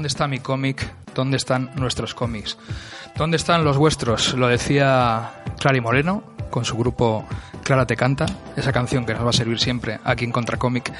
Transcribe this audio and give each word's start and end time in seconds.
¿Dónde 0.00 0.08
está 0.08 0.28
mi 0.28 0.38
cómic? 0.38 0.94
¿Dónde 1.14 1.36
están 1.36 1.72
nuestros 1.76 2.14
cómics? 2.14 2.56
¿Dónde 3.16 3.36
están 3.36 3.64
los 3.64 3.76
vuestros? 3.76 4.32
Lo 4.32 4.48
decía 4.48 5.42
Clary 5.58 5.82
Moreno 5.82 6.22
con 6.48 6.64
su 6.64 6.74
grupo 6.78 7.26
Clara 7.62 7.86
te 7.86 7.96
canta, 7.96 8.24
esa 8.56 8.72
canción 8.72 9.04
que 9.04 9.12
nos 9.12 9.24
va 9.24 9.30
a 9.30 9.32
servir 9.34 9.60
siempre 9.60 10.00
aquí 10.02 10.24
en 10.24 10.32
Contracómic 10.32 10.92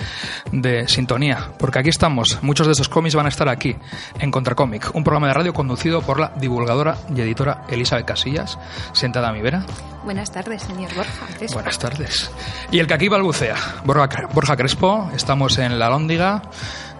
de 0.52 0.86
sintonía, 0.86 1.48
porque 1.58 1.78
aquí 1.78 1.88
estamos, 1.88 2.38
muchos 2.42 2.66
de 2.66 2.74
esos 2.74 2.88
cómics 2.88 3.14
van 3.14 3.26
a 3.26 3.30
estar 3.30 3.48
aquí 3.48 3.74
en 4.18 4.30
Contracómic, 4.30 4.94
un 4.94 5.02
programa 5.02 5.28
de 5.28 5.34
radio 5.34 5.54
conducido 5.54 6.02
por 6.02 6.20
la 6.20 6.32
divulgadora 6.36 6.98
y 7.14 7.22
editora 7.22 7.64
Elizabeth 7.70 8.06
Casillas, 8.06 8.58
sentada 8.92 9.30
a 9.30 9.32
mi 9.32 9.40
vera. 9.40 9.64
Buenas 10.04 10.30
tardes, 10.30 10.62
señor 10.62 10.94
Borja. 10.94 11.26
Crespo. 11.38 11.54
Buenas 11.54 11.78
tardes. 11.78 12.30
Y 12.70 12.78
el 12.78 12.86
que 12.86 12.94
aquí 12.94 13.08
balbucea, 13.08 13.56
Borja, 13.84 14.08
Borja 14.32 14.56
Crespo, 14.56 15.10
estamos 15.14 15.58
en 15.58 15.78
La 15.78 15.88
Lóndiga, 15.88 16.42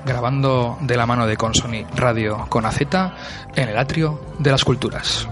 grabando 0.05 0.79
de 0.81 0.97
la 0.97 1.07
mano 1.07 1.27
de 1.27 1.37
Consoni 1.37 1.85
Radio 1.95 2.47
con 2.49 2.67
AZ 2.67 2.81
en 2.81 3.69
el 3.69 3.79
atrio 3.79 4.21
de 4.39 4.51
las 4.51 4.65
culturas. 4.65 5.29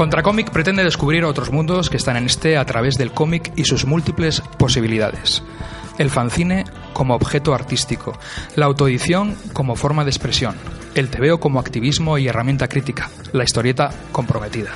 Contracomic 0.00 0.50
pretende 0.50 0.82
descubrir 0.82 1.26
otros 1.26 1.52
mundos 1.52 1.90
que 1.90 1.98
están 1.98 2.16
en 2.16 2.24
este 2.24 2.56
a 2.56 2.64
través 2.64 2.96
del 2.96 3.12
cómic 3.12 3.52
y 3.56 3.64
sus 3.64 3.84
múltiples 3.84 4.40
posibilidades. 4.56 5.42
El 5.98 6.08
fanzine 6.08 6.64
como 6.94 7.14
objeto 7.14 7.52
artístico, 7.52 8.18
la 8.56 8.64
autoedición 8.64 9.36
como 9.52 9.76
forma 9.76 10.04
de 10.04 10.10
expresión, 10.10 10.54
el 10.94 11.10
tebeo 11.10 11.38
como 11.38 11.60
activismo 11.60 12.16
y 12.16 12.28
herramienta 12.28 12.66
crítica, 12.66 13.10
la 13.32 13.44
historieta 13.44 13.90
comprometida. 14.10 14.70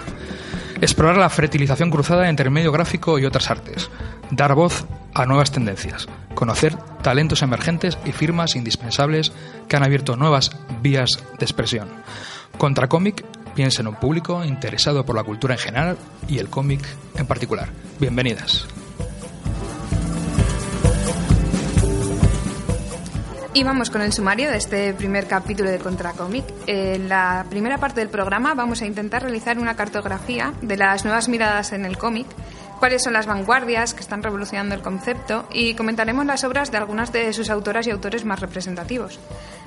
Explorar 0.82 1.16
la 1.16 1.30
fertilización 1.30 1.90
cruzada 1.90 2.28
entre 2.28 2.44
el 2.44 2.52
medio 2.52 2.70
gráfico 2.70 3.18
y 3.18 3.24
otras 3.24 3.50
artes, 3.50 3.88
dar 4.30 4.54
voz 4.54 4.84
a 5.14 5.26
nuevas 5.26 5.52
tendencias, 5.52 6.08
conocer 6.34 6.76
talentos 7.02 7.42
emergentes 7.42 7.96
y 8.04 8.12
firmas 8.12 8.56
indispensables 8.56 9.32
que 9.68 9.76
han 9.76 9.84
abierto 9.84 10.16
nuevas 10.16 10.50
vías 10.82 11.22
de 11.38 11.44
expresión. 11.44 11.88
Contracomic 12.58 13.24
piensa 13.54 13.82
en 13.82 13.88
un 13.88 13.94
público 13.94 14.44
interesado 14.44 15.06
por 15.06 15.16
la 15.16 15.22
cultura 15.22 15.54
en 15.54 15.60
general 15.60 15.96
y 16.28 16.38
el 16.38 16.50
cómic 16.50 16.80
en 17.16 17.26
particular. 17.26 17.68
Bienvenidas. 18.00 18.66
Y 23.56 23.62
vamos 23.62 23.88
con 23.88 24.02
el 24.02 24.12
sumario 24.12 24.50
de 24.50 24.56
este 24.56 24.92
primer 24.94 25.28
capítulo 25.28 25.70
de 25.70 25.78
Contracomic. 25.78 26.44
En 26.66 27.08
la 27.08 27.46
primera 27.48 27.78
parte 27.78 28.00
del 28.00 28.08
programa 28.08 28.52
vamos 28.54 28.82
a 28.82 28.86
intentar 28.86 29.22
realizar 29.22 29.60
una 29.60 29.76
cartografía 29.76 30.52
de 30.60 30.76
las 30.76 31.04
nuevas 31.04 31.28
miradas 31.28 31.72
en 31.72 31.84
el 31.84 31.96
cómic, 31.96 32.26
cuáles 32.84 33.02
son 33.02 33.14
las 33.14 33.24
vanguardias 33.24 33.94
que 33.94 34.02
están 34.02 34.22
revolucionando 34.22 34.74
el 34.74 34.82
concepto 34.82 35.48
y 35.50 35.72
comentaremos 35.72 36.26
las 36.26 36.44
obras 36.44 36.70
de 36.70 36.76
algunas 36.76 37.12
de 37.12 37.32
sus 37.32 37.48
autoras 37.48 37.86
y 37.86 37.90
autores 37.90 38.26
más 38.26 38.40
representativos. 38.40 39.18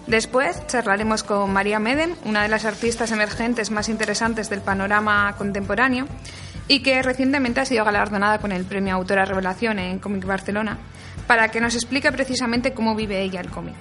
Después 0.05 0.67
charlaremos 0.67 1.23
con 1.23 1.51
María 1.51 1.79
Medem, 1.79 2.13
una 2.25 2.43
de 2.43 2.47
las 2.47 2.63
artistas 2.63 3.11
emergentes 3.11 3.71
más 3.71 3.89
interesantes 3.89 4.51
del 4.51 4.61
panorama 4.61 5.33
contemporáneo 5.35 6.05
y 6.67 6.83
que 6.83 7.01
recientemente 7.01 7.59
ha 7.59 7.65
sido 7.65 7.83
galardonada 7.83 8.37
con 8.37 8.51
el 8.51 8.65
premio 8.65 8.93
Autora 8.93 9.25
Revelación 9.25 9.79
en 9.79 9.97
Cómic 9.97 10.23
Barcelona, 10.23 10.77
para 11.25 11.49
que 11.49 11.59
nos 11.59 11.73
explique 11.73 12.11
precisamente 12.11 12.73
cómo 12.73 12.93
vive 12.93 13.23
ella 13.23 13.41
el 13.41 13.49
cómic. 13.49 13.73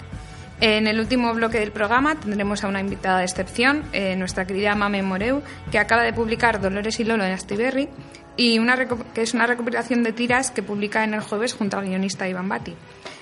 En 0.62 0.86
el 0.86 0.98
último 0.98 1.34
bloque 1.34 1.60
del 1.60 1.72
programa 1.72 2.14
tendremos 2.14 2.64
a 2.64 2.68
una 2.68 2.80
invitada 2.80 3.18
de 3.18 3.26
excepción, 3.26 3.82
eh, 3.92 4.16
nuestra 4.16 4.46
querida 4.46 4.74
Mame 4.74 5.02
Moreu, 5.02 5.42
que 5.70 5.78
acaba 5.78 6.04
de 6.04 6.14
publicar 6.14 6.62
Dolores 6.62 6.98
y 7.00 7.04
Lolo 7.04 7.24
en 7.26 7.32
Astiberri, 7.32 7.90
y 8.36 8.58
una 8.58 8.76
que 9.14 9.22
es 9.22 9.34
una 9.34 9.46
recopilación 9.46 10.02
de 10.02 10.12
tiras 10.12 10.50
que 10.50 10.62
publica 10.62 11.04
en 11.04 11.14
el 11.14 11.20
jueves 11.20 11.54
junto 11.54 11.78
al 11.78 11.86
guionista 11.86 12.28
Iván 12.28 12.48
Bati. 12.48 12.74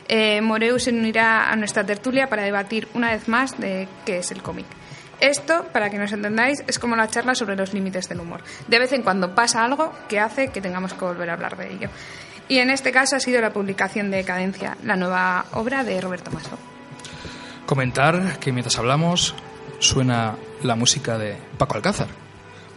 Eh, 0.09 0.41
Moreu 0.41 0.79
se 0.79 0.91
unirá 0.91 1.51
a 1.51 1.57
nuestra 1.57 1.85
tertulia 1.85 2.29
para 2.29 2.43
debatir 2.43 2.89
una 2.95 3.13
vez 3.13 3.29
más 3.29 3.59
de 3.59 3.89
qué 4.05 4.19
es 4.19 4.31
el 4.31 4.43
cómic. 4.43 4.67
Esto, 5.21 5.67
para 5.73 5.91
que 5.91 5.99
nos 5.99 6.13
entendáis, 6.13 6.63
es 6.67 6.79
como 6.79 6.97
la 6.97 7.09
charla 7.09 7.35
sobre 7.35 7.57
los 7.57 7.73
límites 7.73 8.09
del 8.09 8.21
humor. 8.21 8.43
De 8.69 8.79
vez 8.79 8.93
en 8.93 9.03
cuando 9.03 9.35
pasa 9.35 9.65
algo 9.65 9.93
que 10.09 10.21
hace 10.21 10.49
que 10.49 10.61
tengamos 10.61 10.93
que 10.93 11.05
volver 11.05 11.31
a 11.31 11.35
hablar 11.35 11.57
de 11.57 11.73
ello. 11.73 11.89
Y 12.49 12.59
en 12.59 12.69
este 12.69 12.93
caso 12.93 13.17
ha 13.17 13.21
sido 13.21 13.41
la 13.41 13.53
publicación 13.53 14.11
de 14.11 14.25
Cadencia, 14.25 14.77
la 14.83 14.97
nueva 14.97 15.47
obra 15.53 15.83
de 15.85 16.01
Roberto 16.01 16.31
Maso. 16.31 16.59
Comentar 17.65 18.39
que 18.39 18.53
mientras 18.53 18.79
hablamos 18.79 19.35
suena 19.79 20.37
la 20.63 20.75
música 20.75 21.17
de 21.17 21.39
Paco 21.57 21.77
Alcázar, 21.77 22.09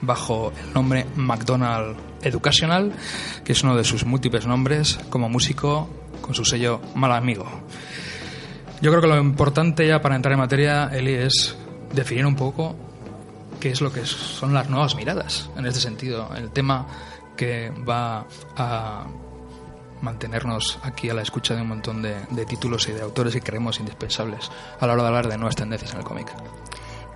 bajo 0.02 0.54
el 0.64 0.74
nombre 0.74 1.06
McDonald 1.16 1.98
Educational, 2.22 2.94
que 3.44 3.54
es 3.54 3.64
uno 3.64 3.76
de 3.76 3.84
sus 3.84 4.06
múltiples 4.06 4.46
nombres 4.46 5.00
como 5.10 5.30
músico 5.30 5.90
con 6.22 6.34
su 6.34 6.46
sello 6.46 6.82
Mal 6.96 7.12
Amigo. 7.14 7.46
Yo 8.82 8.92
creo 8.92 9.02
que 9.02 9.08
lo 9.08 9.18
importante 9.18 9.88
ya 9.88 10.02
para 10.02 10.16
entrar 10.16 10.34
en 10.34 10.40
materia, 10.40 10.90
Eli, 10.94 11.14
es 11.14 11.56
definir 11.94 12.26
un 12.26 12.36
poco 12.36 12.76
qué 13.60 13.72
es 13.72 13.82
lo 13.82 13.92
que 13.92 14.06
son 14.06 14.54
las 14.54 14.70
nuevas 14.70 14.96
miradas 14.96 15.50
en 15.58 15.66
este 15.66 15.80
sentido, 15.80 16.30
el 16.36 16.52
tema 16.52 16.86
que 17.36 17.72
va 17.88 18.26
a 18.56 19.08
mantenernos 20.02 20.80
aquí 20.84 21.10
a 21.10 21.16
la 21.16 21.24
escucha 21.24 21.56
de 21.56 21.62
un 21.62 21.70
montón 21.70 22.04
de, 22.04 22.16
de 22.30 22.46
títulos 22.46 22.88
y 22.88 22.92
de 22.92 23.02
autores 23.02 23.34
que 23.34 23.42
creemos 23.42 23.80
indispensables 23.80 24.52
a 24.80 24.86
la 24.86 24.94
hora 24.94 25.04
de 25.04 25.08
hablar 25.08 25.28
de 25.28 25.38
nuevas 25.38 25.56
tendencias 25.56 25.94
en 25.94 26.00
el 26.00 26.04
cómic. 26.04 26.28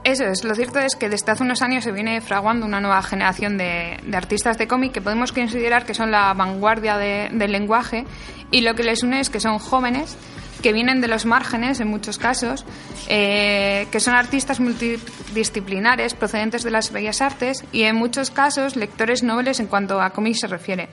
Eso 0.04 0.24
es, 0.26 0.44
lo 0.44 0.56
cierto 0.56 0.80
es 0.80 0.96
que 0.96 1.10
desde 1.10 1.32
hace 1.32 1.44
unos 1.44 1.62
años 1.62 1.84
se 1.84 1.92
viene 1.92 2.22
fraguando 2.22 2.66
una 2.66 2.82
nueva 2.82 3.04
generación 3.04 3.58
de, 3.58 4.00
de 4.04 4.18
artistas 4.18 4.58
de 4.58 4.68
cómic 4.68 4.92
que 4.94 5.02
podemos 5.02 5.32
considerar 5.32 5.86
que 5.86 5.94
son 5.94 6.10
la 6.10 6.34
vanguardia 6.34 6.98
de- 6.98 7.30
del 7.32 7.52
lenguaje 7.52 8.06
y 8.50 8.62
lo 8.62 8.74
que 8.74 8.82
les 8.84 9.04
une 9.04 9.20
es 9.20 9.30
que 9.30 9.40
son 9.40 9.60
jóvenes 9.60 10.18
que 10.64 10.74
vienen 10.74 11.02
de 11.02 11.08
los 11.08 11.26
márgenes 11.26 11.80
en 11.80 11.88
muchos 11.88 12.18
casos, 12.20 12.66
eh, 13.10 13.88
que 13.92 14.00
son 14.00 14.14
artistas 14.14 14.60
multidisciplinares 14.60 16.14
procedentes 16.14 16.64
de 16.64 16.72
las 16.72 16.92
bellas 16.92 17.22
artes 17.22 17.64
y 17.72 17.84
en 17.84 17.96
muchos 17.96 18.32
casos 18.32 18.76
lectores 18.76 19.24
nobles 19.24 19.60
en 19.60 19.68
cuanto 19.68 20.02
a 20.02 20.12
cómics 20.12 20.40
se 20.42 20.48
refiere. 20.48 20.90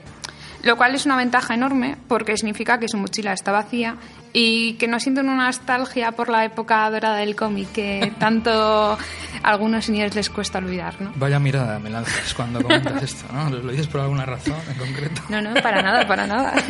Lo 0.63 0.75
cual 0.75 0.93
es 0.93 1.05
una 1.05 1.15
ventaja 1.15 1.53
enorme 1.53 1.97
porque 2.07 2.35
significa 2.35 2.79
que 2.79 2.87
su 2.89 2.97
mochila 2.97 3.31
está 3.33 3.51
vacía 3.51 3.95
y 4.33 4.73
que 4.73 4.87
no 4.87 4.99
sienten 4.99 5.29
una 5.29 5.45
nostalgia 5.45 6.11
por 6.11 6.29
la 6.29 6.45
época 6.45 6.89
dorada 6.89 7.17
del 7.17 7.35
cómic 7.35 7.71
que 7.71 8.13
tanto 8.19 8.51
a 8.51 8.97
algunos 9.43 9.85
señores 9.85 10.15
les 10.15 10.29
cuesta 10.29 10.59
olvidar, 10.59 11.01
¿no? 11.01 11.11
Vaya 11.15 11.39
mirada 11.39 11.79
me 11.79 11.89
lanzas 11.89 12.33
cuando 12.33 12.61
comentas 12.61 13.01
esto, 13.03 13.31
¿no? 13.33 13.49
¿Lo 13.49 13.71
dices 13.71 13.87
por 13.87 14.01
alguna 14.01 14.25
razón 14.25 14.55
en 14.69 14.77
concreto? 14.77 15.21
No, 15.29 15.41
no, 15.41 15.53
para 15.61 15.81
nada, 15.81 16.07
para 16.07 16.27
nada. 16.27 16.53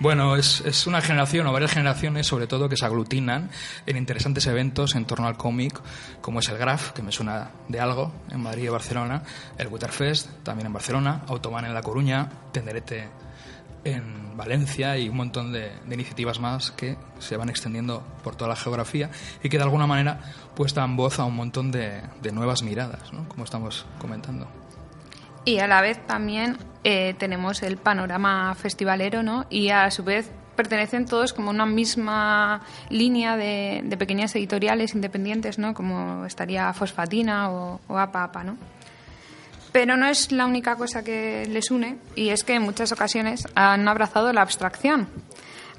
Bueno, 0.00 0.36
es, 0.36 0.62
es 0.66 0.86
una 0.86 1.00
generación 1.00 1.46
o 1.46 1.52
varias 1.52 1.72
generaciones, 1.72 2.26
sobre 2.26 2.46
todo, 2.46 2.68
que 2.68 2.76
se 2.76 2.84
aglutinan 2.84 3.50
en 3.86 3.96
interesantes 3.96 4.46
eventos 4.46 4.94
en 4.94 5.04
torno 5.04 5.26
al 5.26 5.36
cómic, 5.36 5.80
como 6.20 6.40
es 6.40 6.48
el 6.48 6.58
Graf, 6.58 6.92
que 6.92 7.02
me 7.02 7.12
suena 7.12 7.50
de 7.68 7.80
algo, 7.80 8.12
en 8.30 8.42
Madrid 8.42 8.64
y 8.64 8.68
Barcelona, 8.68 9.22
el 9.56 9.68
Witterfest, 9.68 10.42
también 10.42 10.66
en 10.66 10.72
Barcelona, 10.72 11.22
Automan 11.28 11.64
en 11.64 11.74
La 11.74 11.82
Coruña, 11.82 12.28
Tenderete 12.52 13.08
en 13.84 14.36
Valencia 14.36 14.98
y 14.98 15.08
un 15.08 15.16
montón 15.16 15.52
de, 15.52 15.72
iniciativas 15.90 16.40
más 16.40 16.70
que 16.72 16.96
se 17.18 17.36
van 17.36 17.48
extendiendo 17.48 18.02
por 18.22 18.36
toda 18.36 18.48
la 18.48 18.56
geografía 18.56 19.10
y 19.42 19.48
que 19.48 19.58
de 19.58 19.62
alguna 19.62 19.86
manera 19.86 20.20
pues 20.54 20.74
dan 20.74 20.96
voz 20.96 21.18
a 21.18 21.24
un 21.24 21.36
montón 21.36 21.70
de, 21.70 22.00
de 22.22 22.32
nuevas 22.32 22.62
miradas, 22.62 23.12
¿no? 23.12 23.28
como 23.28 23.44
estamos 23.44 23.86
comentando. 23.98 24.48
Y 25.44 25.58
a 25.58 25.66
la 25.66 25.82
vez 25.82 26.04
también 26.06 26.56
eh, 26.84 27.14
tenemos 27.18 27.62
el 27.62 27.76
panorama 27.76 28.54
festivalero, 28.54 29.22
¿no? 29.22 29.44
Y 29.50 29.68
a 29.68 29.90
su 29.90 30.02
vez 30.02 30.30
pertenecen 30.56 31.04
todos 31.04 31.34
como 31.34 31.50
una 31.50 31.66
misma 31.66 32.62
línea 32.88 33.36
de, 33.36 33.82
de 33.84 33.96
pequeñas 33.98 34.34
editoriales 34.36 34.94
independientes, 34.94 35.58
¿no? 35.58 35.74
Como 35.74 36.24
estaría 36.24 36.72
Fosfatina 36.72 37.50
o, 37.50 37.80
o 37.88 37.98
APA 37.98 38.24
APA, 38.24 38.44
¿no? 38.44 38.56
Pero 39.74 39.96
no 39.96 40.06
es 40.06 40.30
la 40.30 40.46
única 40.46 40.76
cosa 40.76 41.02
que 41.02 41.46
les 41.50 41.72
une 41.72 41.96
y 42.14 42.28
es 42.28 42.44
que 42.44 42.54
en 42.54 42.62
muchas 42.62 42.92
ocasiones 42.92 43.48
han 43.56 43.88
abrazado 43.88 44.32
la 44.32 44.40
abstracción. 44.40 45.08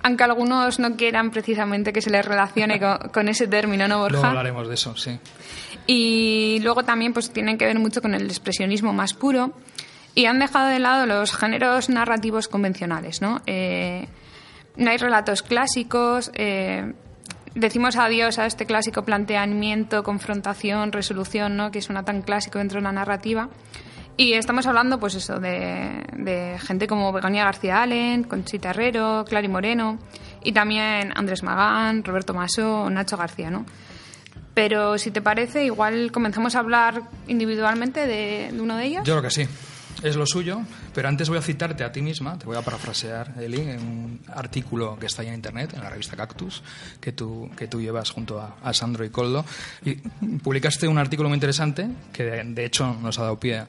Aunque 0.04 0.26
algunos 0.26 0.80
no 0.80 0.98
quieran 0.98 1.32
precisamente 1.32 1.94
que 1.94 2.02
se 2.02 2.10
les 2.10 2.26
relacione 2.26 2.78
con, 2.78 2.98
con 3.14 3.30
ese 3.30 3.48
término, 3.48 3.88
¿no, 3.88 4.00
Borja? 4.00 4.18
Luego 4.18 4.28
hablaremos 4.28 4.68
de 4.68 4.74
eso, 4.74 4.98
sí. 4.98 5.18
Y 5.88 6.60
luego 6.62 6.84
también 6.84 7.14
pues 7.14 7.32
tienen 7.32 7.58
que 7.58 7.68
ver 7.68 7.80
mucho 7.80 8.02
con 8.02 8.14
el 8.14 8.26
expresionismo 8.26 8.92
más 8.92 9.14
puro 9.14 9.54
y 10.14 10.26
han 10.26 10.40
dejado 10.40 10.68
de 10.68 10.80
lado 10.80 11.06
los 11.06 11.34
géneros 11.34 11.88
narrativos 11.88 12.50
convencionales, 12.50 13.22
¿no? 13.22 13.42
Eh, 13.46 14.10
no 14.76 14.92
hay 14.92 14.98
relatos 14.98 15.42
clásicos, 15.42 16.32
eh, 16.34 16.92
decimos 17.56 17.96
adiós 17.96 18.38
a 18.38 18.46
este 18.46 18.66
clásico 18.66 19.04
planteamiento, 19.04 20.04
confrontación, 20.04 20.92
resolución, 20.92 21.56
¿no? 21.56 21.72
que 21.72 21.82
suena 21.82 22.04
tan 22.04 22.22
clásico 22.22 22.60
dentro 22.60 22.80
de 22.80 22.84
la 22.84 22.92
narrativa. 22.92 23.50
Y 24.18 24.34
estamos 24.34 24.66
hablando, 24.66 25.00
pues 25.00 25.16
eso, 25.16 25.40
de, 25.40 26.04
de 26.14 26.58
gente 26.60 26.88
como 26.88 27.12
Begoña 27.12 27.44
García 27.44 27.82
Allen, 27.82 28.24
Conchita 28.24 28.70
Herrero, 28.70 29.26
Clary 29.28 29.50
Moreno 29.50 30.00
y 30.42 30.54
también 30.54 31.12
Andrés 31.16 31.44
Magán, 31.44 32.04
Roberto 32.04 32.34
Maso, 32.34 32.90
Nacho 32.90 33.18
García, 33.18 33.50
¿no? 33.50 33.66
Pero 34.54 34.98
si 34.98 35.12
te 35.12 35.22
parece, 35.22 35.66
igual 35.66 36.14
comenzamos 36.14 36.56
a 36.56 36.60
hablar 36.60 37.02
individualmente 37.28 38.08
de, 38.08 38.52
de 38.54 38.62
uno 38.62 38.78
de 38.78 38.86
ellos. 38.86 39.04
Yo 39.04 39.16
creo 39.16 39.24
que 39.24 39.32
sí. 39.32 39.48
Es 40.04 40.16
lo 40.16 40.26
suyo, 40.26 40.62
pero 40.94 41.08
antes 41.08 41.30
voy 41.30 41.38
a 41.38 41.42
citarte 41.42 41.84
a 41.84 41.92
ti 41.92 42.02
misma, 42.02 42.38
te 42.38 42.46
voy 42.46 42.58
a 42.58 42.62
parafrasear, 42.62 43.34
Eli, 43.40 43.62
en 43.62 43.80
un 43.80 44.22
artículo 44.34 44.98
que 45.00 45.08
está 45.08 45.24
ya 45.24 45.30
en 45.30 45.36
internet, 45.36 45.74
en 45.74 45.82
la 45.82 45.90
revista 45.90 46.16
Cactus, 46.16 46.64
que 47.00 47.12
tú, 47.12 47.50
que 47.58 47.68
tú 47.68 47.82
llevas 47.82 48.12
junto 48.12 48.40
a, 48.40 48.56
a 48.62 48.74
Sandro 48.74 49.04
y 49.04 49.10
Coldo. 49.10 49.46
Y 49.84 49.96
publicaste 49.96 50.88
un 50.88 50.98
artículo 50.98 51.30
muy 51.30 51.38
interesante 51.38 51.88
que, 52.14 52.24
de 52.24 52.66
hecho, 52.66 52.94
nos 53.02 53.18
ha 53.20 53.24
dado 53.24 53.40
pie 53.40 53.64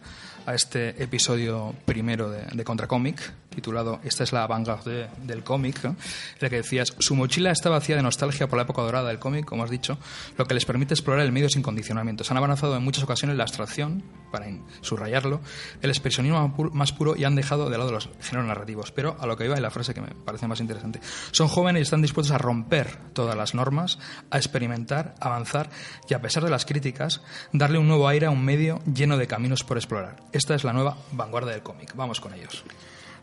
a 0.47 0.55
este 0.55 1.03
episodio 1.03 1.75
primero 1.85 2.31
de, 2.31 2.47
de 2.47 2.65
Contracomic, 2.65 3.21
titulado 3.57 4.01
Esta 4.05 4.23
es 4.23 4.33
la 4.33 4.47
vanguardia 4.47 5.09
del 5.23 5.43
cómic, 5.43 5.83
¿no? 5.83 5.91
en 5.91 5.97
el 6.41 6.51
que 6.51 6.57
decías, 6.57 6.95
su 6.99 7.17
mochila 7.17 7.51
está 7.51 7.71
vacía 7.71 7.97
de 7.97 8.03
nostalgia 8.03 8.49
por 8.49 8.59
la 8.59 8.63
época 8.63 8.83
dorada 8.83 9.09
del 9.09 9.19
cómic, 9.19 9.45
como 9.45 9.65
has 9.65 9.71
dicho, 9.71 9.99
lo 10.37 10.47
que 10.47 10.55
les 10.55 10.65
permite 10.65 10.95
explorar 10.95 11.25
el 11.25 11.33
medio 11.33 11.49
sin 11.49 11.63
condicionamientos. 11.63 12.31
Han 12.31 12.37
avanzado 12.37 12.77
en 12.77 12.85
muchas 12.85 13.03
ocasiones 13.03 13.37
la 13.37 13.45
abstracción, 13.45 14.05
para 14.31 14.47
subrayarlo, 14.83 15.41
el 15.83 15.91
expresionismo 15.91 16.71
más 16.73 16.93
puro 16.93 17.17
y 17.17 17.25
han 17.25 17.35
dejado 17.35 17.71
de 17.71 17.79
lado 17.79 17.93
los 17.93 18.11
géneros 18.21 18.47
narrativos. 18.47 18.93
Pero 18.93 19.17
a 19.19 19.27
lo 19.27 19.37
que 19.37 19.47
iba 19.47 19.57
y 19.57 19.61
la 19.61 19.71
frase 19.71 19.95
que 19.95 20.01
me 20.01 20.09
parece 20.09 20.47
más 20.47 20.61
interesante. 20.61 21.01
Son 21.31 21.49
jóvenes 21.49 21.81
y 21.81 21.83
están 21.85 22.03
dispuestos 22.03 22.35
a 22.35 22.39
romper 22.39 22.99
todas 23.15 23.37
las 23.37 23.55
normas, 23.55 23.99
a 24.31 24.37
experimentar, 24.37 25.15
avanzar 25.21 25.71
y 26.09 26.15
a 26.15 26.21
pesar 26.21 26.45
de 26.45 26.51
las 26.51 26.67
críticas, 26.67 27.23
darle 27.53 27.79
un 27.79 27.89
nuevo 27.89 28.09
aire 28.09 28.27
a 28.27 28.31
un 28.31 28.45
medio 28.45 28.81
lleno 28.93 29.17
de 29.17 29.27
caminos 29.27 29.65
por 29.65 29.79
explorar. 29.79 30.17
Esta 30.37 30.55
es 30.55 30.65
la 30.65 30.75
nueva 30.75 30.99
vanguardia 31.13 31.53
del 31.53 31.63
cómic. 31.63 31.93
Vamos 31.95 32.21
con 32.21 32.35
ellos. 32.35 32.63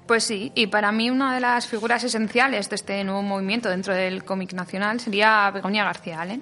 Pues 0.08 0.24
sí, 0.24 0.52
y 0.56 0.66
para 0.66 0.92
mí 0.92 1.12
una 1.12 1.36
de 1.36 1.42
las 1.42 1.68
figuras 1.68 2.04
esenciales 2.04 2.72
de 2.72 2.76
este 2.76 3.04
nuevo 3.04 3.22
movimiento 3.22 3.70
dentro 3.70 3.94
del 3.94 4.26
cómic 4.26 4.54
nacional 4.54 5.00
sería 5.00 5.52
Begoña 5.52 5.84
García 5.84 6.22
Allen. 6.22 6.42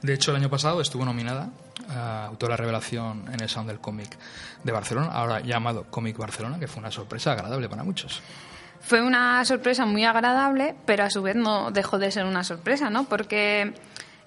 De 0.00 0.14
hecho, 0.14 0.30
el 0.30 0.38
año 0.38 0.48
pasado 0.48 0.80
estuvo 0.80 1.04
nominada 1.04 1.50
a 1.90 2.24
autora 2.24 2.56
revelación 2.56 3.26
en 3.32 3.40
el 3.40 3.50
Sound 3.50 3.68
del 3.68 3.80
Cómic 3.80 4.16
de 4.62 4.72
Barcelona, 4.72 5.08
ahora 5.12 5.40
llamado 5.40 5.84
Cómic 5.90 6.16
Barcelona, 6.16 6.58
que 6.58 6.66
fue 6.66 6.80
una 6.80 6.90
sorpresa 6.90 7.32
agradable 7.32 7.68
para 7.68 7.84
muchos. 7.84 8.22
Fue 8.80 9.02
una 9.02 9.44
sorpresa 9.44 9.84
muy 9.84 10.04
agradable, 10.04 10.74
pero 10.86 11.04
a 11.04 11.10
su 11.10 11.20
vez 11.20 11.36
no 11.36 11.70
dejó 11.70 11.98
de 11.98 12.10
ser 12.10 12.24
una 12.24 12.44
sorpresa, 12.44 12.88
¿no? 12.88 13.04
Porque 13.04 13.74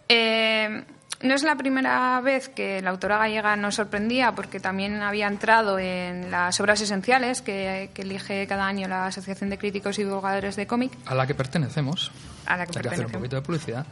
eh, 0.10 0.86
no 1.22 1.34
es 1.34 1.44
la 1.44 1.56
primera 1.56 2.22
vez 2.22 2.50
que 2.50 2.82
la 2.82 2.92
autora 2.92 3.18
gallega 3.18 3.56
nos 3.56 3.76
sorprendía, 3.76 4.34
porque 4.34 4.60
también 4.60 5.02
había 5.02 5.28
entrado 5.28 5.80
en 5.80 6.30
las 6.30 6.60
obras 6.60 6.80
esenciales 6.82 7.42
que, 7.42 7.90
que 7.94 8.04
elige 8.04 8.46
cada 8.48 8.68
año 8.68 8.88
la 8.88 9.08
Asociación 9.08 9.50
de 9.50 9.58
Críticos 9.58 9.98
y 9.98 10.04
Divulgadores 10.04 10.56
de 10.56 10.68
Cómic. 10.68 10.92
A 11.06 11.16
la 11.16 11.26
que 11.26 11.34
pertenecemos. 11.34 12.12
A 12.46 12.58
la 12.58 12.66
que 12.66 12.78
Hay 12.78 12.84
que 12.84 12.90
hacer 12.90 13.06
un 13.08 13.12
poquito 13.12 13.36
de 13.36 13.42
publicidad. 13.42 13.86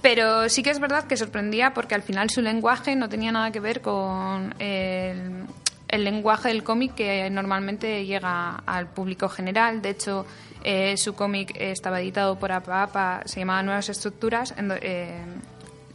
Pero 0.00 0.48
sí 0.48 0.62
que 0.62 0.70
es 0.70 0.78
verdad 0.78 1.04
que 1.04 1.16
sorprendía 1.16 1.74
porque 1.74 1.94
al 1.94 2.02
final 2.02 2.30
su 2.30 2.40
lenguaje 2.40 2.96
no 2.96 3.08
tenía 3.08 3.32
nada 3.32 3.50
que 3.50 3.60
ver 3.60 3.80
con 3.80 4.54
el, 4.58 5.44
el 5.88 6.04
lenguaje 6.04 6.48
del 6.48 6.62
cómic 6.62 6.94
que 6.94 7.28
normalmente 7.30 8.06
llega 8.06 8.62
al 8.66 8.88
público 8.88 9.28
general. 9.28 9.82
De 9.82 9.90
hecho, 9.90 10.26
eh, 10.62 10.96
su 10.96 11.14
cómic 11.14 11.54
estaba 11.58 12.00
editado 12.00 12.38
por 12.38 12.52
APA, 12.52 13.22
se 13.24 13.40
llamaba 13.40 13.62
Nuevas 13.62 13.88
Estructuras. 13.88 14.54
en 14.56 14.72
eh, 14.80 15.22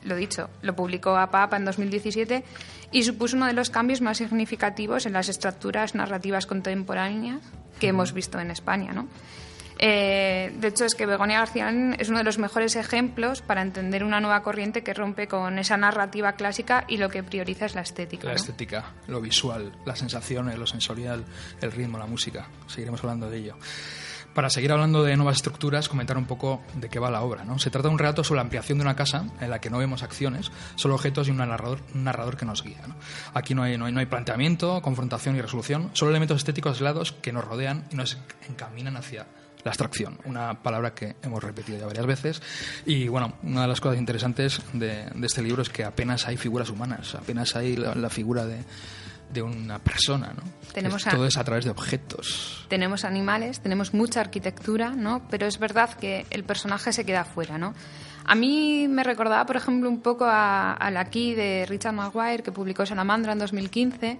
lo 0.03 0.15
dicho, 0.15 0.49
lo 0.61 0.75
publicó 0.75 1.15
APA 1.15 1.49
en 1.55 1.65
2017 1.65 2.43
y 2.91 3.03
supuso 3.03 3.35
uno 3.37 3.47
de 3.47 3.53
los 3.53 3.69
cambios 3.69 4.01
más 4.01 4.17
significativos 4.17 5.05
en 5.05 5.13
las 5.13 5.29
estructuras 5.29 5.95
narrativas 5.95 6.45
contemporáneas 6.45 7.41
que 7.79 7.87
hemos 7.87 8.13
visto 8.13 8.39
en 8.39 8.51
España, 8.51 8.93
¿no? 8.93 9.07
Eh, 9.83 10.53
de 10.59 10.67
hecho, 10.67 10.85
es 10.85 10.93
que 10.93 11.07
Begoña 11.07 11.39
García 11.39 11.73
es 11.97 12.09
uno 12.09 12.19
de 12.19 12.23
los 12.23 12.37
mejores 12.37 12.75
ejemplos 12.75 13.41
para 13.41 13.63
entender 13.63 14.03
una 14.03 14.21
nueva 14.21 14.43
corriente 14.43 14.83
que 14.83 14.93
rompe 14.93 15.27
con 15.27 15.57
esa 15.57 15.75
narrativa 15.75 16.33
clásica 16.33 16.85
y 16.87 16.97
lo 16.97 17.09
que 17.09 17.23
prioriza 17.23 17.65
es 17.65 17.73
la 17.73 17.81
estética. 17.81 18.25
La 18.25 18.33
¿no? 18.33 18.35
estética, 18.35 18.93
lo 19.07 19.19
visual, 19.19 19.71
las 19.83 19.97
sensaciones, 19.97 20.59
lo 20.59 20.67
sensorial, 20.67 21.25
el 21.61 21.71
ritmo, 21.71 21.97
la 21.97 22.05
música. 22.05 22.47
Seguiremos 22.67 23.03
hablando 23.03 23.27
de 23.27 23.37
ello. 23.39 23.57
Para 24.33 24.49
seguir 24.49 24.71
hablando 24.71 25.03
de 25.03 25.17
nuevas 25.17 25.37
estructuras, 25.37 25.89
comentar 25.89 26.17
un 26.17 26.25
poco 26.25 26.61
de 26.75 26.87
qué 26.87 26.99
va 26.99 27.11
la 27.11 27.21
obra. 27.21 27.43
¿no? 27.43 27.59
Se 27.59 27.69
trata 27.69 27.89
de 27.89 27.93
un 27.93 27.99
relato 27.99 28.23
sobre 28.23 28.37
la 28.37 28.43
ampliación 28.43 28.77
de 28.77 28.83
una 28.83 28.95
casa 28.95 29.25
en 29.41 29.49
la 29.49 29.59
que 29.59 29.69
no 29.69 29.77
vemos 29.77 30.03
acciones, 30.03 30.51
solo 30.75 30.95
objetos 30.95 31.27
y 31.27 31.31
un 31.31 31.37
narrador, 31.37 32.37
que 32.37 32.45
nos 32.45 32.63
guía. 32.63 32.81
¿no? 32.87 32.95
Aquí 33.33 33.53
no 33.53 33.63
hay, 33.63 33.77
no, 33.77 33.85
hay, 33.85 33.91
no 33.91 33.99
hay 33.99 34.05
planteamiento, 34.05 34.81
confrontación 34.81 35.35
y 35.35 35.41
resolución, 35.41 35.89
solo 35.93 36.11
elementos 36.11 36.37
estéticos 36.37 36.73
aislados 36.73 37.11
que 37.11 37.33
nos 37.33 37.43
rodean 37.43 37.85
y 37.91 37.95
nos 37.95 38.17
encaminan 38.47 38.95
hacia 38.95 39.27
la 39.63 39.71
abstracción, 39.71 40.17
una 40.25 40.63
palabra 40.63 40.93
que 40.93 41.15
hemos 41.21 41.43
repetido 41.43 41.77
ya 41.77 41.85
varias 41.85 42.05
veces. 42.05 42.41
Y 42.85 43.07
bueno, 43.09 43.33
una 43.43 43.63
de 43.63 43.67
las 43.67 43.81
cosas 43.81 43.99
interesantes 43.99 44.61
de, 44.73 45.11
este 45.21 45.41
libro 45.41 45.61
es 45.61 45.69
que 45.69 45.83
apenas 45.83 46.27
hay 46.27 46.37
figuras 46.37 46.69
humanas, 46.69 47.15
apenas 47.15 47.55
hay 47.55 47.75
la 47.75 48.09
figura 48.09 48.45
de, 48.45 48.63
de 49.33 49.41
una 49.41 49.79
persona. 49.79 50.33
¿no? 50.35 50.43
Tenemos 50.73 51.05
Es- 51.05 51.13
todo 51.13 51.25
es 51.25 51.37
a 51.37 51.43
través 51.43 51.65
de 51.65 51.71
objetos. 51.71 52.65
tenemos 52.69 53.03
animales, 53.05 53.59
tenemos 53.59 53.93
mucha 53.93 54.21
arquitectura, 54.21 54.91
¿no? 54.91 55.21
Pero 55.29 55.45
es 55.47 55.59
verdad 55.59 55.93
que 55.93 56.25
el 56.29 56.43
personaje 56.43 56.93
se 56.93 57.05
queda 57.05 57.23
fuera, 57.25 57.57
¿no? 57.57 57.73
A 58.25 58.35
mí 58.35 58.87
me 58.87 59.03
recordaba, 59.03 59.45
por 59.45 59.55
ejemplo, 59.57 59.89
un 59.89 59.99
poco 60.01 60.25
a, 60.25 60.73
a 60.73 60.91
la 60.91 61.05
Key 61.05 61.33
de 61.33 61.65
Richard 61.67 61.93
Maguire, 61.93 62.43
que 62.43 62.51
publicó 62.51 62.85
Salamandra 62.85 63.33
en 63.33 63.39
2015. 63.39 64.19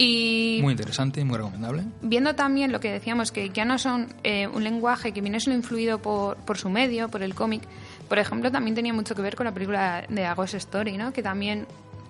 Y 0.00 0.60
Muy 0.62 0.72
interesante 0.72 1.24
muy 1.24 1.36
recomendable. 1.38 1.82
viendo 2.02 2.34
también 2.36 2.70
lo 2.70 2.78
que 2.78 2.92
decíamos, 2.92 3.32
que 3.32 3.50
ya 3.50 3.64
no 3.64 3.78
son 3.78 4.06
eh, 4.22 4.46
un 4.46 4.62
lenguaje 4.62 5.10
que 5.12 5.20
viene 5.20 5.40
solo 5.40 5.56
influido 5.56 5.98
por, 6.00 6.36
por 6.38 6.56
su 6.56 6.68
medio, 6.70 7.08
por 7.08 7.22
el 7.24 7.34
cómic, 7.34 7.62
por 8.08 8.18
ejemplo, 8.20 8.50
también 8.52 8.76
tenía 8.76 8.92
mucho 8.94 9.14
que 9.16 9.22
ver 9.22 9.34
con 9.34 9.46
la 9.46 9.52
película 9.52 10.04
de 10.08 10.24
A 10.24 10.34
Ghost 10.34 10.54
Story, 10.54 10.96
¿no? 10.96 11.12
Que 11.12 11.22
también... 11.22 11.66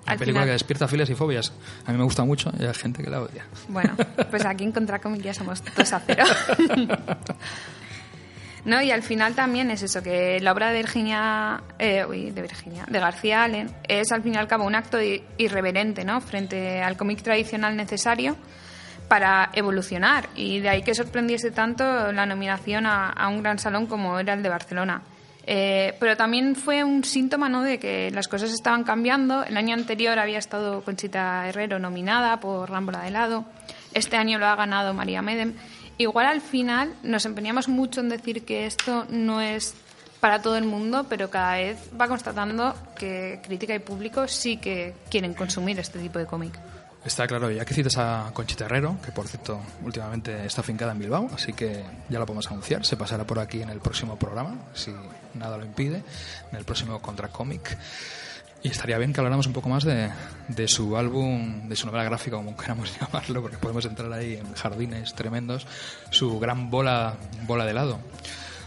Una 0.08 0.12
Al 0.14 0.18
película 0.18 0.42
final, 0.42 0.48
que 0.48 0.52
despierta 0.52 0.88
filas 0.88 1.10
y 1.10 1.14
fobias. 1.14 1.52
A 1.84 1.92
mí 1.92 1.98
me 1.98 2.04
gusta 2.04 2.24
mucho 2.24 2.50
y 2.58 2.64
hay 2.64 2.74
gente 2.74 3.02
que 3.02 3.10
la 3.10 3.20
odia. 3.20 3.44
Bueno, 3.68 3.94
pues 4.30 4.44
aquí 4.44 4.64
en 4.64 4.72
Contracomic 4.72 5.20
ya 5.20 5.34
somos 5.34 5.62
dos 5.76 5.92
a 5.92 6.00
cero. 6.00 6.24
No, 8.64 8.82
y 8.82 8.90
al 8.90 9.02
final 9.02 9.34
también 9.34 9.70
es 9.70 9.82
eso, 9.82 10.02
que 10.02 10.40
la 10.40 10.52
obra 10.52 10.70
de 10.70 10.78
Virginia, 10.78 11.62
eh, 11.78 12.04
uy, 12.04 12.32
de 12.32 12.42
Virginia, 12.42 12.84
de 12.86 12.98
García 12.98 13.44
Allen, 13.44 13.70
es 13.86 14.12
al 14.12 14.22
fin 14.22 14.34
y 14.34 14.36
al 14.36 14.46
cabo 14.46 14.66
un 14.66 14.74
acto 14.74 14.98
irreverente, 15.38 16.04
¿no? 16.04 16.20
Frente 16.20 16.82
al 16.82 16.98
cómic 16.98 17.22
tradicional 17.22 17.76
necesario 17.76 18.36
para 19.06 19.48
evolucionar. 19.54 20.28
Y 20.34 20.60
de 20.60 20.68
ahí 20.68 20.82
que 20.82 20.94
sorprendiese 20.94 21.50
tanto 21.50 22.12
la 22.12 22.26
nominación 22.26 22.84
a, 22.84 23.08
a 23.08 23.28
un 23.28 23.42
gran 23.42 23.58
salón 23.58 23.86
como 23.86 24.18
era 24.18 24.34
el 24.34 24.42
de 24.42 24.48
Barcelona. 24.50 25.00
Eh, 25.50 25.96
pero 25.98 26.14
también 26.14 26.54
fue 26.56 26.84
un 26.84 27.04
síntoma 27.04 27.48
¿no? 27.48 27.62
de 27.62 27.78
que 27.78 28.10
las 28.10 28.28
cosas 28.28 28.52
estaban 28.52 28.84
cambiando. 28.84 29.44
El 29.44 29.56
año 29.56 29.72
anterior 29.72 30.18
había 30.18 30.38
estado 30.38 30.82
Conchita 30.82 31.48
Herrero 31.48 31.78
nominada 31.78 32.38
por 32.38 32.70
Rámbola 32.70 33.00
de 33.00 33.08
helado. 33.08 33.46
Este 33.94 34.18
año 34.18 34.38
lo 34.38 34.44
ha 34.44 34.56
ganado 34.56 34.92
María 34.92 35.22
Medem. 35.22 35.54
Igual 35.96 36.26
al 36.26 36.42
final 36.42 36.92
nos 37.02 37.24
empeñamos 37.24 37.66
mucho 37.66 38.02
en 38.02 38.10
decir 38.10 38.44
que 38.44 38.66
esto 38.66 39.06
no 39.08 39.40
es 39.40 39.74
para 40.20 40.42
todo 40.42 40.58
el 40.58 40.64
mundo, 40.64 41.06
pero 41.08 41.30
cada 41.30 41.54
vez 41.54 41.78
va 41.98 42.08
constatando 42.08 42.74
que 42.94 43.40
crítica 43.42 43.74
y 43.74 43.78
público 43.78 44.28
sí 44.28 44.58
que 44.58 44.96
quieren 45.08 45.32
consumir 45.32 45.78
este 45.78 45.98
tipo 45.98 46.18
de 46.18 46.26
cómic. 46.26 46.52
Está 47.06 47.26
claro, 47.26 47.50
ya 47.50 47.64
que 47.64 47.72
citas 47.72 47.96
a 47.96 48.30
Conchita 48.34 48.66
Herrero, 48.66 48.96
que 49.02 49.12
por 49.12 49.26
cierto 49.26 49.58
últimamente 49.82 50.44
está 50.44 50.62
fincada 50.62 50.92
en 50.92 50.98
Bilbao, 50.98 51.30
así 51.32 51.54
que 51.54 51.82
ya 52.10 52.18
lo 52.18 52.26
podemos 52.26 52.46
anunciar, 52.48 52.84
se 52.84 52.98
pasará 52.98 53.24
por 53.24 53.38
aquí 53.38 53.62
en 53.62 53.70
el 53.70 53.80
próximo 53.80 54.18
programa, 54.18 54.56
si 54.74 54.92
nada 55.38 55.56
lo 55.56 55.64
impide, 55.64 56.02
en 56.50 56.58
el 56.58 56.64
próximo 56.64 57.00
Contra 57.00 57.28
Comic. 57.28 57.76
Y 58.62 58.68
estaría 58.68 58.98
bien 58.98 59.12
que 59.12 59.20
habláramos 59.20 59.46
un 59.46 59.52
poco 59.52 59.68
más 59.68 59.84
de, 59.84 60.10
de 60.48 60.68
su 60.68 60.96
álbum, 60.96 61.68
de 61.68 61.76
su 61.76 61.86
novela 61.86 62.04
gráfica, 62.04 62.36
como 62.36 62.56
queramos 62.56 62.92
llamarlo, 63.00 63.42
porque 63.42 63.56
podemos 63.56 63.84
entrar 63.84 64.12
ahí 64.12 64.34
en 64.34 64.52
jardines 64.54 65.14
tremendos, 65.14 65.66
su 66.10 66.38
gran 66.40 66.70
bola, 66.70 67.14
bola 67.46 67.64
de 67.64 67.70
helado. 67.70 67.98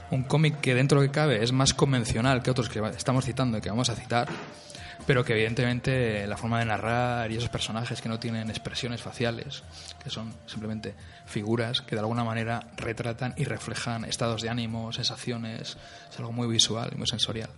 Un 0.10 0.24
cómic 0.24 0.60
que 0.62 0.76
dentro 0.76 1.02
que 1.02 1.10
cabe 1.10 1.44
es 1.44 1.52
más 1.52 1.74
convencional 1.74 2.42
que 2.42 2.52
otros 2.52 2.70
que 2.70 2.82
estamos 2.98 3.26
citando 3.26 3.58
y 3.58 3.62
que 3.62 3.70
vamos 3.70 3.90
a 3.90 3.96
citar, 3.96 4.30
pero 5.08 5.24
que 5.26 5.34
evidentemente 5.34 6.26
la 6.28 6.38
forma 6.38 6.60
de 6.60 6.66
narrar 6.66 7.32
y 7.32 7.36
esos 7.38 7.50
personajes 7.50 8.02
que 8.02 8.10
no 8.10 8.20
tienen 8.20 8.50
expresiones 8.50 9.02
faciales, 9.02 9.64
que 10.04 10.10
son 10.10 10.34
simplemente 10.46 10.94
figuras 11.26 11.82
que 11.82 11.96
de 11.96 12.02
alguna 12.02 12.24
manera 12.24 12.62
retratan 12.78 13.34
y 13.38 13.44
reflejan 13.46 14.06
estados 14.06 14.42
de 14.42 14.50
ánimo, 14.50 14.92
sensaciones, 14.94 15.78
es 16.10 16.20
algo 16.20 16.32
muy 16.32 16.48
visual 16.48 16.92
y 16.94 16.98
muy 16.98 17.08
sensorial. 17.08 17.50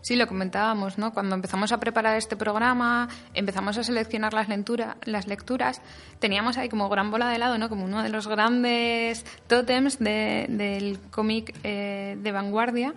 Sí, 0.00 0.14
lo 0.16 0.26
comentábamos, 0.28 0.98
¿no? 0.98 1.12
Cuando 1.12 1.34
empezamos 1.34 1.72
a 1.72 1.78
preparar 1.78 2.16
este 2.16 2.36
programa, 2.36 3.08
empezamos 3.34 3.78
a 3.78 3.84
seleccionar 3.84 4.32
las, 4.32 4.48
lectura- 4.48 4.96
las 5.04 5.26
lecturas, 5.26 5.80
teníamos 6.20 6.56
ahí 6.56 6.68
como 6.68 6.88
gran 6.88 7.10
bola 7.10 7.28
de 7.28 7.36
helado, 7.36 7.58
¿no? 7.58 7.68
Como 7.68 7.84
uno 7.84 8.02
de 8.02 8.08
los 8.08 8.26
grandes 8.28 9.24
tótems 9.48 9.98
de- 9.98 10.46
del 10.48 10.98
cómic 11.10 11.54
eh, 11.64 12.16
de 12.20 12.32
vanguardia, 12.32 12.94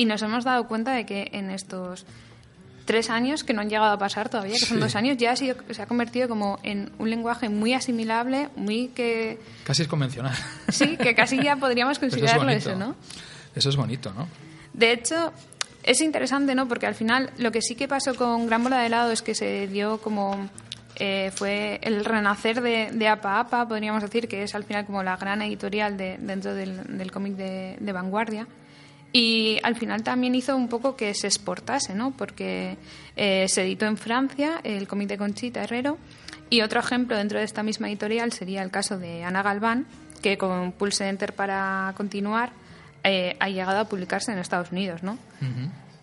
Y 0.00 0.04
nos 0.04 0.22
hemos 0.22 0.44
dado 0.44 0.68
cuenta 0.68 0.92
de 0.92 1.04
que 1.04 1.28
en 1.32 1.50
estos 1.50 2.06
tres 2.88 3.10
años, 3.10 3.44
que 3.44 3.52
no 3.52 3.60
han 3.60 3.68
llegado 3.68 3.92
a 3.92 3.98
pasar 3.98 4.28
todavía, 4.30 4.54
que 4.54 4.66
son 4.66 4.78
Sí. 4.78 4.82
dos 4.82 4.96
años, 4.96 5.16
ya 5.18 5.30
ha 5.32 5.36
sido, 5.36 5.54
se 5.70 5.82
ha 5.82 5.86
convertido 5.86 6.26
como 6.28 6.58
en 6.62 6.90
un 6.98 7.08
lenguaje 7.10 7.48
muy 7.48 7.74
asimilable, 7.74 8.48
muy 8.56 8.88
que... 8.88 9.38
Casi 9.64 9.82
es 9.82 9.88
convencional. 9.88 10.34
Sí, 10.70 10.96
que 10.96 11.14
casi 11.14 11.36
ya 11.42 11.54
podríamos 11.60 11.98
Pero 11.98 12.08
eso 12.08 12.16
es 12.16 12.22
considerarlo 12.32 12.50
eso, 12.50 12.74
¿no? 12.76 12.96
Eso 13.54 13.68
es 13.68 13.76
bonito, 13.76 14.12
¿no? 14.14 14.26
De 14.72 14.92
hecho, 14.92 15.32
es 15.82 16.00
interesante, 16.00 16.54
¿no? 16.54 16.66
Porque 16.66 16.86
al 16.86 16.94
final 16.94 17.30
lo 17.38 17.52
que 17.52 17.60
sí 17.62 17.74
que 17.76 17.86
pasó 17.86 18.14
con 18.14 18.46
Gran 18.46 18.64
Bola 18.64 18.78
de 18.80 18.86
Helado 18.86 19.12
es 19.12 19.22
que 19.22 19.34
se 19.34 19.68
dio 19.68 19.98
como... 20.00 20.48
eh, 20.96 21.30
fue 21.34 21.78
el 21.82 22.04
renacer 22.04 22.60
de, 22.60 22.90
de 22.92 23.06
Apa 23.08 23.38
Apa, 23.40 23.68
podríamos 23.68 24.02
decir, 24.02 24.26
que 24.26 24.42
es 24.42 24.54
al 24.54 24.64
final 24.64 24.84
como 24.86 25.02
la 25.04 25.16
gran 25.16 25.42
editorial 25.42 25.96
de- 25.96 26.16
dentro 26.18 26.54
del, 26.54 26.98
del 26.98 27.12
cómic 27.12 27.34
de, 27.36 27.76
de 27.78 27.92
vanguardia. 27.92 28.46
Y 29.12 29.58
al 29.62 29.74
final 29.76 30.02
también 30.02 30.34
hizo 30.34 30.54
un 30.54 30.68
poco 30.68 30.94
que 30.96 31.14
se 31.14 31.26
exportase, 31.26 31.94
¿no? 31.94 32.10
Porque 32.10 32.76
eh, 33.16 33.48
se 33.48 33.62
editó 33.62 33.86
en 33.86 33.96
Francia 33.96 34.60
el 34.64 34.86
cómic 34.86 35.08
de 35.08 35.18
Conchita 35.18 35.62
Herrero. 35.62 35.98
Y 36.50 36.62
otro 36.62 36.80
ejemplo 36.80 37.16
dentro 37.16 37.38
de 37.38 37.44
esta 37.44 37.62
misma 37.62 37.88
editorial 37.88 38.32
sería 38.32 38.62
el 38.62 38.70
caso 38.70 38.98
de 38.98 39.24
Ana 39.24 39.42
Galván, 39.42 39.86
que 40.22 40.38
con 40.38 40.72
Pulse 40.72 41.08
Enter 41.08 41.34
para 41.34 41.92
continuar 41.96 42.52
eh, 43.04 43.36
ha 43.40 43.48
llegado 43.48 43.80
a 43.80 43.84
publicarse 43.84 44.32
en 44.32 44.38
Estados 44.38 44.72
Unidos, 44.72 45.02
¿no? 45.02 45.18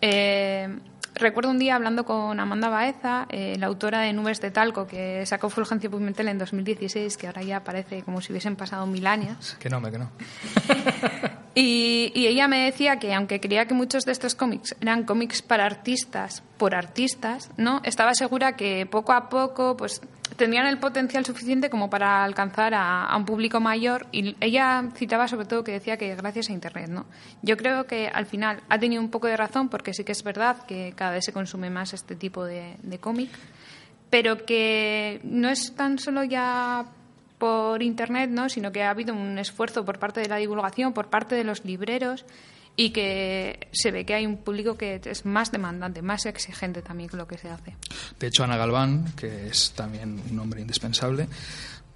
Eh, 0.00 0.68
recuerdo 1.14 1.50
un 1.50 1.58
día 1.58 1.74
hablando 1.74 2.04
con 2.04 2.38
Amanda 2.40 2.68
Baeza, 2.68 3.26
eh, 3.30 3.56
la 3.58 3.66
autora 3.66 4.00
de 4.00 4.12
Nubes 4.12 4.40
de 4.40 4.50
Talco, 4.50 4.86
que 4.86 5.24
sacó 5.26 5.50
Fulgencio 5.50 5.90
Pimentel 5.90 6.28
en 6.28 6.38
2016, 6.38 7.16
que 7.16 7.26
ahora 7.26 7.42
ya 7.42 7.64
parece 7.64 8.02
como 8.02 8.20
si 8.20 8.32
hubiesen 8.32 8.56
pasado 8.56 8.86
mil 8.86 9.06
años. 9.06 9.56
Que 9.58 9.68
no, 9.68 9.80
me 9.80 9.90
que 9.90 9.98
no. 9.98 10.10
Y, 11.58 12.12
y 12.14 12.26
ella 12.26 12.48
me 12.48 12.66
decía 12.66 12.98
que 12.98 13.14
aunque 13.14 13.40
creía 13.40 13.64
que 13.64 13.72
muchos 13.72 14.04
de 14.04 14.12
estos 14.12 14.34
cómics 14.34 14.76
eran 14.78 15.04
cómics 15.04 15.40
para 15.40 15.64
artistas, 15.64 16.42
por 16.58 16.74
artistas, 16.74 17.50
¿no? 17.56 17.80
Estaba 17.82 18.12
segura 18.12 18.56
que 18.56 18.84
poco 18.84 19.14
a 19.14 19.30
poco, 19.30 19.74
pues 19.74 20.02
tendrían 20.36 20.66
el 20.66 20.76
potencial 20.76 21.24
suficiente 21.24 21.70
como 21.70 21.88
para 21.88 22.22
alcanzar 22.24 22.74
a, 22.74 23.16
un 23.16 23.24
público 23.24 23.58
mayor. 23.58 24.06
Y 24.12 24.36
ella 24.40 24.84
citaba 24.96 25.28
sobre 25.28 25.46
todo 25.46 25.64
que 25.64 25.72
decía 25.72 25.96
que 25.96 26.14
gracias 26.14 26.50
a 26.50 26.52
Internet, 26.52 26.90
¿no? 26.90 27.06
Yo 27.40 27.56
creo 27.56 27.86
que 27.86 28.08
al 28.08 28.26
final 28.26 28.62
ha 28.68 28.78
tenido 28.78 29.00
un 29.00 29.10
poco 29.10 29.26
de 29.26 29.38
razón 29.38 29.70
porque 29.70 29.94
sí 29.94 30.04
que 30.04 30.12
es 30.12 30.22
verdad 30.22 30.66
que 30.66 30.92
cada 30.94 31.12
vez 31.12 31.24
se 31.24 31.32
consume 31.32 31.70
más 31.70 31.94
este 31.94 32.16
tipo 32.16 32.44
de, 32.44 32.76
de 32.82 32.98
cómic, 32.98 33.30
pero 34.10 34.44
que 34.44 35.20
no 35.24 35.48
es 35.48 35.74
tan 35.74 35.98
solo 35.98 36.22
ya 36.22 36.84
por 37.38 37.82
internet, 37.82 38.30
¿no? 38.30 38.48
sino 38.48 38.72
que 38.72 38.82
ha 38.82 38.90
habido 38.90 39.14
un 39.14 39.38
esfuerzo 39.38 39.84
por 39.84 39.98
parte 39.98 40.20
de 40.20 40.28
la 40.28 40.36
divulgación, 40.36 40.92
por 40.92 41.08
parte 41.08 41.34
de 41.34 41.44
los 41.44 41.64
libreros 41.64 42.24
y 42.76 42.90
que 42.90 43.68
se 43.72 43.90
ve 43.90 44.04
que 44.04 44.14
hay 44.14 44.26
un 44.26 44.36
público 44.36 44.76
que 44.76 45.00
es 45.02 45.24
más 45.24 45.50
demandante, 45.50 46.02
más 46.02 46.26
exigente 46.26 46.82
también 46.82 47.10
lo 47.14 47.26
que 47.26 47.38
se 47.38 47.48
hace. 47.48 47.74
De 48.20 48.26
hecho, 48.26 48.44
Ana 48.44 48.56
Galván, 48.56 49.12
que 49.16 49.48
es 49.48 49.72
también 49.74 50.20
un 50.30 50.38
hombre 50.38 50.60
indispensable, 50.60 51.26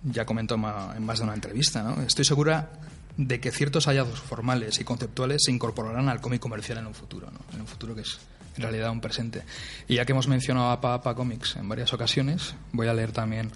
ya 0.03 0.25
comentó 0.25 0.55
en 0.55 1.05
más 1.05 1.19
de 1.19 1.25
una 1.25 1.35
entrevista, 1.35 1.83
¿no? 1.83 2.03
Estoy 2.03 2.25
segura 2.25 2.71
de 3.19 3.41
que 3.41 3.51
ciertos 3.51 3.87
hallazgos 3.87 4.21
formales 4.21 4.81
y 4.81 4.85
conceptuales 4.85 5.43
se 5.45 5.53
incorporarán 5.53 6.09
al 6.09 6.23
cómic 6.23 6.41
comercial 6.41 6.79
en 6.79 6.87
un 6.87 6.95
futuro, 6.95 7.31
¿no? 7.31 7.41
En 7.53 7.61
un 7.61 7.67
futuro 7.67 7.95
que 7.95 8.01
es 8.01 8.19
en 8.57 8.63
realidad 8.63 8.91
un 8.91 9.03
presente. 9.03 9.43
Y 9.87 9.97
ya 9.97 10.07
que 10.07 10.13
hemos 10.13 10.29
mencionado 10.29 10.71
a 10.71 10.81
Papa 10.81 11.15
Comics 11.15 11.57
en 11.57 11.69
varias 11.69 11.93
ocasiones, 11.93 12.55
voy 12.73 12.89
a 12.89 12.95
leer 12.95 13.13
también 13.13 13.53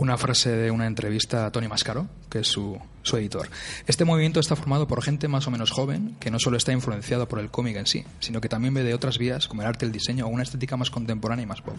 una 0.00 0.16
frase 0.16 0.56
de 0.56 0.70
una 0.70 0.86
entrevista 0.86 1.44
a 1.44 1.52
Tony 1.52 1.68
Mascaro, 1.68 2.08
que 2.30 2.38
es 2.38 2.46
su, 2.46 2.80
editor. 3.12 3.50
Este 3.86 4.06
movimiento 4.06 4.40
está 4.40 4.56
formado 4.56 4.88
por 4.88 5.02
gente 5.02 5.28
más 5.28 5.46
o 5.46 5.50
menos 5.50 5.70
joven, 5.70 6.16
que 6.18 6.30
no 6.30 6.38
solo 6.38 6.56
está 6.56 6.72
influenciado 6.72 7.28
por 7.28 7.38
el 7.38 7.50
cómic 7.50 7.76
en 7.76 7.84
sí, 7.84 8.06
sino 8.18 8.40
que 8.40 8.48
también 8.48 8.72
ve 8.72 8.82
de 8.82 8.94
otras 8.94 9.18
vías, 9.18 9.46
como 9.46 9.60
el 9.60 9.68
arte, 9.68 9.84
el 9.84 9.92
diseño 9.92 10.24
o 10.24 10.30
una 10.30 10.42
estética 10.42 10.78
más 10.78 10.90
contemporánea 10.90 11.42
y 11.42 11.46
más 11.46 11.60
pop. 11.60 11.76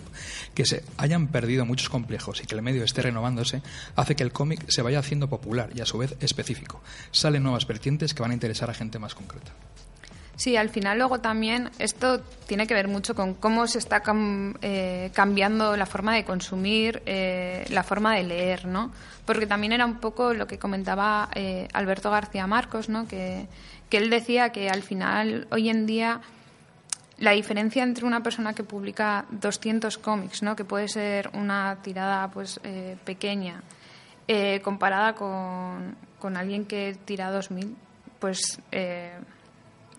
Que 0.53 0.67
se 0.67 0.83
hayan 0.97 1.29
perdido 1.29 1.65
muchos 1.65 1.89
complejos 1.89 2.43
y 2.43 2.45
que 2.45 2.53
el 2.53 2.61
medio 2.61 2.83
esté 2.83 3.01
renovándose, 3.01 3.63
hace 3.95 4.15
que 4.15 4.21
el 4.21 4.31
cómic 4.31 4.65
se 4.69 4.83
vaya 4.83 4.99
haciendo 4.99 5.27
popular 5.27 5.71
y 5.73 5.81
a 5.81 5.87
su 5.87 5.97
vez 5.97 6.15
específico. 6.19 6.79
Salen 7.09 7.41
nuevas 7.41 7.65
vertientes 7.65 8.13
que 8.13 8.21
van 8.21 8.29
a 8.29 8.35
interesar 8.35 8.69
a 8.69 8.75
gente 8.75 8.99
más 8.99 9.15
concreta. 9.15 9.51
Sí, 10.41 10.57
al 10.57 10.69
final 10.69 10.97
luego 10.97 11.19
también 11.19 11.69
esto 11.77 12.19
tiene 12.47 12.65
que 12.65 12.73
ver 12.73 12.87
mucho 12.87 13.13
con 13.13 13.35
cómo 13.35 13.67
se 13.67 13.77
está 13.77 14.01
eh, 14.63 15.11
cambiando 15.13 15.77
la 15.77 15.85
forma 15.85 16.15
de 16.15 16.25
consumir, 16.25 17.03
eh, 17.05 17.63
la 17.69 17.83
forma 17.83 18.15
de 18.15 18.23
leer, 18.23 18.65
¿no? 18.65 18.91
Porque 19.23 19.45
también 19.45 19.71
era 19.71 19.85
un 19.85 19.99
poco 19.99 20.33
lo 20.33 20.47
que 20.47 20.57
comentaba 20.57 21.29
eh, 21.35 21.67
Alberto 21.73 22.09
García 22.09 22.47
Marcos, 22.47 22.89
¿no? 22.89 23.07
Que, 23.07 23.45
que 23.87 23.97
él 23.97 24.09
decía 24.09 24.51
que 24.51 24.71
al 24.71 24.81
final 24.81 25.45
hoy 25.51 25.69
en 25.69 25.85
día 25.85 26.21
la 27.19 27.33
diferencia 27.33 27.83
entre 27.83 28.05
una 28.05 28.23
persona 28.23 28.55
que 28.55 28.63
publica 28.63 29.25
200 29.29 29.99
cómics, 29.99 30.41
¿no? 30.41 30.55
que 30.55 30.65
puede 30.65 30.87
ser 30.87 31.29
una 31.35 31.83
tirada 31.83 32.31
pues 32.31 32.59
eh, 32.63 32.97
pequeña, 33.05 33.61
comparada 34.63 35.13
con, 35.13 35.95
con 36.17 36.35
alguien 36.35 36.65
que 36.65 36.97
tira 37.05 37.31
2.000, 37.31 37.75
pues 38.17 38.59
eh, 38.71 39.11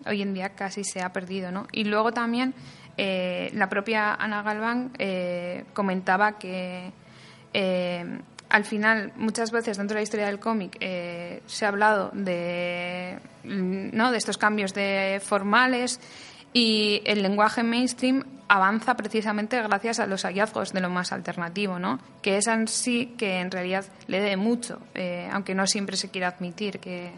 hoy 0.05 0.21
en 0.21 0.33
día 0.33 0.49
casi 0.49 0.83
se 0.83 1.01
ha 1.01 1.11
perdido. 1.13 1.51
¿no? 1.51 1.67
Y 1.71 1.83
luego 1.85 2.11
también 2.11 2.53
eh, 2.97 3.49
la 3.53 3.69
propia 3.69 4.13
Ana 4.13 4.43
Galván 4.43 4.91
eh, 4.97 5.65
comentaba 5.73 6.37
que 6.37 6.91
eh, 7.53 8.19
al 8.49 8.65
final 8.65 9.11
muchas 9.15 9.51
veces 9.51 9.77
dentro 9.77 9.95
de 9.95 10.01
la 10.01 10.03
historia 10.03 10.27
del 10.27 10.39
cómic 10.39 10.77
eh, 10.79 11.41
se 11.47 11.65
ha 11.65 11.69
hablado 11.69 12.11
de, 12.13 13.17
¿no? 13.43 14.11
de 14.11 14.17
estos 14.17 14.37
cambios 14.37 14.75
de 14.75 15.19
formales 15.23 15.99
y 16.53 17.01
el 17.05 17.23
lenguaje 17.23 17.63
mainstream 17.63 18.23
avanza 18.47 18.95
precisamente 18.95 19.59
gracias 19.59 19.99
a 19.99 20.05
los 20.05 20.21
hallazgos 20.21 20.71
de 20.71 20.81
lo 20.81 20.89
más 20.91 21.11
alternativo, 21.11 21.79
¿no? 21.79 21.99
Que 22.21 22.37
es 22.37 22.45
en 22.45 22.67
sí 22.67 23.15
que 23.17 23.39
en 23.39 23.49
realidad 23.49 23.85
le 24.05 24.21
dé 24.21 24.37
mucho, 24.37 24.79
eh, 24.93 25.27
aunque 25.31 25.55
no 25.55 25.65
siempre 25.65 25.97
se 25.97 26.11
quiera 26.11 26.27
admitir 26.27 26.79
que, 26.79 27.11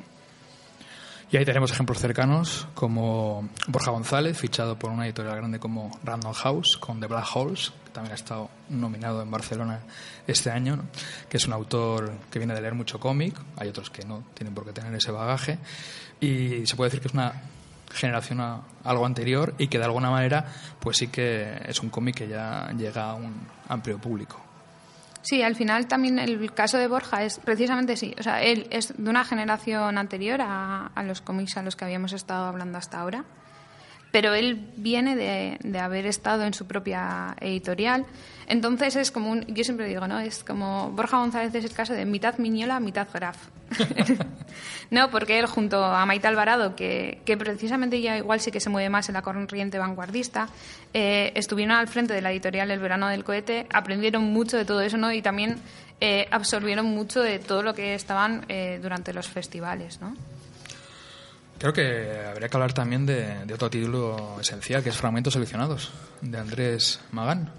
Y 1.31 1.37
ahí 1.37 1.45
tenemos 1.45 1.71
ejemplos 1.71 1.99
cercanos 1.99 2.67
como 2.75 3.49
Borja 3.67 3.91
González, 3.91 4.37
fichado 4.37 4.77
por 4.77 4.91
una 4.91 5.05
editorial 5.05 5.35
grande 5.37 5.59
como 5.59 5.91
Random 6.03 6.33
House, 6.33 6.77
con 6.79 6.99
The 6.99 7.07
Black 7.07 7.25
Holes, 7.35 7.73
que 7.83 7.91
también 7.91 8.11
ha 8.11 8.15
estado 8.15 8.49
nominado 8.69 9.21
en 9.21 9.31
Barcelona 9.31 9.79
este 10.27 10.51
año, 10.51 10.85
que 11.27 11.37
es 11.37 11.47
un 11.47 11.53
autor 11.53 12.13
que 12.29 12.39
viene 12.39 12.53
de 12.53 12.61
leer 12.61 12.75
mucho 12.75 12.99
cómic, 12.99 13.35
hay 13.57 13.69
otros 13.69 13.89
que 13.89 14.05
no 14.05 14.23
tienen 14.35 14.53
por 14.53 14.65
qué 14.65 14.71
tener 14.71 14.93
ese 14.93 15.11
bagaje, 15.11 15.57
y 16.21 16.65
se 16.67 16.75
puede 16.75 16.89
decir 16.91 17.01
que 17.01 17.07
es 17.07 17.13
una 17.15 17.33
generación 17.91 18.39
a- 18.41 18.61
algo 18.83 19.05
anterior 19.05 19.55
y 19.57 19.67
que 19.67 19.77
de 19.79 19.85
alguna 19.85 20.09
manera 20.11 20.45
pues 20.79 20.97
sí 20.97 21.07
que 21.07 21.59
es 21.65 21.79
un 21.81 21.89
cómic 21.89 22.15
que 22.17 22.27
ya 22.27 22.71
llega 22.77 23.09
a 23.11 23.15
un 23.15 23.47
amplio 23.67 23.97
público. 23.99 24.41
Sí, 25.25 25.41
al 25.41 25.55
final 25.55 25.87
también 25.87 26.19
el 26.19 26.53
caso 26.53 26.77
de 26.77 26.87
Borja 26.87 27.23
es 27.23 27.39
precisamente 27.39 27.97
sí. 27.97 28.13
O 28.19 28.21
sea, 28.21 28.43
él 28.43 28.67
es 28.69 28.93
de 28.95 29.09
una 29.09 29.25
generación 29.25 29.97
anterior 29.97 30.39
a, 30.39 30.91
a 30.93 31.03
los 31.03 31.21
cómics 31.21 31.57
a 31.57 31.63
los 31.63 31.75
que 31.75 31.83
habíamos 31.83 32.13
estado 32.13 32.45
hablando 32.45 32.77
hasta 32.77 32.99
ahora. 32.99 33.25
Pero 34.15 34.33
él 34.33 34.65
viene 34.77 35.17
de, 35.17 35.57
de 35.61 35.77
haber 35.77 36.05
estado 36.05 36.45
en 36.45 36.53
su 36.53 36.65
propia 36.65 37.35
editorial. 37.41 38.05
Entonces 38.47 38.95
es 38.95 39.11
como 39.11 39.29
un. 39.29 39.45
Yo 39.47 39.65
siempre 39.65 39.89
digo, 39.89 40.07
¿no? 40.07 40.19
Es 40.19 40.41
como. 40.41 40.89
Borja 40.91 41.17
González 41.17 41.53
es 41.53 41.65
el 41.65 41.73
caso 41.73 41.91
de 41.91 42.05
mitad 42.05 42.37
Miñola, 42.37 42.79
mitad 42.79 43.09
Graf. 43.13 43.35
no, 44.89 45.11
porque 45.11 45.37
él 45.37 45.47
junto 45.47 45.83
a 45.83 46.05
Maite 46.05 46.27
Alvarado, 46.27 46.77
que, 46.77 47.19
que 47.25 47.35
precisamente 47.35 47.99
ya 47.99 48.17
igual 48.17 48.39
sí 48.39 48.51
que 48.51 48.61
se 48.61 48.69
mueve 48.69 48.87
más 48.87 49.09
en 49.09 49.15
la 49.15 49.21
corriente 49.21 49.79
vanguardista, 49.79 50.47
eh, 50.93 51.33
estuvieron 51.35 51.75
al 51.75 51.89
frente 51.89 52.13
de 52.13 52.21
la 52.21 52.31
editorial 52.31 52.71
El 52.71 52.79
Verano 52.79 53.09
del 53.09 53.25
Cohete, 53.25 53.67
aprendieron 53.73 54.23
mucho 54.23 54.55
de 54.55 54.63
todo 54.63 54.79
eso, 54.79 54.95
¿no? 54.95 55.11
Y 55.11 55.21
también 55.21 55.57
eh, 55.99 56.29
absorbieron 56.31 56.85
mucho 56.85 57.21
de 57.21 57.39
todo 57.39 57.63
lo 57.63 57.73
que 57.73 57.95
estaban 57.95 58.45
eh, 58.47 58.79
durante 58.81 59.11
los 59.11 59.27
festivales, 59.27 59.99
¿no? 59.99 60.15
Creo 61.57 61.73
que 61.73 62.21
habría 62.29 62.49
que 62.49 62.57
hablar 62.57 62.73
también 62.73 63.05
de, 63.05 63.45
de 63.45 63.53
otro 63.53 63.69
título 63.69 64.37
esencial, 64.39 64.83
que 64.83 64.89
es 64.89 64.97
Fragmentos 64.97 65.33
Seleccionados, 65.33 65.91
de 66.21 66.37
Andrés 66.37 66.99
Magán. 67.11 67.49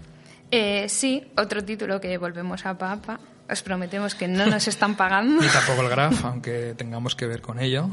Eh, 0.50 0.86
sí, 0.88 1.26
otro 1.36 1.64
título 1.64 2.00
que 2.00 2.16
volvemos 2.18 2.64
a 2.66 2.76
Papa. 2.76 3.18
Os 3.50 3.62
prometemos 3.62 4.14
que 4.14 4.28
no 4.28 4.46
nos 4.46 4.68
están 4.68 4.96
pagando. 4.96 5.40
Ni 5.42 5.48
tampoco 5.48 5.82
el 5.82 5.88
Graf, 5.88 6.24
aunque 6.24 6.74
tengamos 6.76 7.14
que 7.16 7.26
ver 7.26 7.40
con 7.40 7.58
ello. 7.58 7.88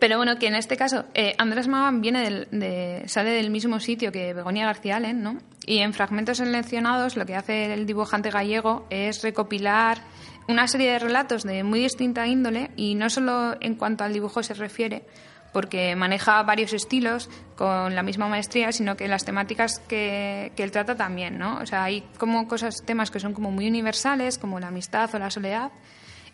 Pero 0.00 0.16
bueno, 0.16 0.38
que 0.38 0.46
en 0.46 0.54
este 0.54 0.76
caso 0.76 1.04
eh, 1.14 1.34
Andrés 1.38 1.68
Magán 1.68 2.00
viene 2.00 2.22
del- 2.22 2.48
de, 2.50 3.02
sale 3.06 3.30
del 3.30 3.50
mismo 3.50 3.80
sitio 3.80 4.12
que 4.12 4.32
Begoña 4.32 4.66
García 4.66 4.96
Allen, 4.96 5.22
¿no? 5.22 5.38
Y 5.66 5.78
en 5.78 5.92
fragmentos 5.92 6.38
seleccionados 6.38 7.16
lo 7.16 7.26
que 7.26 7.34
hace 7.34 7.72
el 7.74 7.84
dibujante 7.86 8.30
gallego 8.30 8.86
es 8.90 9.22
recopilar 9.22 10.00
una 10.48 10.66
serie 10.66 10.90
de 10.92 10.98
relatos 10.98 11.44
de 11.44 11.62
muy 11.62 11.80
distinta 11.80 12.26
índole 12.26 12.70
y 12.74 12.94
no 12.94 13.10
solo 13.10 13.54
en 13.60 13.74
cuanto 13.74 14.02
al 14.02 14.12
dibujo 14.12 14.42
se 14.42 14.54
refiere, 14.54 15.04
porque 15.52 15.94
maneja 15.94 16.42
varios 16.42 16.72
estilos 16.72 17.28
con 17.56 17.94
la 17.94 18.02
misma 18.02 18.28
maestría, 18.28 18.72
sino 18.72 18.96
que 18.96 19.08
las 19.08 19.24
temáticas 19.24 19.78
que, 19.78 20.52
que 20.56 20.62
él 20.62 20.70
trata 20.70 20.96
también, 20.96 21.38
¿no? 21.38 21.58
O 21.58 21.66
sea, 21.66 21.84
hay 21.84 22.02
como 22.18 22.48
cosas, 22.48 22.82
temas 22.84 23.10
que 23.10 23.20
son 23.20 23.34
como 23.34 23.50
muy 23.50 23.68
universales, 23.68 24.38
como 24.38 24.58
la 24.58 24.68
amistad 24.68 25.14
o 25.14 25.18
la 25.18 25.30
soledad, 25.30 25.70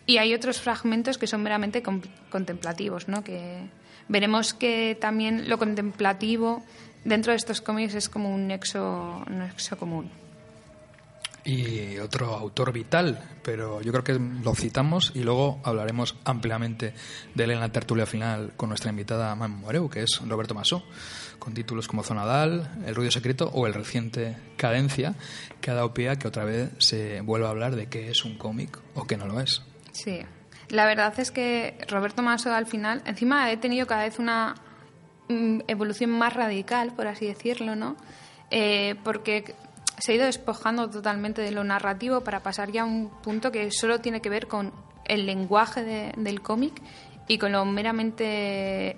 y 0.05 0.17
hay 0.17 0.33
otros 0.33 0.61
fragmentos 0.61 1.17
que 1.17 1.27
son 1.27 1.43
meramente 1.43 1.83
contemplativos, 2.29 3.07
¿no? 3.07 3.23
Que 3.23 3.67
veremos 4.07 4.53
que 4.53 4.97
también 4.99 5.49
lo 5.49 5.57
contemplativo 5.57 6.63
dentro 7.03 7.31
de 7.31 7.37
estos 7.37 7.61
cómics 7.61 7.95
es 7.95 8.09
como 8.09 8.33
un 8.33 8.47
nexo, 8.47 9.23
un 9.27 9.39
nexo 9.39 9.77
común. 9.77 10.24
Y 11.47 11.99
otro 11.99 12.33
autor 12.33 12.73
vital, 12.73 13.37
pero 13.43 13.79
yo 13.81 13.91
creo 13.91 14.03
que 14.03 14.13
lo 14.43 14.55
citamos 14.55 15.11
y 15.13 15.23
luego 15.23 15.59
hablaremos 15.63 16.15
ampliamente 16.25 16.95
de 17.35 17.43
él 17.43 17.51
en 17.51 17.59
la 17.59 17.69
tertulia 17.69 18.07
final 18.07 18.53
con 18.57 18.69
nuestra 18.69 18.89
invitada 18.89 19.35
Mam 19.35 19.61
Moreu, 19.61 19.87
que 19.87 20.01
es 20.01 20.19
Roberto 20.27 20.55
Masó, 20.55 20.83
con 21.37 21.53
títulos 21.53 21.87
como 21.87 22.01
Zonadal, 22.01 22.71
El 22.87 22.95
ruido 22.95 23.11
secreto 23.11 23.51
o 23.53 23.67
el 23.67 23.75
reciente 23.75 24.35
Cadencia, 24.57 25.13
que 25.61 25.69
ha 25.69 25.75
dado 25.75 25.93
pie 25.93 26.09
a 26.09 26.15
que 26.15 26.27
otra 26.27 26.45
vez 26.45 26.71
se 26.79 27.21
vuelva 27.21 27.49
a 27.49 27.51
hablar 27.51 27.75
de 27.75 27.89
qué 27.89 28.09
es 28.09 28.25
un 28.25 28.39
cómic 28.39 28.79
o 28.95 29.05
qué 29.05 29.15
no 29.15 29.27
lo 29.27 29.39
es. 29.39 29.61
Sí, 29.91 30.21
la 30.69 30.87
verdad 30.87 31.13
es 31.19 31.29
que 31.29 31.77
Roberto 31.87 32.23
Maso 32.23 32.51
al 32.51 32.65
final, 32.65 33.03
encima 33.05 33.51
he 33.51 33.57
tenido 33.57 33.85
cada 33.85 34.03
vez 34.03 34.17
una 34.17 34.55
mm, 35.29 35.59
evolución 35.67 36.09
más 36.09 36.33
radical, 36.33 36.93
por 36.95 37.05
así 37.05 37.27
decirlo, 37.27 37.75
¿no? 37.75 37.95
Eh, 38.49 38.95
porque 39.03 39.55
se 39.97 40.11
ha 40.11 40.15
ido 40.15 40.25
despojando 40.25 40.89
totalmente 40.89 41.41
de 41.41 41.51
lo 41.51 41.63
narrativo 41.63 42.21
para 42.21 42.41
pasar 42.41 42.71
ya 42.71 42.81
a 42.83 42.85
un 42.85 43.09
punto 43.21 43.51
que 43.51 43.71
solo 43.71 43.99
tiene 44.01 44.21
que 44.21 44.29
ver 44.29 44.47
con 44.47 44.71
el 45.05 45.25
lenguaje 45.25 45.83
de- 45.83 46.13
del 46.17 46.41
cómic 46.41 46.73
y 47.27 47.37
con 47.37 47.51
lo 47.51 47.63
meramente 47.65 48.97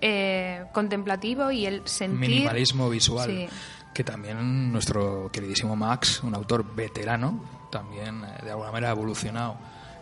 eh, 0.00 0.64
contemplativo 0.72 1.50
y 1.50 1.66
el 1.66 1.82
sentir. 1.86 2.18
Minimalismo 2.18 2.90
visual. 2.90 3.30
Sí. 3.30 3.46
Que 3.94 4.04
también 4.04 4.72
nuestro 4.72 5.30
queridísimo 5.32 5.76
Max, 5.76 6.22
un 6.22 6.34
autor 6.34 6.74
veterano, 6.74 7.44
también 7.70 8.22
eh, 8.24 8.42
de 8.44 8.50
alguna 8.50 8.70
manera 8.72 8.88
ha 8.88 8.92
evolucionado 8.92 9.56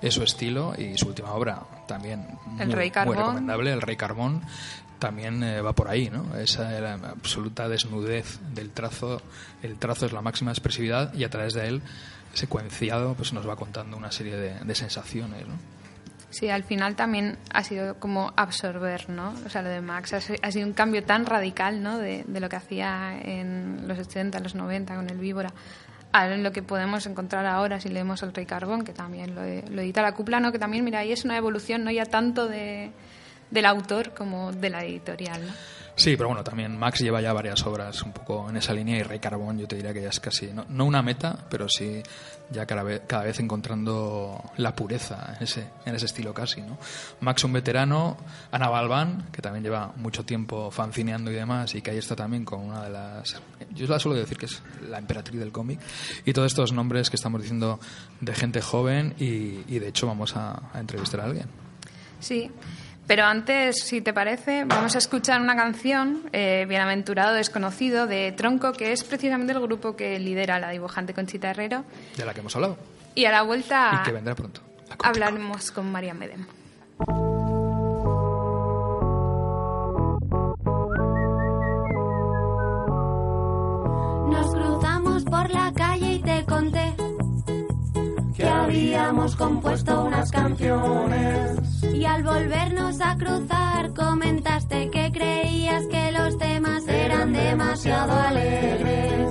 su 0.09 0.25
estilo 0.25 0.75
y 0.76 0.99
su 0.99 1.06
última 1.09 1.32
obra 1.32 1.62
también 1.87 2.26
El 2.59 2.66
muy, 2.66 2.75
Rey 2.75 2.88
muy 2.88 2.90
Carbón. 2.90 3.16
recomendable, 3.18 3.73
El 3.73 3.80
Rey 3.82 3.97
Carbón, 3.97 4.42
también 5.02 5.42
eh, 5.42 5.61
va 5.61 5.75
por 5.75 5.88
ahí, 5.88 6.09
¿no? 6.11 6.35
Esa 6.38 6.76
era 6.78 6.94
absoluta 6.94 7.68
desnudez 7.68 8.38
del 8.54 8.71
trazo, 8.71 9.21
el 9.62 9.76
trazo 9.76 10.06
es 10.06 10.12
la 10.12 10.23
máxima 10.23 10.50
expresividad 10.52 11.12
y 11.12 11.25
a 11.25 11.28
través 11.30 11.52
de 11.52 11.66
él 11.68 11.82
secuenciado 12.32 13.14
pues 13.14 13.32
nos 13.32 13.47
va 13.47 13.56
contando 13.56 13.97
una 13.97 14.11
serie 14.11 14.37
de, 14.37 14.59
de 14.61 14.75
sensaciones, 14.75 15.47
¿no? 15.47 15.54
Sí, 16.30 16.49
al 16.49 16.64
final 16.64 16.97
también 16.97 17.37
ha 17.52 17.62
sido 17.62 17.97
como 17.97 18.32
absorber, 18.37 19.11
¿no? 19.11 19.35
O 19.44 19.50
sea, 19.50 19.61
lo 19.61 19.68
de 19.68 19.82
Max 19.82 20.14
ha, 20.14 20.21
si- 20.23 20.37
ha 20.40 20.50
sido 20.50 20.66
un 20.66 20.73
cambio 20.73 21.04
tan 21.04 21.26
radical, 21.26 21.82
¿no? 21.82 21.99
De, 21.99 22.25
de 22.26 22.40
lo 22.40 22.49
que 22.49 22.56
hacía 22.56 23.21
en 23.23 23.87
los 23.87 23.99
80, 23.99 24.40
los 24.40 24.54
90 24.54 24.94
con 24.97 25.11
el 25.11 25.18
Víbora 25.18 25.52
a 26.14 26.26
lo 26.28 26.52
que 26.52 26.62
podemos 26.62 27.06
encontrar 27.06 27.44
ahora 27.47 27.80
si 27.80 27.88
leemos 27.90 28.23
El 28.23 28.32
Rey 28.35 28.44
Carbón, 28.47 28.85
que 28.85 28.92
también 28.92 29.35
lo, 29.35 29.42
lo 29.42 29.82
edita 29.82 30.00
la 30.02 30.12
cupla, 30.12 30.40
¿no? 30.40 30.52
Que 30.52 30.59
también, 30.59 30.85
mira, 30.85 31.00
ahí 31.00 31.12
es 31.12 31.25
una 31.26 31.37
evolución, 31.37 31.85
no 31.85 31.90
ya 31.90 32.04
tanto 32.06 32.49
de, 32.49 32.92
del 33.52 33.66
autor 33.66 34.14
como 34.14 34.50
de 34.50 34.71
la 34.71 34.85
editorial, 34.85 35.47
¿no? 35.47 35.52
Sí, 35.94 36.16
pero 36.16 36.28
bueno, 36.28 36.42
también 36.42 36.76
Max 36.78 37.00
lleva 37.00 37.21
ya 37.21 37.35
varias 37.35 37.66
obras 37.66 38.02
un 38.02 38.12
poco 38.12 38.49
en 38.49 38.56
esa 38.56 38.73
línea 38.73 38.97
y 38.97 39.02
Rey 39.02 39.18
Carbón 39.18 39.59
yo 39.59 39.68
te 39.68 39.76
diría 39.76 39.92
que 39.92 40.00
ya 40.00 40.09
es 40.09 40.21
casi, 40.21 40.47
no, 40.47 40.64
no 40.71 40.87
una 40.87 41.02
meta, 41.02 41.37
pero 41.50 41.68
sí 41.68 42.02
ya 42.50 42.64
cada 42.64 42.82
vez, 42.82 43.02
cada 43.06 43.25
vez 43.25 43.38
encontrando 43.40 44.42
la 44.56 44.75
pureza 44.75 45.35
en 45.37 45.44
ese, 45.44 45.66
en 45.85 45.94
ese 45.94 46.06
estilo 46.06 46.32
casi, 46.32 46.62
¿no? 46.62 46.78
Max 47.21 47.44
un 47.44 47.52
veterano, 47.52 48.16
Ana 48.50 48.71
Balbán, 48.71 49.28
que 49.32 49.42
también 49.42 49.64
lleva 49.64 49.92
mucho 49.97 50.25
tiempo 50.25 50.71
fancineando 50.71 51.30
y 51.30 51.35
demás 51.35 51.75
y 51.75 51.82
que 51.82 51.90
ahí 51.90 51.99
está 51.99 52.16
también 52.16 52.47
con 52.47 52.61
una 52.61 52.85
de 52.85 52.90
las... 52.90 53.42
Yo 53.75 53.87
la 53.87 53.99
suelo 53.99 54.18
decir 54.18 54.38
que 54.38 54.47
es 54.47 54.62
la 54.88 54.99
emperatriz 54.99 55.38
del 55.38 55.53
cómic 55.53 55.79
y 56.24 56.33
todos 56.33 56.50
estos 56.50 56.72
nombres 56.72 57.11
que 57.11 57.16
estamos 57.16 57.42
diciendo 57.42 57.79
de 58.20 58.35
gente 58.35 58.62
joven 58.62 59.14
y, 59.18 59.62
y 59.68 59.79
de 59.79 59.88
hecho 59.88 60.07
vamos 60.07 60.37
a, 60.37 60.70
a 60.72 60.81
entrevistar 60.81 61.20
a 61.20 61.24
alguien. 61.24 61.46
Sí, 62.18 62.50
pero 63.14 63.27
antes, 63.27 63.85
si 63.85 64.01
te 64.01 64.14
parece, 64.14 64.64
vamos 64.64 64.94
a 64.94 64.98
escuchar 64.98 65.38
una 65.42 65.55
canción, 65.55 66.22
eh, 66.33 66.64
Bienaventurado 66.66 67.35
Desconocido, 67.35 68.07
de 68.07 68.33
Tronco, 68.33 68.72
que 68.72 68.92
es 68.92 69.05
precisamente 69.05 69.53
el 69.53 69.61
grupo 69.61 69.94
que 69.96 70.18
lidera 70.18 70.59
la 70.59 70.70
dibujante 70.70 71.12
Conchita 71.12 71.51
Herrero. 71.51 71.85
de 72.16 72.25
la 72.25 72.33
que 72.33 72.40
hemos 72.40 72.57
hablado 72.57 72.79
Y 73.14 73.27
a 73.27 73.31
la 73.31 73.42
vuelta 73.42 74.01
y 74.01 74.07
que 74.07 74.12
vendrá 74.12 74.35
pronto. 74.35 74.62
Hablaremos 75.05 75.70
con 75.72 75.92
María 75.92 76.14
Medem. 76.14 76.46
Nos 84.31 84.55
cruzamos 84.55 85.25
por 85.25 85.51
la 85.51 85.70
calle 85.77 86.14
y 86.14 86.22
te 86.22 86.46
conté 86.46 87.01
que 88.42 88.48
habíamos 88.48 89.37
compuesto 89.37 90.05
unas 90.05 90.31
canciones. 90.33 91.61
Y 91.94 92.05
al 92.05 92.24
volvernos 92.24 93.00
a 93.00 93.16
cruzar 93.16 93.94
comentaste 93.94 94.90
que 94.90 95.12
creías 95.12 95.87
que 95.87 96.11
los 96.11 96.37
temas 96.38 96.88
eran 96.88 97.33
demasiado 97.33 98.12
alegres. 98.12 99.31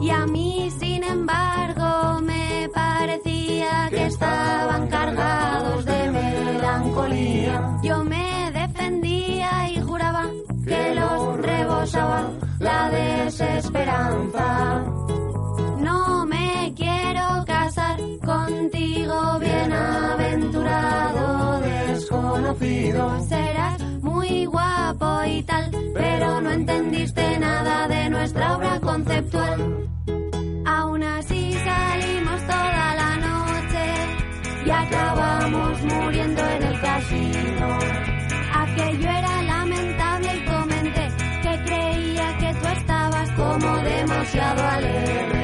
Y 0.00 0.10
a 0.10 0.26
mí, 0.26 0.70
sin 0.78 1.02
embargo, 1.02 2.20
me 2.22 2.70
parecía 2.72 3.88
que 3.90 4.06
estaban 4.06 4.86
cargados 4.88 5.84
de 5.84 6.10
melancolía. 6.12 7.78
Yo 7.82 8.04
me 8.04 8.52
defendía 8.52 9.70
y 9.70 9.80
juraba 9.80 10.26
que 10.64 10.94
los 10.94 11.36
rebosaba 11.38 12.30
la 12.60 12.90
desesperanza. 12.90 15.05
Desconocido. 22.36 23.20
Serás 23.28 23.80
muy 24.02 24.44
guapo 24.46 25.24
y 25.26 25.42
tal, 25.42 25.70
pero 25.94 26.40
no 26.40 26.50
entendiste 26.50 27.38
nada 27.38 27.88
de 27.88 28.10
nuestra 28.10 28.56
obra 28.56 28.80
conceptual. 28.80 29.88
Aún 30.66 31.02
así 31.02 31.52
salimos 31.52 32.40
toda 32.42 32.94
la 32.94 33.16
noche 33.16 34.66
y 34.66 34.70
acabamos 34.70 35.82
muriendo 35.82 36.42
en 36.46 36.62
el 36.62 36.80
casino. 36.80 37.78
Aquello 38.54 39.10
era 39.10 39.42
lamentable 39.42 40.36
y 40.36 40.44
comenté 40.44 41.08
que 41.42 41.64
creía 41.64 42.38
que 42.38 42.54
tú 42.60 42.66
estabas 42.68 43.30
como 43.32 43.76
demasiado 43.78 44.68
alegre. 44.68 45.35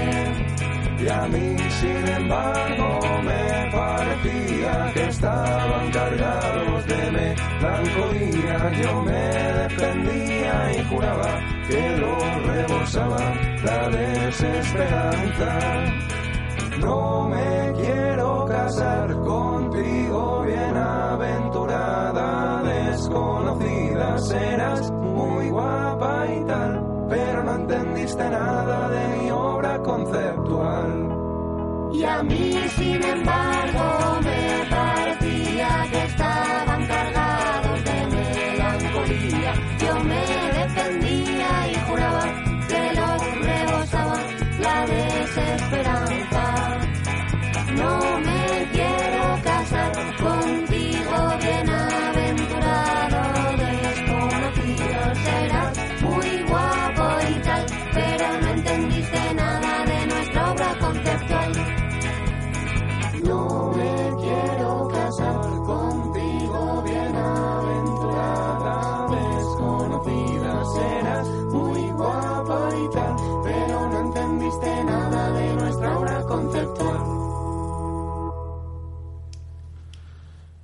Y 1.03 1.09
a 1.09 1.27
mí, 1.27 1.57
sin 1.81 2.07
embargo, 2.09 3.01
me 3.25 3.71
parecía 3.73 4.93
que 4.95 5.09
estaban 5.09 5.91
cargados 5.91 6.87
de 6.87 7.11
melancolía. 7.11 8.71
Yo 8.81 9.03
me 9.03 9.21
defendía 9.63 10.71
y 10.79 10.85
juraba 10.85 11.41
que 11.69 11.97
lo 11.97 12.17
rebosaba 12.47 13.35
la 13.65 13.89
desesperanza. 13.89 15.59
No 16.79 17.29
me 17.29 17.73
quiero 17.83 18.47
casar 18.47 19.13
contigo, 19.13 20.45
bienaventurada 20.47 22.63
desconocida. 22.63 24.19
Serás 24.19 24.93
muy 24.93 25.51
guapa 25.51 26.29
y 26.29 26.45
tal, 26.45 26.92
pero 27.13 27.45
no 27.45 27.57
entendiste 27.57 28.31
nada 28.31 28.89
de 28.89 29.17
mi 29.19 29.31
obra 29.31 29.79
conceptual. 29.83 31.11
Y 31.93 32.05
a 32.05 32.23
mí, 32.23 32.55
sin 32.75 33.03
embargo, 33.03 34.19
me 34.25 34.65
parecía 34.71 35.02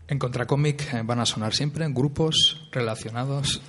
En 0.09 0.19
Contracomic 0.19 0.95
eh, 0.95 1.03
van 1.05 1.21
a 1.21 1.27
sonar 1.27 1.55
siempre 1.55 1.87
grupos 1.91 2.67
relacionados 2.73 3.61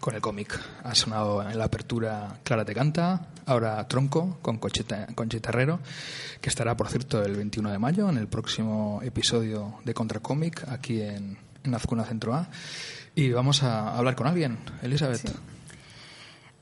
con 0.00 0.14
el 0.14 0.22
cómic. 0.22 0.58
Ha 0.82 0.94
sonado 0.94 1.42
en 1.48 1.58
la 1.58 1.64
apertura 1.64 2.40
Clara 2.42 2.64
te 2.64 2.74
canta, 2.74 3.28
ahora 3.44 3.86
Tronco 3.86 4.38
con 4.40 4.56
Conchita, 4.56 5.06
que 6.40 6.48
estará, 6.48 6.76
por 6.76 6.88
cierto, 6.88 7.22
el 7.22 7.36
21 7.36 7.70
de 7.70 7.78
mayo 7.78 8.08
en 8.08 8.16
el 8.16 8.26
próximo 8.26 9.00
episodio 9.04 9.80
de 9.84 9.92
Contracomic 9.92 10.66
aquí 10.68 11.02
en, 11.02 11.36
en 11.62 12.04
Centro 12.06 12.34
A. 12.34 12.48
Y 13.14 13.30
vamos 13.30 13.62
a 13.62 13.94
hablar 13.94 14.16
con 14.16 14.26
alguien, 14.26 14.58
Elizabeth. 14.82 15.30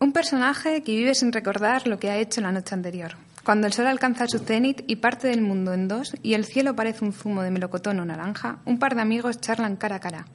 Un 0.00 0.12
personaje 0.12 0.82
que 0.82 0.92
vive 0.92 1.14
sin 1.14 1.32
recordar 1.32 1.86
lo 1.86 2.00
que 2.00 2.10
ha 2.10 2.16
hecho 2.16 2.40
la 2.40 2.50
noche 2.50 2.74
anterior. 2.74 3.16
Cuando 3.44 3.66
el 3.66 3.72
sol 3.72 3.86
alcanza 3.86 4.26
su 4.26 4.38
cenit 4.38 4.82
y 4.86 4.96
parte 4.96 5.28
del 5.28 5.40
mundo 5.40 5.72
en 5.72 5.88
dos 5.88 6.14
y 6.22 6.34
el 6.34 6.44
cielo 6.44 6.76
parece 6.76 7.04
un 7.04 7.12
zumo 7.12 7.42
de 7.42 7.50
melocotón 7.50 7.98
o 8.00 8.04
naranja, 8.04 8.58
un 8.66 8.78
par 8.78 8.94
de 8.94 9.02
amigos 9.02 9.40
charlan 9.40 9.76
cara 9.76 9.96
a 9.96 10.00
cara. 10.00 10.26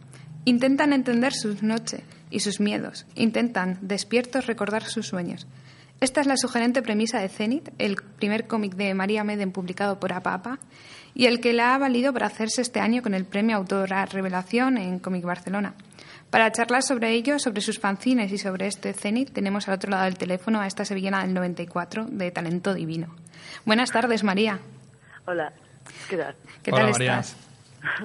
Intentan 0.44 0.94
entender 0.94 1.34
sus 1.34 1.64
noches 1.64 2.02
y 2.30 2.40
sus 2.40 2.60
miedos. 2.60 3.06
Intentan, 3.16 3.78
despiertos, 3.82 4.48
recordar 4.48 4.84
sus 4.84 5.08
sueños. 5.08 5.48
Esta 6.02 6.22
es 6.22 6.28
la 6.28 6.36
sugerente 6.36 6.82
premisa 6.82 7.20
de 7.20 7.30
Zenith, 7.30 7.70
el 7.78 7.96
primer 7.96 8.48
cómic 8.48 8.76
de 8.76 8.94
María 8.94 9.24
Meden 9.24 9.52
publicado 9.52 10.00
por 10.00 10.12
APAPA 10.12 10.60
y 11.14 11.28
el 11.28 11.40
que 11.40 11.54
la 11.54 11.74
ha 11.74 11.78
valido 11.78 12.12
para 12.12 12.28
hacerse 12.28 12.62
este 12.62 12.82
año 12.82 13.02
con 13.02 13.14
el 13.14 13.26
premio 13.26 13.56
Autora 13.56 14.06
Revelación 14.06 14.78
en 14.78 15.00
Cómic 15.00 15.24
Barcelona. 15.24 15.74
Para 16.30 16.52
charlar 16.52 16.84
sobre 16.84 17.12
ello, 17.12 17.40
sobre 17.40 17.62
sus 17.62 17.80
fanzines 17.80 18.32
y 18.32 18.38
sobre 18.38 18.68
este 18.68 18.94
Zenith, 18.94 19.32
tenemos 19.32 19.68
al 19.68 19.76
otro 19.76 19.92
lado 19.92 20.04
del 20.06 20.18
teléfono 20.18 20.60
a 20.60 20.68
esta 20.68 20.84
sevillana 20.84 21.22
del 21.22 21.34
94 21.34 22.06
de 22.10 22.32
Talento 22.32 22.74
Divino. 22.74 23.16
Buenas 23.64 23.92
tardes, 23.92 24.24
María. 24.24 24.60
Hola, 25.26 25.54
¿qué 26.10 26.18
tal? 26.18 26.36
¿Qué 26.62 26.72
Hola, 26.72 26.82
tal 26.84 26.92
María. 26.92 27.20
estás? 27.20 27.38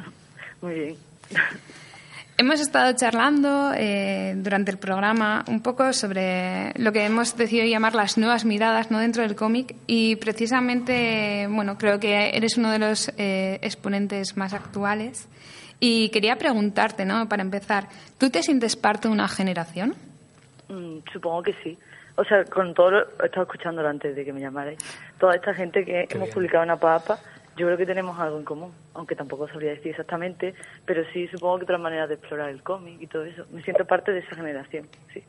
Muy 0.60 0.74
bien. 0.74 0.96
Hemos 2.40 2.58
estado 2.60 2.90
charlando 2.94 3.74
eh, 3.76 4.32
durante 4.34 4.70
el 4.70 4.78
programa 4.78 5.44
un 5.46 5.60
poco 5.60 5.92
sobre 5.92 6.72
lo 6.78 6.90
que 6.90 7.04
hemos 7.04 7.36
decidido 7.36 7.66
llamar 7.66 7.94
las 7.94 8.16
nuevas 8.16 8.46
miradas 8.46 8.90
¿no? 8.90 8.98
dentro 8.98 9.22
del 9.22 9.36
cómic 9.36 9.76
y 9.86 10.16
precisamente, 10.16 11.46
bueno, 11.50 11.76
creo 11.76 12.00
que 12.00 12.30
eres 12.34 12.56
uno 12.56 12.70
de 12.70 12.78
los 12.78 13.12
eh, 13.18 13.58
exponentes 13.60 14.38
más 14.38 14.54
actuales 14.54 15.28
y 15.80 16.10
quería 16.10 16.36
preguntarte, 16.36 17.04
¿no? 17.04 17.28
Para 17.28 17.42
empezar, 17.42 17.88
¿tú 18.18 18.30
te 18.30 18.42
sientes 18.42 18.76
parte 18.76 19.08
de 19.08 19.14
una 19.14 19.26
generación? 19.28 19.94
Mm, 20.68 20.98
supongo 21.12 21.42
que 21.42 21.54
sí. 21.64 21.78
O 22.16 22.24
sea, 22.24 22.44
con 22.44 22.74
todo 22.74 22.90
lo 22.90 23.00
he 23.22 23.26
estado 23.26 23.42
escuchándolo 23.42 23.88
antes 23.88 24.14
de 24.14 24.24
que 24.24 24.32
me 24.32 24.40
llamarais. 24.40 24.78
Toda 25.18 25.34
esta 25.34 25.54
gente 25.54 25.84
que 25.84 26.06
Qué 26.06 26.14
hemos 26.16 26.28
bien. 26.28 26.34
publicado 26.34 26.64
en 26.64 26.70
APAPA, 26.70 27.18
yo 27.56 27.66
creo 27.66 27.78
que 27.78 27.86
tenemos 27.86 28.18
algo 28.18 28.38
en 28.38 28.44
común, 28.44 28.72
aunque 28.94 29.16
tampoco 29.16 29.48
sabría 29.48 29.70
decir 29.70 29.88
exactamente, 29.92 30.54
pero 30.84 31.02
sí 31.12 31.26
supongo 31.28 31.58
que 31.58 31.64
otras 31.64 31.80
maneras 31.80 32.08
de 32.08 32.16
explorar 32.16 32.50
el 32.50 32.62
cómic 32.62 33.00
y 33.00 33.06
todo 33.06 33.24
eso. 33.24 33.44
Me 33.50 33.62
siento 33.62 33.84
parte 33.86 34.12
de 34.12 34.18
esa 34.20 34.36
generación, 34.36 34.86
sí. 35.14 35.22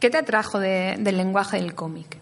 ¿Qué 0.00 0.10
te 0.10 0.18
atrajo 0.18 0.58
de- 0.58 0.96
del 0.98 1.16
lenguaje 1.16 1.58
del 1.58 1.74
cómic? 1.74 2.16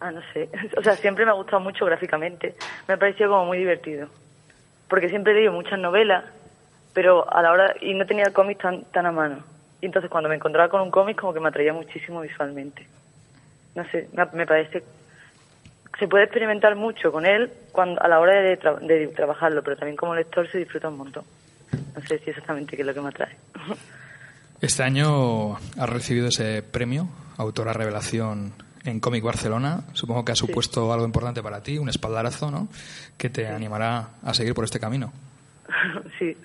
Ah, 0.00 0.10
no 0.12 0.20
sé. 0.32 0.48
O 0.78 0.82
sea, 0.82 0.94
siempre 0.96 1.24
me 1.24 1.30
ha 1.32 1.34
gustado 1.34 1.60
mucho 1.60 1.84
gráficamente. 1.86 2.54
Me 2.86 2.94
ha 2.94 2.96
parecido 2.98 3.30
como 3.30 3.46
muy 3.46 3.58
divertido. 3.58 4.08
Porque 4.90 5.08
siempre 5.08 5.32
he 5.32 5.36
leído 5.36 5.52
muchas 5.52 5.78
novelas, 5.78 6.24
pero 6.92 7.32
a 7.32 7.40
la 7.40 7.52
hora. 7.52 7.74
y 7.80 7.94
no 7.94 8.04
tenía 8.04 8.24
el 8.24 8.32
cómic 8.34 8.60
tan, 8.60 8.82
tan 8.92 9.06
a 9.06 9.12
mano. 9.12 9.38
Y 9.80 9.86
entonces 9.86 10.10
cuando 10.10 10.28
me 10.28 10.34
encontraba 10.34 10.68
con 10.68 10.82
un 10.82 10.90
cómic, 10.90 11.18
como 11.18 11.32
que 11.32 11.40
me 11.40 11.48
atraía 11.48 11.72
muchísimo 11.72 12.20
visualmente. 12.20 12.86
No 13.74 13.84
sé, 13.90 14.08
me, 14.12 14.26
me 14.34 14.46
parece. 14.46 14.82
Se 15.98 16.08
puede 16.08 16.24
experimentar 16.24 16.76
mucho 16.76 17.12
con 17.12 17.24
él 17.24 17.50
cuando, 17.72 18.02
a 18.02 18.08
la 18.08 18.20
hora 18.20 18.40
de, 18.40 18.58
tra- 18.58 18.78
de 18.80 19.06
trabajarlo, 19.08 19.62
pero 19.62 19.76
también 19.76 19.96
como 19.96 20.14
lector 20.14 20.50
se 20.50 20.58
disfruta 20.58 20.88
un 20.88 20.96
montón. 20.98 21.24
No 21.94 22.00
sé 22.02 22.18
si 22.18 22.30
exactamente 22.30 22.74
qué 22.76 22.82
es 22.82 22.86
lo 22.86 22.94
que 22.94 23.00
me 23.00 23.08
atrae. 23.08 23.36
Este 24.60 24.82
año 24.82 25.54
has 25.56 25.88
recibido 25.88 26.28
ese 26.28 26.62
premio, 26.62 27.08
Autora 27.38 27.72
Revelación 27.72 28.52
en 28.84 29.00
Cómic 29.00 29.22
Barcelona. 29.22 29.84
Supongo 29.92 30.24
que 30.24 30.32
ha 30.32 30.36
supuesto 30.36 30.92
algo 30.92 31.04
importante 31.04 31.42
para 31.42 31.62
ti, 31.62 31.78
un 31.78 31.88
espaldarazo, 31.88 32.50
¿no? 32.50 32.68
Que 33.16 33.30
te 33.30 33.46
animará 33.46 34.08
a 34.22 34.34
seguir 34.34 34.54
por 34.54 34.64
este 34.64 34.80
camino. 34.80 35.12
sí, 36.18 36.36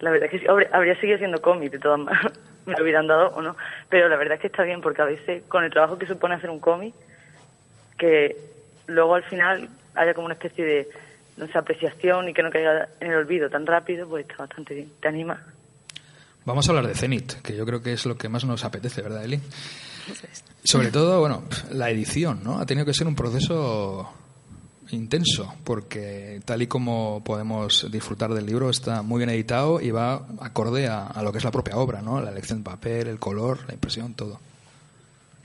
la 0.00 0.10
verdad 0.10 0.26
es 0.26 0.30
que 0.32 0.38
sí. 0.40 0.46
Habría, 0.72 1.00
seguido 1.00 1.18
siendo 1.18 1.40
cómic, 1.40 1.72
de 1.72 1.78
todas 1.78 2.00
maneras, 2.00 2.32
me 2.66 2.74
lo 2.74 2.82
hubieran 2.82 3.06
dado 3.06 3.28
o 3.28 3.42
no. 3.42 3.56
Pero 3.88 4.08
la 4.08 4.16
verdad 4.16 4.34
es 4.34 4.40
que 4.40 4.46
está 4.48 4.62
bien, 4.62 4.80
porque 4.80 5.02
a 5.02 5.06
veces 5.06 5.42
con 5.48 5.64
el 5.64 5.70
trabajo 5.70 5.98
que 5.98 6.06
supone 6.06 6.34
hacer 6.34 6.50
un 6.50 6.60
cómic, 6.60 6.94
que 7.98 8.36
luego 8.86 9.14
al 9.14 9.24
final 9.24 9.68
haya 9.94 10.14
como 10.14 10.26
una 10.26 10.34
especie 10.34 10.64
de, 10.64 10.88
no 11.36 11.46
sé, 11.46 11.56
apreciación 11.56 12.28
y 12.28 12.34
que 12.34 12.42
no 12.42 12.50
caiga 12.50 12.88
en 13.00 13.12
el 13.12 13.18
olvido 13.18 13.48
tan 13.48 13.66
rápido, 13.66 14.08
pues 14.08 14.26
está 14.28 14.44
bastante 14.44 14.74
bien. 14.74 14.92
¿Te 15.00 15.08
anima? 15.08 15.40
Vamos 16.44 16.68
a 16.68 16.72
hablar 16.72 16.86
de 16.86 16.94
Zenith, 16.94 17.40
que 17.42 17.56
yo 17.56 17.64
creo 17.64 17.82
que 17.82 17.92
es 17.92 18.04
lo 18.04 18.18
que 18.18 18.28
más 18.28 18.44
nos 18.44 18.64
apetece, 18.64 19.00
¿verdad, 19.00 19.24
Eli? 19.24 19.40
Sobre 20.64 20.90
todo, 20.90 21.20
bueno, 21.20 21.44
la 21.70 21.90
edición, 21.90 22.40
¿no? 22.42 22.58
Ha 22.58 22.66
tenido 22.66 22.86
que 22.86 22.94
ser 22.94 23.06
un 23.06 23.14
proceso 23.14 24.08
intenso, 24.90 25.52
porque 25.64 26.40
tal 26.44 26.62
y 26.62 26.66
como 26.66 27.22
podemos 27.24 27.90
disfrutar 27.90 28.32
del 28.32 28.46
libro, 28.46 28.70
está 28.70 29.02
muy 29.02 29.18
bien 29.18 29.30
editado 29.30 29.80
y 29.80 29.90
va 29.90 30.26
acorde 30.40 30.88
a, 30.88 31.10
lo 31.22 31.32
que 31.32 31.38
es 31.38 31.44
la 31.44 31.50
propia 31.50 31.76
obra, 31.76 32.00
¿no? 32.02 32.20
La 32.20 32.30
elección 32.30 32.58
de 32.60 32.64
papel, 32.70 33.08
el 33.08 33.18
color, 33.18 33.60
la 33.66 33.74
impresión, 33.74 34.14
todo. 34.14 34.38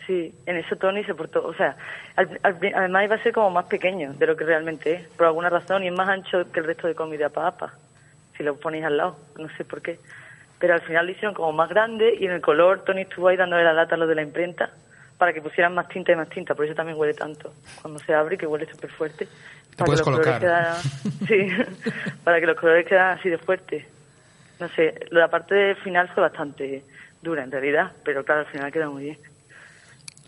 Sí, 0.06 0.34
en 0.46 0.58
eso 0.58 0.76
Tony 0.76 1.04
se 1.04 1.14
portó, 1.14 1.46
o 1.46 1.54
sea, 1.54 1.78
al- 2.16 2.40
además 2.44 3.04
iba 3.06 3.16
a 3.16 3.24
ser 3.24 3.32
como 3.34 3.50
más 3.52 3.66
pequeño 3.66 4.14
de 4.14 4.26
lo 4.28 4.36
que 4.36 4.44
realmente 4.44 4.94
es, 4.94 5.08
por 5.10 5.28
alguna 5.28 5.50
razón, 5.50 5.84
y 5.84 5.88
es 5.88 5.94
más 5.94 6.10
ancho 6.10 6.52
que 6.52 6.60
el 6.60 6.66
resto 6.66 6.88
de 6.88 6.96
cómic 6.96 7.20
de 7.20 7.26
Apa 7.26 7.48
Apa, 7.48 7.74
si 8.36 8.44
lo 8.44 8.56
ponéis 8.56 8.86
al 8.86 8.98
lado, 8.98 9.18
no 9.38 9.48
sé 9.56 9.66
por 9.66 9.82
qué. 9.82 10.00
Pero 10.60 10.74
al 10.74 10.82
final 10.82 11.06
lo 11.06 11.12
hicieron 11.14 11.34
como 11.34 11.54
más 11.54 11.70
grande 11.70 12.16
y 12.20 12.26
en 12.26 12.32
el 12.34 12.42
color 12.42 12.84
Tony 12.84 13.02
estuvo 13.02 13.30
ahí 13.30 13.38
dándole 13.38 13.64
la 13.64 13.74
lata 13.74 13.96
a 13.96 13.98
los 13.98 14.10
de 14.10 14.16
la 14.16 14.22
imprenta 14.22 14.70
para 15.18 15.34
que 15.34 15.42
pusieran 15.42 15.74
más 15.74 15.88
tinta 15.90 16.12
y 16.12 16.16
más 16.16 16.30
tinta, 16.30 16.54
por 16.56 16.66
eso 16.66 16.76
también 16.76 16.98
huele 16.98 17.14
tanto. 17.14 17.54
Cuando 17.82 18.00
se 18.00 18.14
abre, 18.14 18.38
que 18.38 18.46
huele 18.48 18.66
súper 18.70 18.90
fuerte. 18.92 19.28
Para 19.78 19.86
puedes 19.86 20.02
que 20.02 20.10
los 20.12 20.20
colores 20.20 20.40
colocar. 20.40 20.42
quedaran- 20.42 20.82
sí, 21.28 22.12
para 22.24 22.40
que 22.40 22.46
los 22.46 22.58
colores 22.58 22.86
quedaran 22.88 23.18
así 23.20 23.30
de 23.30 23.38
fuertes. 23.38 23.86
No 24.60 24.68
sé, 24.70 24.94
la 25.12 25.28
parte 25.30 25.76
final 25.76 26.10
fue 26.10 26.22
bastante 26.24 26.84
dura 27.22 27.44
en 27.44 27.52
realidad, 27.52 27.92
pero 28.04 28.24
claro, 28.26 28.42
al 28.42 28.48
final 28.48 28.72
queda 28.72 28.90
muy 28.90 29.04
bien. 29.04 29.18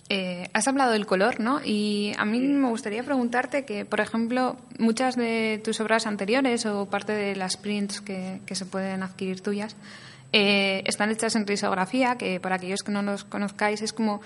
Eh, 0.10 0.50
has 0.54 0.68
hablado 0.68 0.92
del 0.92 1.06
color, 1.06 1.40
¿no? 1.40 1.62
Y 1.64 2.14
a 2.18 2.26
mí 2.26 2.40
me 2.42 2.68
gustaría 2.68 3.02
preguntarte 3.04 3.64
que, 3.66 3.86
por 3.86 4.02
ejemplo, 4.02 4.58
muchas 4.78 5.16
de 5.16 5.62
tus 5.64 5.80
obras 5.80 6.06
anteriores 6.06 6.66
o 6.66 6.90
parte 6.90 7.14
de 7.14 7.36
las 7.38 7.56
prints 7.56 8.02
que, 8.02 8.42
que 8.46 8.56
se 8.56 8.66
pueden 8.66 9.04
adquirir 9.04 9.42
tuyas 9.42 9.78
eh, 10.34 10.84
están 10.86 11.12
hechas 11.12 11.36
en 11.36 11.46
risografía, 11.46 12.18
que 12.18 12.40
para 12.40 12.56
aquellos 12.56 12.84
que 12.84 12.92
no 12.92 13.02
los 13.02 13.24
conozcáis 13.24 13.82
es 13.82 13.94
como 13.94 14.22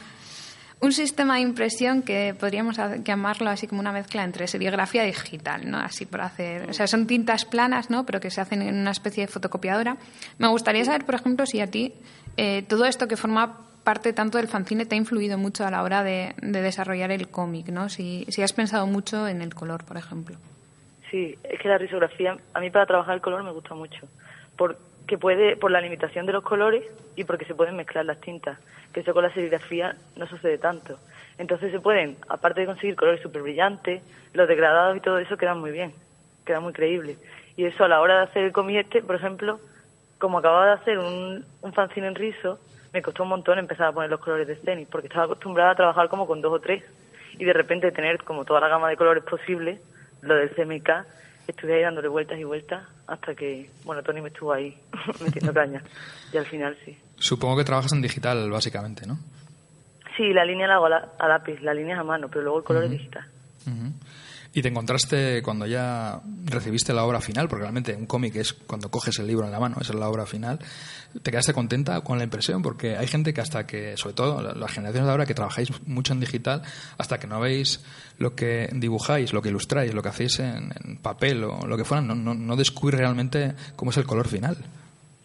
un 0.81 0.91
sistema 0.91 1.35
de 1.35 1.41
impresión 1.41 2.01
que 2.01 2.35
podríamos 2.37 2.77
llamarlo 3.03 3.49
así 3.49 3.67
como 3.67 3.81
una 3.81 3.91
mezcla 3.91 4.23
entre 4.23 4.47
serigrafía 4.47 5.03
digital, 5.03 5.69
¿no? 5.69 5.77
Así 5.77 6.05
por 6.05 6.21
hacer, 6.21 6.69
o 6.69 6.73
sea, 6.73 6.87
son 6.87 7.07
tintas 7.07 7.45
planas, 7.45 7.89
¿no? 7.89 8.05
Pero 8.05 8.19
que 8.19 8.29
se 8.29 8.41
hacen 8.41 8.61
en 8.61 8.75
una 8.75 8.91
especie 8.91 9.25
de 9.25 9.31
fotocopiadora. 9.31 9.97
Me 10.37 10.47
gustaría 10.47 10.83
saber, 10.85 11.05
por 11.05 11.15
ejemplo, 11.15 11.45
si 11.45 11.61
a 11.61 11.67
ti 11.67 11.93
eh, 12.37 12.63
todo 12.63 12.85
esto 12.85 13.07
que 13.07 13.17
forma 13.17 13.61
parte 13.83 14.13
tanto 14.13 14.37
del 14.37 14.47
fanzine 14.47 14.85
te 14.85 14.95
ha 14.95 14.97
influido 14.97 15.37
mucho 15.37 15.65
a 15.65 15.71
la 15.71 15.83
hora 15.83 16.03
de, 16.03 16.35
de 16.41 16.61
desarrollar 16.61 17.11
el 17.11 17.29
cómic, 17.29 17.69
¿no? 17.69 17.87
Si, 17.87 18.25
si 18.29 18.41
has 18.41 18.51
pensado 18.51 18.85
mucho 18.87 19.27
en 19.27 19.41
el 19.41 19.53
color, 19.53 19.85
por 19.85 19.97
ejemplo. 19.97 20.37
Sí, 21.09 21.37
es 21.43 21.59
que 21.59 21.69
la 21.69 21.77
risografía, 21.77 22.35
a 22.53 22.59
mí 22.59 22.69
para 22.69 22.85
trabajar 22.85 23.15
el 23.15 23.21
color 23.21 23.43
me 23.43 23.51
gusta 23.51 23.75
mucho, 23.75 24.07
porque 25.05 25.19
puede, 25.19 25.55
por 25.55 25.69
la 25.69 25.81
limitación 25.81 26.25
de 26.25 26.33
los 26.33 26.43
colores 26.43 26.83
y 27.15 27.25
porque 27.25 27.45
se 27.45 27.53
pueden 27.53 27.75
mezclar 27.75 28.05
las 28.05 28.19
tintas, 28.19 28.57
que 28.91 29.01
eso 29.01 29.13
con 29.13 29.21
la 29.21 29.31
serigrafía 29.31 29.95
no 30.15 30.25
sucede 30.25 30.57
tanto. 30.57 30.97
Entonces 31.37 31.71
se 31.71 31.79
pueden, 31.79 32.17
aparte 32.27 32.61
de 32.61 32.65
conseguir 32.65 32.95
colores 32.95 33.21
súper 33.21 33.43
brillantes, 33.43 34.01
los 34.33 34.47
degradados 34.47 34.97
y 34.97 35.01
todo 35.01 35.19
eso 35.19 35.37
quedan 35.37 35.59
muy 35.59 35.69
bien, 35.69 35.93
queda 36.43 36.59
muy 36.59 36.73
creíble. 36.73 37.17
Y 37.55 37.65
eso 37.65 37.83
a 37.83 37.87
la 37.87 38.01
hora 38.01 38.17
de 38.17 38.23
hacer 38.23 38.45
el 38.45 38.51
cómic 38.51 38.77
este, 38.77 39.03
por 39.03 39.15
ejemplo, 39.15 39.59
como 40.17 40.39
acababa 40.39 40.65
de 40.65 40.71
hacer 40.71 40.97
un, 40.97 41.45
un 41.61 41.73
fanzine 41.73 42.07
en 42.07 42.15
rizo, 42.15 42.57
me 42.91 43.03
costó 43.03 43.21
un 43.21 43.29
montón 43.29 43.59
empezar 43.59 43.89
a 43.89 43.91
poner 43.91 44.09
los 44.09 44.21
colores 44.21 44.47
de 44.47 44.55
Zenith, 44.55 44.89
porque 44.89 45.05
estaba 45.05 45.25
acostumbrada 45.25 45.69
a 45.69 45.75
trabajar 45.75 46.09
como 46.09 46.25
con 46.25 46.41
dos 46.41 46.51
o 46.51 46.59
tres, 46.59 46.83
y 47.37 47.45
de 47.45 47.53
repente 47.53 47.91
tener 47.91 48.23
como 48.23 48.43
toda 48.43 48.59
la 48.59 48.69
gama 48.69 48.89
de 48.89 48.97
colores 48.97 49.23
posible, 49.23 49.79
lo 50.23 50.33
del 50.33 50.49
CMK, 50.49 50.89
estuve 51.51 51.75
ahí 51.75 51.81
dándole 51.83 52.07
vueltas 52.07 52.39
y 52.39 52.43
vueltas 52.43 52.83
hasta 53.07 53.35
que, 53.35 53.69
bueno, 53.83 54.01
Tony 54.03 54.21
me 54.21 54.29
estuvo 54.29 54.51
ahí 54.53 54.77
metiendo 55.21 55.53
caña, 55.53 55.83
y 56.33 56.37
al 56.37 56.45
final 56.45 56.77
sí. 56.85 56.97
Supongo 57.17 57.57
que 57.57 57.63
trabajas 57.63 57.93
en 57.93 58.01
digital, 58.01 58.49
básicamente, 58.51 59.05
¿no? 59.07 59.17
Sí, 60.17 60.31
la 60.33 60.45
línea 60.45 60.67
la 60.67 60.75
hago 60.75 60.85
a, 60.85 60.89
la- 60.89 61.09
a 61.19 61.27
lápiz, 61.27 61.59
la 61.61 61.73
línea 61.73 61.95
es 61.95 61.99
a 61.99 62.03
mano, 62.03 62.27
pero 62.29 62.41
luego 62.43 62.59
el 62.59 62.63
color 62.63 62.83
es 62.85 62.91
digital. 62.91 63.25
Ujú. 63.67 63.91
Y 64.57 64.61
te 64.61 64.69
encontraste 64.69 65.41
cuando 65.43 65.65
ya 65.67 66.21
recibiste 66.45 66.93
la 66.93 67.03
obra 67.03 67.19
final, 67.19 67.49
porque 67.49 67.63
realmente 67.63 67.93
un 67.93 68.05
cómic 68.05 68.37
es 68.37 68.53
cuando 68.53 68.89
coges 68.89 69.19
el 69.19 69.27
libro 69.27 69.45
en 69.45 69.51
la 69.51 69.59
mano, 69.59 69.75
esa 69.81 69.91
es 69.91 69.99
la 69.99 70.07
obra 70.07 70.25
final. 70.25 70.59
¿Te 71.21 71.29
quedaste 71.29 71.53
contenta 71.53 71.99
con 72.01 72.17
la 72.17 72.23
impresión? 72.23 72.61
Porque 72.61 72.95
hay 72.95 73.05
gente 73.07 73.33
que 73.33 73.41
hasta 73.41 73.67
que, 73.67 73.97
sobre 73.97 74.15
todo 74.15 74.41
la- 74.41 74.53
las 74.53 74.71
generaciones 74.71 75.07
de 75.07 75.11
ahora 75.11 75.25
que 75.25 75.33
trabajáis 75.33 75.69
mucho 75.85 76.13
en 76.13 76.21
digital, 76.21 76.61
hasta 76.97 77.19
que 77.19 77.27
no 77.27 77.41
veis 77.41 77.83
lo 78.17 78.33
que 78.33 78.69
dibujáis, 78.71 79.33
lo 79.33 79.41
que 79.41 79.49
ilustráis, 79.49 79.93
lo 79.93 80.01
que 80.01 80.07
hacéis 80.09 80.39
en, 80.39 80.71
en 80.85 80.97
papel 81.01 81.43
o 81.43 81.67
lo 81.67 81.75
que 81.75 81.83
fuera, 81.83 82.01
no, 82.01 82.15
no, 82.15 82.33
no 82.33 82.55
descubre 82.55 82.97
realmente 82.97 83.53
cómo 83.75 83.91
es 83.91 83.97
el 83.97 84.05
color 84.05 84.27
final. 84.29 84.55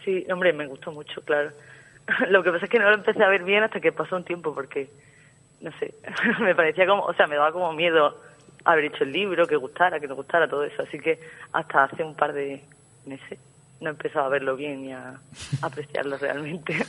Sí, 0.04 0.26
hombre, 0.32 0.52
me 0.52 0.66
gustó 0.66 0.90
mucho, 0.90 1.20
claro. 1.22 1.50
Lo 2.30 2.42
que 2.42 2.50
pasa 2.50 2.64
es 2.64 2.70
que 2.70 2.80
no 2.80 2.88
lo 2.88 2.96
empecé 2.96 3.22
a 3.22 3.28
ver 3.28 3.44
bien 3.44 3.62
hasta 3.62 3.78
que 3.80 3.92
pasó 3.92 4.16
un 4.16 4.24
tiempo, 4.24 4.52
porque, 4.52 4.90
no 5.60 5.70
sé, 5.78 5.94
me 6.40 6.52
parecía 6.56 6.84
como, 6.84 7.04
o 7.04 7.14
sea, 7.14 7.28
me 7.28 7.36
daba 7.36 7.52
como 7.52 7.72
miedo 7.74 8.16
haber 8.64 8.86
hecho 8.86 9.04
el 9.04 9.12
libro, 9.12 9.46
que 9.46 9.56
gustara, 9.56 10.00
que 10.00 10.08
no 10.08 10.16
gustara, 10.16 10.48
todo 10.48 10.64
eso. 10.64 10.82
Así 10.82 10.98
que 10.98 11.18
hasta 11.52 11.84
hace 11.84 12.02
un 12.04 12.14
par 12.14 12.32
de 12.32 12.62
meses 13.06 13.38
no 13.80 13.88
he 13.88 13.92
empezado 13.92 14.26
a 14.26 14.28
verlo 14.28 14.56
bien 14.56 14.84
y 14.84 14.92
a, 14.92 15.08
a 15.10 15.20
apreciarlo 15.66 16.18
realmente. 16.18 16.76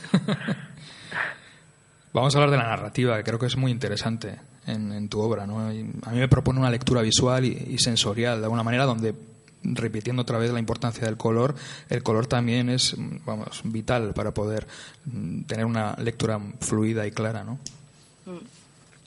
Vamos 2.12 2.34
a 2.34 2.38
hablar 2.38 2.50
de 2.50 2.58
la 2.58 2.68
narrativa, 2.68 3.16
que 3.16 3.24
creo 3.24 3.38
que 3.38 3.46
es 3.46 3.56
muy 3.56 3.72
interesante 3.72 4.38
en, 4.66 4.92
en 4.92 5.08
tu 5.08 5.20
obra. 5.20 5.46
¿no? 5.46 5.72
Y 5.72 5.90
a 6.04 6.10
mí 6.10 6.18
me 6.18 6.28
propone 6.28 6.60
una 6.60 6.68
lectura 6.70 7.00
visual 7.00 7.44
y, 7.46 7.68
y 7.70 7.78
sensorial, 7.78 8.38
de 8.40 8.44
alguna 8.44 8.62
manera, 8.62 8.84
donde, 8.84 9.14
repitiendo 9.62 10.20
otra 10.22 10.36
vez 10.38 10.52
la 10.52 10.58
importancia 10.58 11.06
del 11.06 11.16
color, 11.16 11.54
el 11.88 12.02
color 12.02 12.26
también 12.26 12.68
es 12.68 12.94
vamos, 13.24 13.62
vital 13.64 14.12
para 14.14 14.32
poder 14.32 14.66
mm, 15.06 15.44
tener 15.44 15.64
una 15.64 15.94
lectura 15.96 16.38
fluida 16.60 17.06
y 17.06 17.12
clara. 17.12 17.44
¿no? 17.44 17.58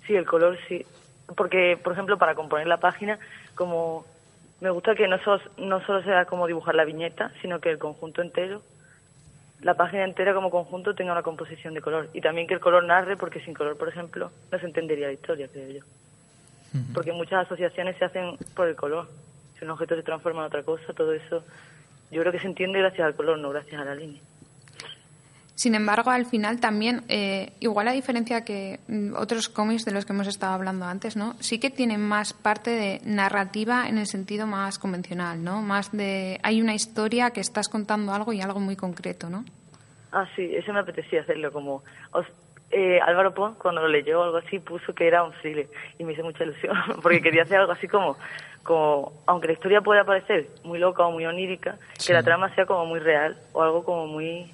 Sí, 0.07 0.15
el 0.15 0.25
color 0.25 0.57
sí. 0.67 0.83
Porque, 1.35 1.77
por 1.81 1.93
ejemplo, 1.93 2.17
para 2.17 2.35
componer 2.35 2.67
la 2.67 2.77
página, 2.77 3.19
como 3.55 4.05
me 4.61 4.69
gusta 4.69 4.95
que 4.95 5.07
no 5.07 5.17
solo, 5.19 5.41
no 5.57 5.81
solo 5.85 6.03
sea 6.03 6.25
como 6.25 6.47
dibujar 6.47 6.75
la 6.75 6.85
viñeta, 6.85 7.31
sino 7.41 7.59
que 7.59 7.71
el 7.71 7.79
conjunto 7.79 8.21
entero, 8.21 8.61
la 9.61 9.73
página 9.73 10.03
entera 10.03 10.33
como 10.33 10.51
conjunto 10.51 10.93
tenga 10.93 11.11
una 11.11 11.23
composición 11.23 11.73
de 11.73 11.81
color. 11.81 12.09
Y 12.13 12.21
también 12.21 12.47
que 12.47 12.53
el 12.53 12.59
color 12.59 12.83
narre, 12.83 13.17
porque 13.17 13.39
sin 13.39 13.53
color, 13.53 13.77
por 13.77 13.89
ejemplo, 13.89 14.31
no 14.51 14.59
se 14.59 14.65
entendería 14.65 15.07
la 15.07 15.13
historia, 15.13 15.47
creo 15.47 15.69
yo. 15.69 15.81
Porque 16.93 17.13
muchas 17.13 17.45
asociaciones 17.45 17.97
se 17.97 18.05
hacen 18.05 18.37
por 18.53 18.67
el 18.67 18.75
color. 18.75 19.07
Si 19.57 19.63
un 19.63 19.71
objeto 19.71 19.95
se 19.95 20.03
transforma 20.03 20.41
en 20.41 20.47
otra 20.47 20.63
cosa, 20.63 20.93
todo 20.93 21.13
eso, 21.13 21.43
yo 22.11 22.21
creo 22.21 22.33
que 22.33 22.39
se 22.39 22.47
entiende 22.47 22.79
gracias 22.79 23.05
al 23.05 23.15
color, 23.15 23.39
no 23.39 23.49
gracias 23.49 23.81
a 23.81 23.85
la 23.85 23.95
línea. 23.95 24.21
Sin 25.55 25.73
embargo, 25.73 26.11
al 26.11 26.25
final 26.25 26.59
también, 26.59 27.03
eh, 27.07 27.53
igual 27.61 27.87
a 27.87 27.93
diferencia 27.93 28.43
que 28.43 28.79
mm, 28.89 29.13
otros 29.15 29.47
cómics 29.47 29.85
de 29.85 29.91
los 29.93 30.05
que 30.05 30.11
hemos 30.11 30.27
estado 30.27 30.53
hablando 30.53 30.85
antes, 30.85 31.15
¿no? 31.15 31.33
Sí 31.39 31.59
que 31.59 31.69
tienen 31.69 32.01
más 32.01 32.33
parte 32.33 32.71
de 32.71 32.99
narrativa 33.05 33.87
en 33.87 33.97
el 33.97 34.05
sentido 34.05 34.47
más 34.47 34.77
convencional, 34.79 35.41
¿no? 35.43 35.61
Más 35.61 35.91
de 35.93 36.39
hay 36.43 36.61
una 36.61 36.73
historia 36.75 37.31
que 37.31 37.39
estás 37.39 37.69
contando 37.69 38.11
algo 38.13 38.33
y 38.33 38.41
algo 38.41 38.59
muy 38.59 38.75
concreto, 38.75 39.29
¿no? 39.29 39.45
Ah, 40.11 40.25
sí, 40.35 40.51
eso 40.55 40.73
me 40.73 40.79
apetecía 40.81 41.21
hacerlo 41.21 41.51
como... 41.51 41.83
os- 42.11 42.27
eh, 42.71 42.99
Álvaro 42.99 43.33
Pons, 43.33 43.57
cuando 43.57 43.79
lo 43.81 43.87
leyó 43.87 44.19
o 44.19 44.23
algo 44.23 44.37
así, 44.37 44.59
puso 44.59 44.93
que 44.93 45.07
era 45.07 45.23
un 45.23 45.31
thriller 45.41 45.69
y 45.97 46.03
me 46.03 46.11
hizo 46.11 46.23
mucha 46.23 46.43
ilusión, 46.43 46.75
porque 47.01 47.21
quería 47.21 47.43
hacer 47.43 47.59
algo 47.59 47.71
así 47.71 47.87
como, 47.87 48.17
como 48.63 49.13
aunque 49.27 49.47
la 49.47 49.53
historia 49.53 49.79
pueda 49.81 50.03
parecer 50.03 50.49
muy 50.65 50.79
loca 50.79 51.05
o 51.05 51.11
muy 51.11 51.25
onírica, 51.25 51.77
Sí. 51.97 52.07
que 52.07 52.13
la 52.13 52.23
trama 52.23 52.53
sea 52.55 52.65
como 52.65 52.85
muy 52.85 52.99
real 52.99 53.37
o 53.53 53.61
algo 53.61 53.85
como 53.85 54.07
muy, 54.07 54.51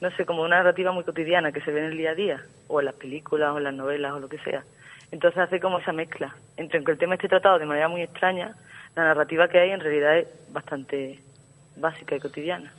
no 0.00 0.10
sé, 0.12 0.24
como 0.24 0.42
una 0.42 0.56
narrativa 0.58 0.92
muy 0.92 1.04
cotidiana 1.04 1.52
que 1.52 1.60
se 1.60 1.70
ve 1.72 1.80
en 1.80 1.86
el 1.92 1.96
día 1.98 2.10
a 2.10 2.14
día, 2.14 2.42
o 2.68 2.80
en 2.80 2.86
las 2.86 2.94
películas 2.94 3.52
o 3.52 3.58
en 3.58 3.64
las 3.64 3.74
novelas 3.74 4.12
o 4.12 4.20
lo 4.20 4.28
que 4.28 4.38
sea. 4.38 4.62
Entonces 5.10 5.38
hace 5.40 5.58
como 5.60 5.78
esa 5.78 5.92
mezcla 5.92 6.34
entre 6.56 6.82
que 6.84 6.92
el 6.92 6.98
tema 6.98 7.14
esté 7.14 7.28
tratado 7.28 7.58
de 7.58 7.66
manera 7.66 7.88
muy 7.88 8.02
extraña, 8.02 8.54
la 8.94 9.04
narrativa 9.04 9.48
que 9.48 9.58
hay 9.58 9.70
en 9.70 9.80
realidad 9.80 10.18
es 10.18 10.26
bastante 10.52 11.18
básica 11.76 12.16
y 12.16 12.20
cotidiana. 12.20 12.72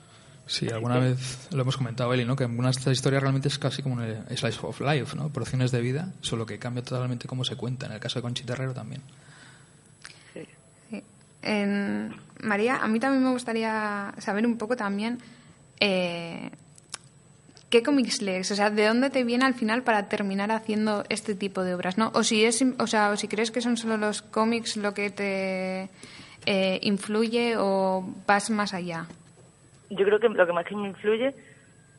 Sí, 0.45 0.67
alguna 0.69 0.97
vez 0.99 1.47
lo 1.53 1.62
hemos 1.62 1.77
comentado, 1.77 2.12
Eli, 2.13 2.25
¿no? 2.25 2.36
que 2.36 2.43
algunas 2.43 2.75
de 2.75 2.79
estas 2.79 2.93
historias 2.93 3.21
realmente 3.21 3.47
es 3.49 3.60
casi 3.60 3.84
como 3.84 3.95
un 3.95 4.25
slice 4.36 4.60
of 4.63 4.82
life, 4.82 5.15
¿no? 5.15 5.29
porciones 5.29 5.71
de 5.71 5.79
vida, 5.79 6.12
solo 6.21 6.45
que 6.45 6.58
cambia 6.58 6.84
totalmente 6.84 7.27
cómo 7.27 7.43
se 7.43 7.55
cuenta. 7.55 7.86
En 7.86 7.91
el 7.93 7.99
caso 7.99 8.17
de 8.19 8.23
Conchita 8.23 8.53
Herrero 8.53 8.73
también. 8.73 9.01
Sí. 10.34 10.45
Sí. 10.89 11.03
En- 11.43 12.15
María, 12.41 12.77
a 12.77 12.88
mí 12.88 12.99
también 12.99 13.23
me 13.23 13.29
gustaría 13.32 14.13
saber 14.17 14.45
un 14.47 14.58
poco 14.58 14.75
también 14.75 15.19
eh, 15.79 16.49
qué 17.69 17.84
cómics 17.84 18.21
lees, 18.21 18.51
o 18.51 18.55
sea, 18.55 18.69
de 18.69 18.88
dónde 18.88 19.10
te 19.10 19.23
viene 19.23 19.45
al 19.45 19.53
final 19.53 19.84
para 19.84 20.10
terminar 20.10 20.51
haciendo 20.51 21.03
este 21.10 21.36
tipo 21.36 21.63
de 21.63 21.75
obras, 21.75 21.97
¿no? 21.97 22.12
O 22.13 22.23
si 22.23 22.45
es, 22.45 22.63
o 22.79 22.88
sea, 22.88 23.12
o 23.12 23.17
si 23.17 23.27
crees 23.27 23.51
que 23.51 23.62
son 23.62 23.77
solo 23.77 23.97
los 23.97 24.21
cómics 24.21 24.77
lo 24.77 24.93
que 24.93 25.10
te 25.12 25.89
eh, 26.45 26.79
influye 26.82 27.55
o 27.58 28.03
vas 28.25 28.49
más 28.49 28.73
allá. 28.73 29.05
Yo 29.89 30.05
creo 30.05 30.19
que 30.19 30.29
lo 30.29 30.45
que 30.45 30.53
más 30.53 30.65
que 30.65 30.75
me 30.75 30.88
influye 30.88 31.34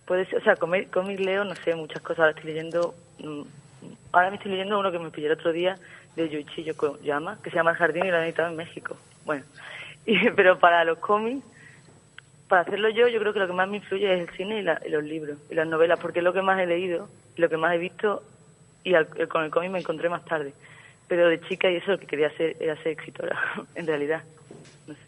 puede 0.07 0.27
ser, 0.27 0.41
o 0.41 0.45
sea, 0.45 0.57
cómic, 0.57 0.91
cómic 0.91 1.21
leo, 1.21 1.45
no 1.45 1.55
sé, 1.57 1.75
muchas 1.75 2.03
cosas. 2.03 2.21
Ahora 2.21 2.31
estoy 2.31 2.53
leyendo, 2.53 2.95
mm, 3.19 3.43
ahora 4.13 4.31
me 4.31 4.37
estoy 4.37 4.53
leyendo 4.53 4.79
uno 4.79 4.91
que 4.91 4.99
me 4.99 5.11
pillé 5.11 5.29
el 5.29 5.35
otro 5.35 5.53
día 5.53 5.77
de 6.17 6.29
Yuichi 6.29 6.65
Yokoyama, 6.65 7.39
que 7.43 7.51
se 7.51 7.57
llama 7.57 7.71
El 7.71 7.77
Jardín 7.77 8.07
y 8.07 8.11
lo 8.11 8.17
han 8.17 8.25
editado 8.25 8.51
en 8.51 8.57
México. 8.57 8.97
Bueno, 9.25 9.45
y, 10.07 10.31
pero 10.31 10.59
para 10.59 10.85
los 10.85 10.99
cómics, 10.99 11.45
para 12.51 12.63
hacerlo 12.63 12.91
yo, 12.91 13.09
yo 13.09 13.19
creo 13.21 13.33
que 13.33 13.39
lo 13.39 13.47
que 13.47 13.55
más 13.55 13.67
me 13.69 13.79
influye 13.79 14.13
es 14.13 14.29
el 14.29 14.37
cine 14.37 14.59
y, 14.61 14.63
la- 14.63 14.81
y 14.85 14.91
los 14.91 15.03
libros 15.05 15.39
y 15.51 15.55
las 15.55 15.67
novelas, 15.67 15.99
porque 15.99 16.19
es 16.19 16.25
lo 16.25 16.35
que 16.35 16.43
más 16.43 16.61
he 16.61 16.67
leído, 16.67 17.09
y 17.37 17.41
lo 17.41 17.49
que 17.49 17.57
más 17.57 17.73
he 17.75 17.79
visto, 17.79 18.23
y 18.85 18.93
al- 18.95 19.07
con 19.29 19.45
el 19.45 19.51
cómic 19.51 19.71
me 19.71 19.79
encontré 19.79 20.09
más 20.11 20.25
tarde. 20.27 20.53
Pero 21.09 21.29
de 21.29 21.41
chica 21.41 21.71
y 21.71 21.77
eso 21.77 21.93
lo 21.93 21.99
que 21.99 22.07
quería 22.07 22.27
hacer 22.27 22.57
era 22.61 22.77
ser 22.83 22.89
escritora, 22.89 23.39
en 23.75 23.87
realidad. 23.87 24.23
No 24.87 24.93
sé. 24.95 25.01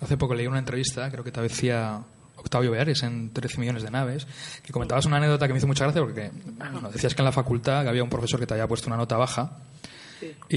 Hace 0.00 0.16
poco 0.16 0.34
leí 0.34 0.46
una 0.46 0.58
entrevista, 0.58 1.10
creo 1.10 1.24
que 1.24 1.32
te 1.32 1.40
decía 1.40 2.00
Octavio 2.36 2.70
Beares 2.70 3.02
en 3.02 3.32
13 3.32 3.58
millones 3.60 3.82
de 3.82 3.90
naves, 3.90 4.26
que 4.64 4.72
comentabas 4.72 5.06
una 5.06 5.16
anécdota 5.16 5.46
que 5.46 5.52
me 5.52 5.58
hizo 5.58 5.66
mucha 5.66 5.84
gracia 5.84 6.02
porque 6.02 6.30
bueno, 6.72 6.90
decías 6.90 7.14
que 7.14 7.22
en 7.22 7.26
la 7.26 7.32
facultad 7.32 7.86
había 7.88 8.02
un 8.04 8.10
profesor 8.10 8.38
que 8.38 8.46
te 8.46 8.54
había 8.54 8.66
puesto 8.68 8.86
una 8.88 8.96
nota 8.96 9.16
baja 9.16 9.52
Sí. 10.20 10.34
y, 10.48 10.56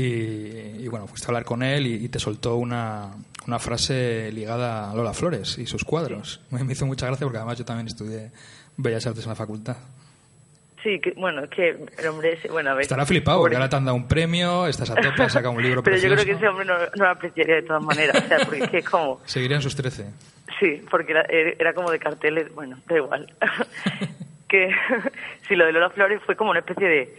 y, 0.83 0.87
bueno, 0.87 1.05
fuiste 1.05 1.27
a 1.27 1.29
hablar 1.29 1.45
con 1.45 1.61
él 1.61 1.85
y, 1.85 2.05
y 2.05 2.09
te 2.09 2.17
soltó 2.17 2.55
una, 2.55 3.11
una 3.47 3.59
frase 3.59 4.31
ligada 4.31 4.91
a 4.91 4.95
Lola 4.95 5.13
Flores 5.13 5.57
y 5.57 5.65
sus 5.65 5.83
cuadros. 5.83 6.41
Me, 6.51 6.63
me 6.63 6.73
hizo 6.73 6.85
mucha 6.85 7.07
gracia 7.07 7.25
porque 7.25 7.37
además 7.37 7.57
yo 7.57 7.65
también 7.65 7.87
estudié 7.87 8.31
Bellas 8.77 9.05
Artes 9.07 9.23
en 9.23 9.29
la 9.29 9.35
facultad. 9.35 9.77
Sí, 10.83 10.99
que, 10.99 11.11
bueno, 11.11 11.43
es 11.43 11.49
que 11.51 11.69
el 11.69 12.07
hombre 12.07 12.33
ese, 12.33 12.49
bueno, 12.49 12.71
a 12.71 12.73
ver. 12.73 12.81
Estará 12.81 13.05
flipado 13.05 13.39
porque 13.39 13.55
ahora 13.55 13.69
te 13.69 13.75
han 13.75 13.85
dado 13.85 13.95
un 13.95 14.07
premio, 14.07 14.65
estás 14.65 14.89
a 14.89 14.95
tope, 14.95 15.23
has 15.23 15.33
sacado 15.33 15.53
un 15.53 15.61
libro 15.61 15.83
Pero 15.83 15.97
yo 15.97 16.09
creo 16.09 16.25
que 16.25 16.31
ese 16.31 16.47
hombre 16.47 16.65
no, 16.65 16.73
no 16.73 17.05
lo 17.05 17.09
apreciaría 17.09 17.55
de 17.55 17.61
todas 17.61 17.83
maneras, 17.83 18.23
o 18.23 18.27
sea, 18.27 18.39
porque 18.39 18.63
es 18.63 18.69
que 18.69 18.77
es 18.79 18.89
como, 18.89 19.21
Seguiría 19.25 19.57
en 19.57 19.61
sus 19.61 19.75
13. 19.75 20.07
sí, 20.59 20.83
porque 20.89 21.11
era, 21.11 21.21
era 21.29 21.73
como 21.73 21.91
de 21.91 21.99
carteles, 21.99 22.51
bueno, 22.55 22.77
da 22.87 22.95
igual. 22.95 23.31
que 24.47 24.71
si 25.47 25.55
lo 25.55 25.65
de 25.67 25.71
Lola 25.71 25.91
Flores 25.91 26.19
fue 26.25 26.35
como 26.35 26.49
una 26.49 26.61
especie 26.61 26.87
de, 26.87 27.15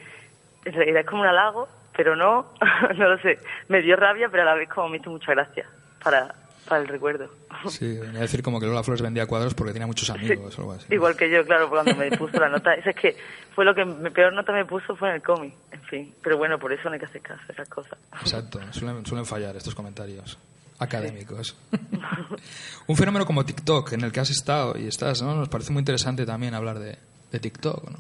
en 0.64 0.72
realidad 0.72 1.02
es 1.02 1.06
como 1.06 1.22
un 1.22 1.28
halago, 1.28 1.68
pero 1.96 2.16
no, 2.16 2.52
no 2.96 3.08
lo 3.10 3.18
sé, 3.18 3.38
me 3.68 3.80
dio 3.80 3.94
rabia, 3.94 4.28
pero 4.28 4.42
a 4.42 4.46
la 4.46 4.54
vez 4.54 4.68
como 4.68 4.88
me 4.88 4.96
hizo 4.96 5.10
mucha 5.10 5.32
gracia 5.34 5.66
para, 6.02 6.34
para 6.68 6.82
el 6.82 6.88
recuerdo. 6.88 7.28
Sí, 7.68 7.98
venía 7.98 8.18
a 8.18 8.22
decir 8.22 8.42
como 8.42 8.58
que 8.60 8.66
Lola 8.66 8.82
Flores 8.82 9.02
vendía 9.02 9.26
cuadros 9.26 9.54
porque 9.54 9.72
tenía 9.72 9.86
muchos 9.86 10.10
amigos 10.10 10.58
o 10.58 10.62
algo 10.62 10.72
así. 10.72 10.86
Igual 10.90 11.16
que 11.16 11.30
yo, 11.30 11.44
claro, 11.44 11.68
cuando 11.68 11.94
me 11.94 12.10
puso 12.16 12.38
la 12.38 12.48
nota. 12.48 12.74
Es 12.74 12.94
que 12.96 13.16
fue 13.54 13.64
lo 13.64 13.74
que 13.74 13.84
me 13.84 14.10
peor 14.10 14.32
nota 14.32 14.52
me 14.52 14.64
puso 14.64 14.96
fue 14.96 15.10
en 15.10 15.16
el 15.16 15.22
cómic, 15.22 15.54
en 15.70 15.82
fin. 15.82 16.14
Pero 16.22 16.38
bueno, 16.38 16.58
por 16.58 16.72
eso 16.72 16.84
no 16.84 16.94
hay 16.94 16.98
que 16.98 17.06
hacer 17.06 17.22
caso 17.22 17.42
a 17.48 17.52
esas 17.52 17.68
cosas. 17.68 17.98
Exacto, 18.20 18.60
suelen, 18.72 19.04
suelen 19.06 19.26
fallar 19.26 19.56
estos 19.56 19.74
comentarios 19.74 20.38
académicos. 20.78 21.56
Un 22.86 22.96
fenómeno 22.96 23.24
como 23.24 23.44
TikTok, 23.44 23.92
en 23.92 24.02
el 24.02 24.12
que 24.12 24.20
has 24.20 24.30
estado 24.30 24.76
y 24.76 24.86
estás, 24.86 25.22
¿no? 25.22 25.34
Nos 25.34 25.48
parece 25.48 25.72
muy 25.72 25.80
interesante 25.80 26.26
también 26.26 26.54
hablar 26.54 26.78
de, 26.78 26.98
de 27.30 27.38
TikTok, 27.38 27.90
¿no? 27.90 27.98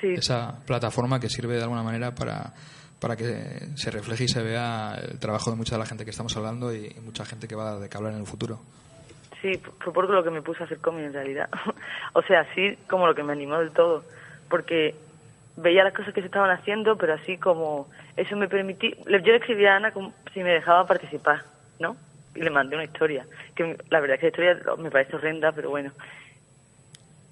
Sí, 0.00 0.08
Esa 0.14 0.60
plataforma 0.66 1.18
que 1.20 1.30
sirve 1.30 1.56
de 1.56 1.62
alguna 1.62 1.82
manera 1.82 2.14
para, 2.14 2.52
para 3.06 3.16
que 3.16 3.68
se 3.76 3.90
refleje 3.92 4.24
y 4.24 4.28
se 4.28 4.42
vea 4.42 4.98
el 5.00 5.20
trabajo 5.20 5.50
de 5.52 5.56
mucha 5.56 5.76
de 5.76 5.78
la 5.78 5.86
gente 5.86 6.04
que 6.04 6.10
estamos 6.10 6.36
hablando 6.36 6.74
y 6.74 6.92
mucha 7.04 7.24
gente 7.24 7.46
que 7.46 7.54
va 7.54 7.70
a 7.72 7.78
de 7.78 7.88
qué 7.88 7.96
hablar 7.96 8.14
en 8.14 8.18
el 8.20 8.26
futuro. 8.26 8.58
sí, 9.40 9.52
fue 9.78 9.92
por 9.92 10.10
lo 10.10 10.24
que 10.24 10.30
me 10.30 10.42
puse 10.42 10.62
a 10.62 10.66
hacer 10.66 10.78
cómic 10.78 11.04
en 11.04 11.12
realidad. 11.12 11.48
o 12.14 12.22
sea, 12.22 12.40
así 12.40 12.76
como 12.90 13.06
lo 13.06 13.14
que 13.14 13.22
me 13.22 13.32
animó 13.32 13.58
del 13.60 13.70
todo. 13.70 14.02
Porque 14.50 14.96
veía 15.56 15.84
las 15.84 15.94
cosas 15.94 16.12
que 16.14 16.20
se 16.20 16.26
estaban 16.26 16.50
haciendo, 16.50 16.96
pero 16.96 17.14
así 17.14 17.36
como 17.38 17.86
eso 18.16 18.34
me 18.36 18.48
permitía... 18.48 18.90
le- 19.06 19.22
Yo 19.22 19.28
le 19.32 19.36
escribí 19.36 19.66
a 19.66 19.76
Ana 19.76 19.92
como 19.92 20.12
si 20.34 20.42
me 20.42 20.50
dejaba 20.50 20.84
participar, 20.86 21.42
¿no? 21.78 21.96
Y 22.34 22.40
le 22.40 22.50
mandé 22.50 22.74
una 22.74 22.84
historia. 22.84 23.24
Que 23.54 23.76
la 23.88 24.00
verdad 24.00 24.16
es 24.16 24.20
que 24.32 24.42
la 24.42 24.52
historia 24.52 24.74
me 24.78 24.90
parece 24.90 25.14
horrenda, 25.14 25.52
pero 25.52 25.70
bueno. 25.70 25.92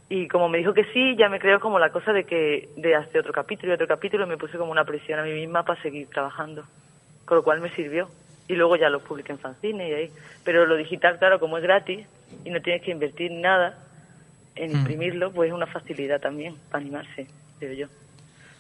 Y 0.09 0.29
como 0.29 0.49
me 0.49 0.59
dijo 0.59 0.75
que 0.75 0.85
sí, 0.93 1.17
ya 1.17 1.29
me 1.29 1.41
creo 1.41 1.61
como 1.61 1.79
la 1.79 1.91
cosa 1.91 2.13
de 2.13 2.25
que 2.25 2.69
de 2.77 2.95
hacer 2.95 3.21
otro 3.21 3.33
capítulo 3.33 3.73
y 3.73 3.75
otro 3.75 3.87
capítulo, 3.89 4.27
me 4.27 4.37
puse 4.37 4.59
como 4.59 4.71
una 4.71 4.85
presión 4.85 5.19
a 5.19 5.23
mí 5.25 5.33
misma 5.33 5.65
para 5.65 5.81
seguir 5.83 6.09
trabajando. 6.09 6.65
Con 7.25 7.39
lo 7.39 7.45
cual 7.45 7.61
me 7.61 7.75
sirvió. 7.75 8.11
Y 8.47 8.55
luego 8.55 8.77
ya 8.77 8.91
lo 8.91 9.01
publiqué 9.01 9.33
en 9.33 9.39
fanzine 9.39 9.89
y 9.89 9.93
ahí. 9.95 10.11
Pero 10.45 10.67
lo 10.67 10.77
digital, 10.77 11.19
claro, 11.19 11.41
como 11.41 11.57
es 11.57 11.63
gratis 11.63 12.07
y 12.45 12.51
no 12.51 12.61
tienes 12.61 12.83
que 12.83 12.91
invertir 12.91 13.33
nada 13.33 13.79
en 14.57 14.71
Mm. 14.71 14.75
imprimirlo, 14.77 15.33
pues 15.33 15.49
es 15.49 15.55
una 15.55 15.67
facilidad 15.67 16.21
también 16.21 16.57
para 16.71 16.83
animarse, 16.83 17.27
creo 17.59 17.73
yo. 17.73 17.87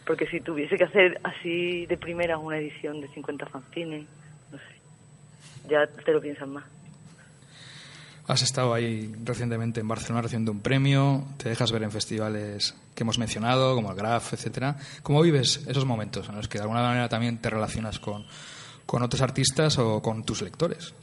Porque 0.06 0.26
si 0.26 0.40
tuviese 0.40 0.76
que 0.76 0.84
hacer 0.84 1.20
así 1.22 1.86
de 1.86 1.96
primera 1.96 2.38
una 2.38 2.58
edición 2.58 3.00
de 3.00 3.08
50 3.08 3.46
fanzines, 3.46 4.06
no 4.50 4.58
sé, 4.58 4.64
ya 5.68 5.86
te 5.86 6.12
lo 6.12 6.20
piensas 6.20 6.48
más. 6.48 6.64
Has 8.26 8.42
estado 8.42 8.72
ahí 8.72 9.14
recientemente 9.22 9.80
en 9.80 9.88
Barcelona 9.88 10.22
recibiendo 10.22 10.50
un 10.50 10.60
premio, 10.60 11.24
te 11.36 11.50
dejas 11.50 11.70
ver 11.72 11.82
en 11.82 11.90
festivales 11.90 12.74
que 12.94 13.02
hemos 13.02 13.18
mencionado, 13.18 13.74
como 13.74 13.90
el 13.90 13.96
Graf, 13.96 14.32
etcétera. 14.32 14.76
¿Cómo 15.02 15.20
vives 15.20 15.66
esos 15.68 15.84
momentos 15.84 16.28
en 16.30 16.36
los 16.36 16.48
que 16.48 16.56
de 16.56 16.62
alguna 16.62 16.80
manera 16.80 17.08
también 17.10 17.36
te 17.38 17.50
relacionas 17.50 17.98
con, 17.98 18.24
con 18.86 19.02
otros 19.02 19.20
artistas 19.20 19.78
o 19.78 20.00
con 20.00 20.24
tus 20.24 20.40
lectores? 20.40 20.94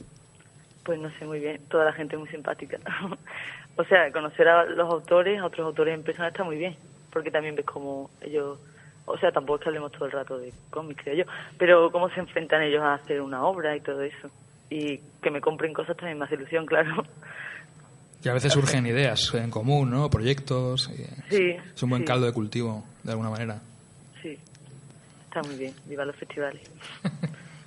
Pues 0.84 0.98
no 0.98 1.10
sé 1.16 1.24
muy 1.24 1.38
bien, 1.38 1.60
toda 1.68 1.84
la 1.84 1.92
gente 1.92 2.16
es 2.16 2.20
muy 2.20 2.28
simpática. 2.28 2.78
o 3.76 3.84
sea, 3.84 4.10
conocer 4.10 4.48
a 4.48 4.64
los 4.64 4.90
autores, 4.90 5.40
a 5.40 5.46
otros 5.46 5.64
autores 5.64 5.94
en 5.94 6.02
persona 6.02 6.28
está 6.28 6.42
muy 6.42 6.56
bien, 6.56 6.76
porque 7.12 7.30
también 7.30 7.54
ves 7.54 7.66
cómo 7.66 8.10
ellos, 8.20 8.58
o 9.06 9.16
sea, 9.18 9.30
tampoco 9.30 9.58
es 9.58 9.62
que 9.62 9.68
hablemos 9.68 9.92
todo 9.92 10.06
el 10.06 10.12
rato 10.12 10.38
de 10.38 10.52
cómics, 10.70 11.02
creo 11.04 11.24
yo, 11.24 11.32
pero 11.56 11.92
cómo 11.92 12.10
se 12.10 12.18
enfrentan 12.18 12.62
ellos 12.62 12.82
a 12.82 12.94
hacer 12.94 13.20
una 13.20 13.44
obra 13.44 13.76
y 13.76 13.80
todo 13.80 14.02
eso. 14.02 14.28
Y 14.72 15.00
que 15.22 15.30
me 15.30 15.40
compren 15.40 15.72
cosas 15.74 15.96
también 15.96 16.18
me 16.18 16.24
hace 16.24 16.34
ilusión, 16.36 16.64
claro. 16.66 17.04
Y 18.24 18.28
a 18.28 18.32
veces 18.32 18.52
surgen 18.52 18.86
ideas 18.86 19.32
en 19.34 19.50
común, 19.50 19.90
¿no? 19.90 20.08
Proyectos. 20.08 20.88
y 20.90 21.02
Sí, 21.34 21.56
Es 21.74 21.82
un 21.82 21.90
buen 21.90 22.02
sí. 22.02 22.06
caldo 22.06 22.24
de 22.26 22.32
cultivo, 22.32 22.84
de 23.02 23.10
alguna 23.10 23.30
manera. 23.30 23.60
Sí, 24.22 24.38
está 25.26 25.42
muy 25.42 25.56
bien. 25.56 25.74
Viva 25.86 26.04
los 26.04 26.16
festivales. 26.16 26.62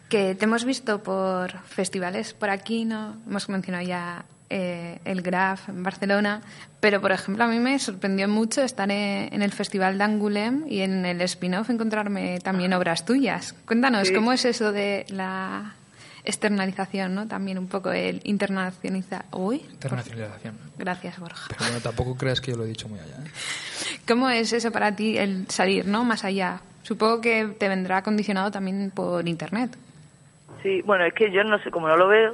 Que 0.07 0.35
te 0.35 0.45
hemos 0.45 0.65
visto 0.65 1.01
por 1.01 1.51
festivales 1.63 2.33
por 2.35 2.51
aquí, 2.51 2.85
¿no? 2.85 3.17
Hemos 3.27 3.49
mencionado 3.49 3.83
ya 3.85 4.23
eh, 4.51 4.99
el 5.03 5.23
Graf 5.23 5.67
en 5.67 5.81
Barcelona, 5.81 6.41
pero 6.79 7.01
por 7.01 7.11
ejemplo 7.11 7.43
a 7.43 7.47
mí 7.47 7.57
me 7.57 7.77
sorprendió 7.79 8.27
mucho 8.29 8.61
estar 8.61 8.89
en, 8.91 9.33
en 9.33 9.41
el 9.41 9.51
Festival 9.51 9.97
de 9.97 10.03
Angoulême 10.03 10.67
y 10.69 10.81
en 10.81 11.05
el 11.07 11.19
spin-off 11.21 11.71
encontrarme 11.71 12.39
también 12.39 12.71
obras 12.73 13.03
tuyas. 13.03 13.53
Cuéntanos, 13.65 14.09
Sí. 14.09 14.13
¿cómo 14.13 14.31
es 14.31 14.45
eso 14.45 14.71
de 14.71 15.05
la 15.09 15.73
externalización, 16.25 17.15
¿no? 17.15 17.27
También 17.27 17.57
un 17.57 17.67
poco 17.67 17.91
el 17.91 18.21
internacionalizar. 18.23 19.25
Uy, 19.31 19.57
Internacionalización. 19.71 20.57
gracias 20.77 21.19
Borja. 21.19 21.47
Pero 21.49 21.65
bueno, 21.65 21.81
tampoco 21.81 22.15
creas 22.15 22.41
que 22.41 22.51
yo 22.51 22.57
lo 22.57 22.63
he 22.63 22.67
dicho 22.67 22.87
muy 22.87 22.99
allá. 22.99 23.15
¿eh? 23.15 23.29
¿Cómo 24.07 24.29
es 24.29 24.53
eso 24.53 24.71
para 24.71 24.95
ti 24.95 25.17
el 25.17 25.47
salir, 25.49 25.85
¿no? 25.85 26.03
Más 26.03 26.23
allá. 26.23 26.59
Supongo 26.83 27.21
que 27.21 27.47
te 27.57 27.67
vendrá 27.67 28.03
condicionado 28.03 28.51
también 28.51 28.91
por 28.91 29.27
internet. 29.27 29.75
Sí, 30.61 30.81
bueno, 30.81 31.05
es 31.05 31.13
que 31.13 31.31
yo 31.31 31.43
no 31.43 31.59
sé, 31.59 31.71
como 31.71 31.87
no 31.87 31.97
lo 31.97 32.07
veo, 32.07 32.33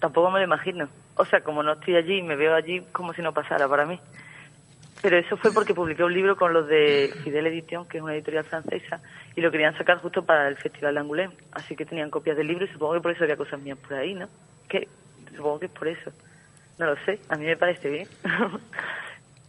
tampoco 0.00 0.30
me 0.30 0.38
lo 0.40 0.44
imagino. 0.44 0.88
O 1.16 1.24
sea, 1.24 1.40
como 1.40 1.62
no 1.62 1.72
estoy 1.72 1.96
allí, 1.96 2.22
me 2.22 2.36
veo 2.36 2.54
allí 2.54 2.82
como 2.92 3.12
si 3.12 3.22
no 3.22 3.32
pasara 3.32 3.68
para 3.68 3.86
mí. 3.86 4.00
Pero 5.02 5.16
eso 5.16 5.36
fue 5.36 5.52
porque 5.52 5.74
publiqué 5.74 6.04
un 6.04 6.12
libro 6.12 6.36
con 6.36 6.52
los 6.52 6.66
de 6.68 7.12
Fidel 7.24 7.46
Edition, 7.46 7.86
que 7.88 7.98
es 7.98 8.02
una 8.02 8.14
editorial 8.14 8.44
francesa, 8.44 9.00
y 9.34 9.40
lo 9.40 9.50
querían 9.50 9.76
sacar 9.76 9.98
justo 9.98 10.24
para 10.24 10.46
el 10.48 10.56
Festival 10.56 10.94
de 10.94 11.00
Angoulême. 11.00 11.32
Así 11.52 11.74
que 11.74 11.86
tenían 11.86 12.10
copias 12.10 12.36
del 12.36 12.48
libro 12.48 12.64
y 12.64 12.68
supongo 12.68 12.94
que 12.94 13.00
por 13.00 13.12
eso 13.12 13.24
había 13.24 13.36
cosas 13.36 13.60
mías 13.60 13.78
por 13.78 13.94
ahí, 13.94 14.14
¿no? 14.14 14.28
Que 14.68 14.88
supongo 15.34 15.60
que 15.60 15.66
es 15.66 15.72
por 15.72 15.88
eso. 15.88 16.12
No 16.78 16.86
lo 16.86 16.96
sé, 17.04 17.18
a 17.28 17.36
mí 17.36 17.46
me 17.46 17.56
parece 17.56 17.88
bien. 17.88 18.08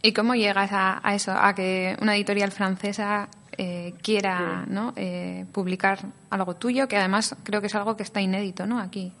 ¿Y 0.02 0.12
cómo 0.12 0.34
llegas 0.34 0.72
a, 0.72 1.00
a 1.06 1.14
eso? 1.14 1.32
A 1.32 1.54
que 1.54 1.96
una 2.00 2.16
editorial 2.16 2.50
francesa 2.50 3.28
eh, 3.58 3.94
quiera 4.02 4.64
¿no? 4.66 4.94
Eh, 4.96 5.44
publicar 5.52 5.98
algo 6.30 6.56
tuyo, 6.56 6.88
que 6.88 6.96
además 6.96 7.36
creo 7.44 7.60
que 7.60 7.66
es 7.66 7.74
algo 7.74 7.96
que 7.96 8.02
está 8.02 8.20
inédito, 8.20 8.66
¿no? 8.66 8.80
Aquí. 8.80 9.12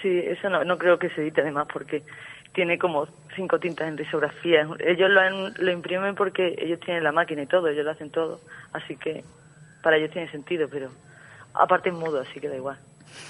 Sí, 0.00 0.08
eso 0.08 0.48
no, 0.48 0.64
no 0.64 0.78
creo 0.78 0.98
que 0.98 1.10
se 1.10 1.22
edite 1.22 1.42
además 1.42 1.68
porque 1.72 2.02
tiene 2.54 2.78
como 2.78 3.06
cinco 3.36 3.58
tintas 3.58 3.88
en 3.88 3.98
risografía. 3.98 4.66
Ellos 4.78 5.10
lo, 5.10 5.20
han- 5.20 5.54
lo 5.58 5.70
imprimen 5.72 6.14
porque 6.14 6.54
ellos 6.58 6.80
tienen 6.80 7.04
la 7.04 7.12
máquina 7.12 7.42
y 7.42 7.46
todo, 7.46 7.68
ellos 7.68 7.84
lo 7.84 7.90
hacen 7.90 8.10
todo. 8.10 8.40
Así 8.72 8.96
que 8.96 9.24
para 9.82 9.96
ellos 9.96 10.10
tiene 10.12 10.30
sentido, 10.30 10.68
pero 10.70 10.90
aparte 11.52 11.90
es 11.90 11.94
mudo, 11.94 12.20
así 12.20 12.40
que 12.40 12.48
da 12.48 12.56
igual. 12.56 12.78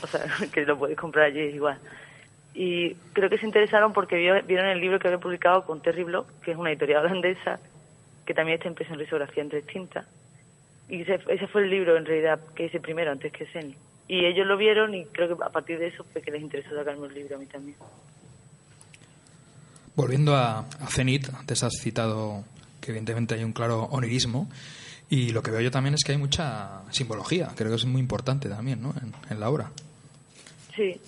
O 0.03 0.07
sea, 0.07 0.21
que 0.53 0.65
lo 0.65 0.79
puedes 0.79 0.97
comprar 0.97 1.27
allí 1.27 1.41
es 1.41 1.55
igual. 1.55 1.79
Y 2.55 2.95
creo 3.15 3.29
que 3.29 3.39
se 3.39 3.47
interesaron 3.47 3.93
porque 3.93 4.17
vieron 4.47 4.67
el 4.67 4.81
libro 4.81 4.99
que 5.01 5.09
había 5.09 5.19
publicado 5.19 5.65
con 5.65 5.81
Terry 5.83 6.05
Block, 6.05 6.29
que 6.43 6.53
es 6.53 6.57
una 6.57 6.71
editorial 6.71 7.05
holandesa, 7.05 7.59
que 8.25 8.35
también 8.35 8.57
está 8.59 8.69
impreso 8.69 8.93
en 8.93 9.01
risografía 9.01 9.43
en 9.43 9.49
tres 9.49 9.67
tintas. 9.67 10.07
Y 10.89 11.03
ese, 11.03 11.19
ese 11.29 11.47
fue 11.49 11.63
el 11.63 11.71
libro, 11.71 11.97
en 11.97 12.05
realidad, 12.05 12.39
que 12.55 12.67
hice 12.67 12.79
primero, 12.79 13.11
antes 13.11 13.33
que 13.33 13.47
Seni. 13.47 13.75
Y 14.07 14.27
ellos 14.27 14.47
lo 14.47 14.57
vieron 14.57 14.95
y 14.95 15.07
creo 15.07 15.29
que 15.37 15.43
a 15.45 15.49
partir 15.49 15.79
de 15.79 15.87
eso 15.89 16.05
fue 16.13 16.21
que 16.23 16.31
les 16.31 16.43
interesó 16.43 16.77
sacarme 16.77 17.07
un 17.07 17.15
libro 17.15 17.37
a 17.37 17.39
mí 17.39 17.47
también. 17.47 17.77
Volviendo 19.97 20.35
a, 20.37 20.61
a 20.61 20.87
Zenit, 20.89 21.29
antes 21.35 21.63
has 21.63 21.75
citado 21.81 22.45
que 22.81 22.91
evidentemente 22.91 23.35
hay 23.35 23.45
un 23.45 23.53
claro 23.53 23.85
onirismo 23.85 24.49
y 25.09 25.31
lo 25.31 25.43
que 25.43 25.51
veo 25.51 25.61
yo 25.61 25.71
también 25.71 25.95
es 25.95 26.03
que 26.05 26.13
hay 26.13 26.19
mucha 26.19 26.83
simbología, 26.91 27.51
creo 27.55 27.71
que 27.71 27.77
es 27.77 27.85
muy 27.87 28.01
importante 28.01 28.49
también 28.49 28.83
¿no? 28.83 28.93
en, 29.31 29.41
la 29.41 29.49
obra. 29.49 29.71
Sí. 30.75 31.01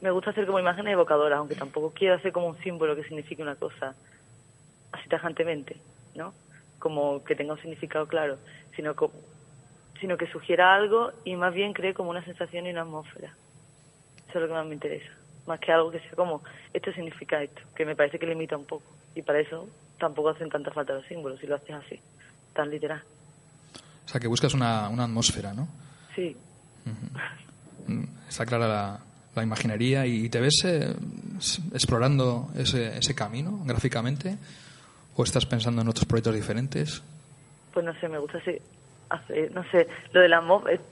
Me 0.00 0.10
gusta 0.10 0.30
hacer 0.30 0.46
como 0.46 0.58
imágenes 0.60 0.92
evocadoras, 0.92 1.38
aunque 1.38 1.56
tampoco 1.56 1.92
quiero 1.92 2.14
hacer 2.14 2.32
como 2.32 2.46
un 2.46 2.56
símbolo 2.62 2.94
que 2.96 3.02
signifique 3.04 3.42
una 3.42 3.56
cosa 3.56 3.94
así 4.92 5.08
tajantemente, 5.08 5.76
¿no? 6.14 6.32
Como 6.78 7.22
que 7.24 7.34
tenga 7.36 7.52
un 7.52 7.60
significado 7.60 8.06
claro, 8.06 8.38
sino, 8.76 8.94
co- 8.94 9.12
sino 10.00 10.16
que 10.16 10.26
sugiera 10.30 10.74
algo 10.74 11.12
y 11.24 11.36
más 11.36 11.52
bien 11.52 11.74
cree 11.74 11.92
como 11.92 12.08
una 12.10 12.24
sensación 12.24 12.66
y 12.66 12.70
una 12.70 12.82
atmósfera. 12.82 13.34
Eso 14.28 14.38
es 14.38 14.42
lo 14.42 14.46
que 14.46 14.54
más 14.54 14.66
me 14.66 14.74
interesa. 14.74 15.10
Más 15.46 15.58
que 15.60 15.72
algo 15.72 15.90
que 15.90 16.00
sea 16.00 16.12
como, 16.12 16.42
esto 16.72 16.92
significa 16.92 17.42
esto, 17.42 17.60
que 17.74 17.84
me 17.84 17.96
parece 17.96 18.18
que 18.18 18.26
limita 18.26 18.56
un 18.56 18.64
poco. 18.66 18.84
Y 19.14 19.22
para 19.22 19.40
eso 19.40 19.68
tampoco 19.98 20.30
hacen 20.30 20.48
tanta 20.48 20.70
falta 20.70 20.94
los 20.94 21.06
símbolos, 21.06 21.40
si 21.40 21.46
lo 21.46 21.56
haces 21.56 21.74
así, 21.74 22.00
tan 22.54 22.70
literal. 22.70 23.02
O 24.04 24.08
sea, 24.08 24.20
que 24.20 24.28
buscas 24.28 24.54
una, 24.54 24.88
una 24.88 25.04
atmósfera, 25.04 25.52
¿no? 25.52 25.68
Sí, 26.14 26.36
Mm, 27.86 28.04
Está 28.28 28.46
clara 28.46 28.66
la, 28.68 29.00
la 29.34 29.42
imaginería 29.42 30.06
y 30.06 30.28
te 30.28 30.40
ves 30.40 30.62
eh, 30.64 30.94
explorando 31.72 32.48
ese, 32.56 32.96
ese 32.98 33.14
camino 33.14 33.60
gráficamente 33.64 34.36
o 35.16 35.24
estás 35.24 35.44
pensando 35.46 35.82
en 35.82 35.88
otros 35.88 36.06
proyectos 36.06 36.34
diferentes. 36.34 37.02
pues 37.72 37.84
no 37.84 37.92
sé, 38.00 38.08
me 38.08 38.18
gusta 38.18 38.38
así, 38.38 38.56
hacer, 39.08 39.52
no 39.52 39.62
sé, 39.70 39.88
lo 40.12 40.20
de 40.20 40.28
la 40.28 40.42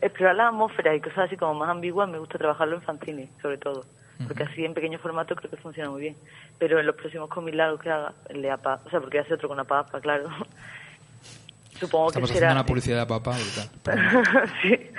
explorar 0.02 0.36
la 0.36 0.48
atmósfera 0.48 0.94
y 0.94 1.00
cosas 1.00 1.26
así 1.26 1.36
como 1.36 1.54
más 1.54 1.70
ambiguas, 1.70 2.08
me 2.08 2.18
gusta 2.18 2.38
trabajarlo 2.38 2.76
en 2.76 2.82
fanzine, 2.82 3.28
sobre 3.40 3.58
todo, 3.58 3.84
porque 4.26 4.42
así 4.42 4.64
en 4.64 4.74
pequeño 4.74 4.98
formato 4.98 5.36
creo 5.36 5.50
que 5.50 5.56
funciona 5.56 5.90
muy 5.90 6.02
bien. 6.02 6.16
Pero 6.58 6.80
en 6.80 6.86
los 6.86 6.96
próximos 6.96 7.28
cómics 7.28 7.56
largos 7.56 7.80
que 7.80 7.90
haga, 7.90 8.12
el 8.28 8.42
de 8.42 8.50
APA, 8.50 8.80
o 8.84 8.90
sea, 8.90 9.00
porque 9.00 9.20
hace 9.20 9.34
otro 9.34 9.48
con 9.48 9.60
APA, 9.60 9.80
APA, 9.80 10.00
claro. 10.00 10.28
Supongo 11.78 12.08
Estamos 12.08 12.30
que 12.30 12.38
haciendo 12.38 12.50
será... 12.50 12.52
una 12.52 12.66
publicidad 12.66 13.06
de 13.06 13.14
brutal. 13.14 14.50
sí. 14.62 14.90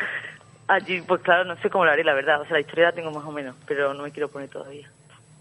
Allí, 0.67 1.01
pues 1.01 1.21
claro, 1.21 1.43
no 1.45 1.59
sé 1.61 1.69
cómo 1.69 1.83
lo 1.83 1.91
haré, 1.91 2.03
la 2.03 2.13
verdad. 2.13 2.41
O 2.41 2.45
sea, 2.45 2.53
la 2.53 2.61
historia 2.61 2.85
la 2.85 2.91
tengo 2.93 3.11
más 3.11 3.25
o 3.25 3.31
menos, 3.31 3.55
pero 3.67 3.93
no 3.93 4.03
me 4.03 4.11
quiero 4.11 4.29
poner 4.29 4.49
todavía. 4.49 4.89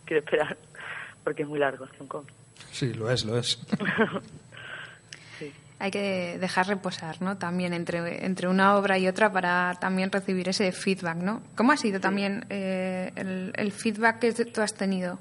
Quiero 0.04 0.24
esperar, 0.24 0.56
porque 1.24 1.42
es 1.42 1.48
muy 1.48 1.58
largo 1.58 1.86
un 2.00 2.08
cómic. 2.08 2.32
Sí, 2.72 2.92
lo 2.94 3.10
es, 3.10 3.24
lo 3.24 3.38
es. 3.38 3.58
Hay 5.80 5.90
que 5.92 6.38
dejar 6.38 6.66
reposar, 6.66 7.22
¿no? 7.22 7.38
También 7.38 7.72
entre, 7.72 8.26
entre 8.26 8.48
una 8.48 8.76
obra 8.76 8.98
y 8.98 9.06
otra 9.06 9.32
para 9.32 9.74
también 9.80 10.10
recibir 10.10 10.48
ese 10.48 10.72
feedback, 10.72 11.16
¿no? 11.18 11.42
¿Cómo 11.56 11.72
ha 11.72 11.76
sido 11.76 12.00
también 12.00 12.44
eh, 12.50 13.12
el, 13.14 13.52
el 13.54 13.70
feedback 13.70 14.18
que 14.18 14.32
tú 14.32 14.60
has 14.60 14.74
tenido? 14.74 15.18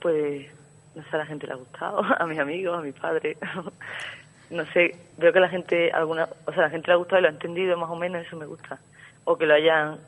Pues, 0.00 0.46
no 0.94 1.02
sé, 1.04 1.08
a 1.12 1.18
la 1.18 1.26
gente 1.26 1.46
le 1.46 1.52
ha 1.52 1.56
gustado, 1.56 2.02
a 2.18 2.26
mis 2.26 2.38
amigos, 2.38 2.76
a 2.76 2.82
mi 2.82 2.92
padre. 2.92 3.36
no 4.50 4.66
sé, 4.66 4.96
veo 5.16 5.32
que 5.32 5.40
la 5.40 5.48
gente, 5.48 5.90
alguna, 5.92 6.28
o 6.46 6.52
sea, 6.52 6.62
la 6.62 6.70
gente 6.70 6.88
le 6.88 6.94
ha 6.94 6.96
gustado 6.96 7.20
y 7.20 7.22
lo 7.22 7.28
ha 7.28 7.32
entendido 7.32 7.76
más 7.76 7.90
o 7.90 7.96
menos, 7.96 8.26
eso 8.26 8.36
me 8.36 8.46
gusta. 8.46 8.78
O 9.24 9.36
que 9.36 9.46
lo 9.46 9.54
hayan, 9.54 9.98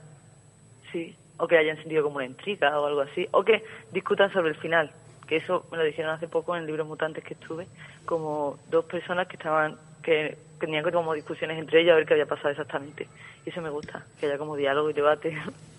sí, 0.91 1.15
o 1.37 1.47
que 1.47 1.59
hayan 1.59 1.77
sentido 1.77 2.03
como 2.03 2.17
una 2.17 2.27
intriga 2.27 2.79
o 2.79 2.87
algo 2.87 3.03
así. 3.03 3.29
O 3.33 3.45
que 3.45 3.63
discutan 3.93 4.33
sobre 4.33 4.51
el 4.51 4.57
final, 4.57 4.91
que 5.31 5.37
eso 5.37 5.65
me 5.71 5.79
lo 5.79 5.85
dijeron 5.85 6.11
hace 6.11 6.27
poco 6.27 6.57
en 6.57 6.63
el 6.63 6.67
libro 6.67 6.85
Mutantes 6.85 7.23
que 7.23 7.35
estuve, 7.35 7.69
como 8.05 8.59
dos 8.69 8.85
personas 8.87 9.29
que 9.29 9.37
estaban, 9.37 9.77
que 10.03 10.37
tenían 10.59 10.83
como 10.91 11.15
discusiones 11.15 11.57
entre 11.57 11.83
ellas 11.83 11.93
a 11.93 11.97
ver 11.99 12.05
qué 12.05 12.15
había 12.15 12.27
pasado 12.27 12.49
exactamente. 12.49 13.07
Y 13.47 13.51
eso 13.51 13.63
me 13.63 13.71
gusta, 13.71 14.05
que 14.19 14.27
haya 14.27 14.37
como 14.39 14.57
diálogo 14.57 14.91
y 14.91 14.93
debate. 14.93 15.33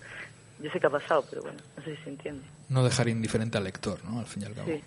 Yo 0.58 0.70
sé 0.70 0.80
qué 0.80 0.86
ha 0.86 0.90
pasado, 0.90 1.22
pero 1.28 1.42
bueno, 1.42 1.58
no 1.76 1.84
sé 1.84 1.96
si 1.96 2.02
se 2.02 2.08
entiende. 2.08 2.42
No 2.70 2.82
dejar 2.82 3.08
indiferente 3.08 3.58
al 3.58 3.64
lector, 3.64 4.02
¿no? 4.06 4.20
Al 4.20 4.26
fin 4.26 4.42
y 4.42 4.46
al 4.46 4.54
cabo. 4.54 4.68
Sí. 4.68 4.82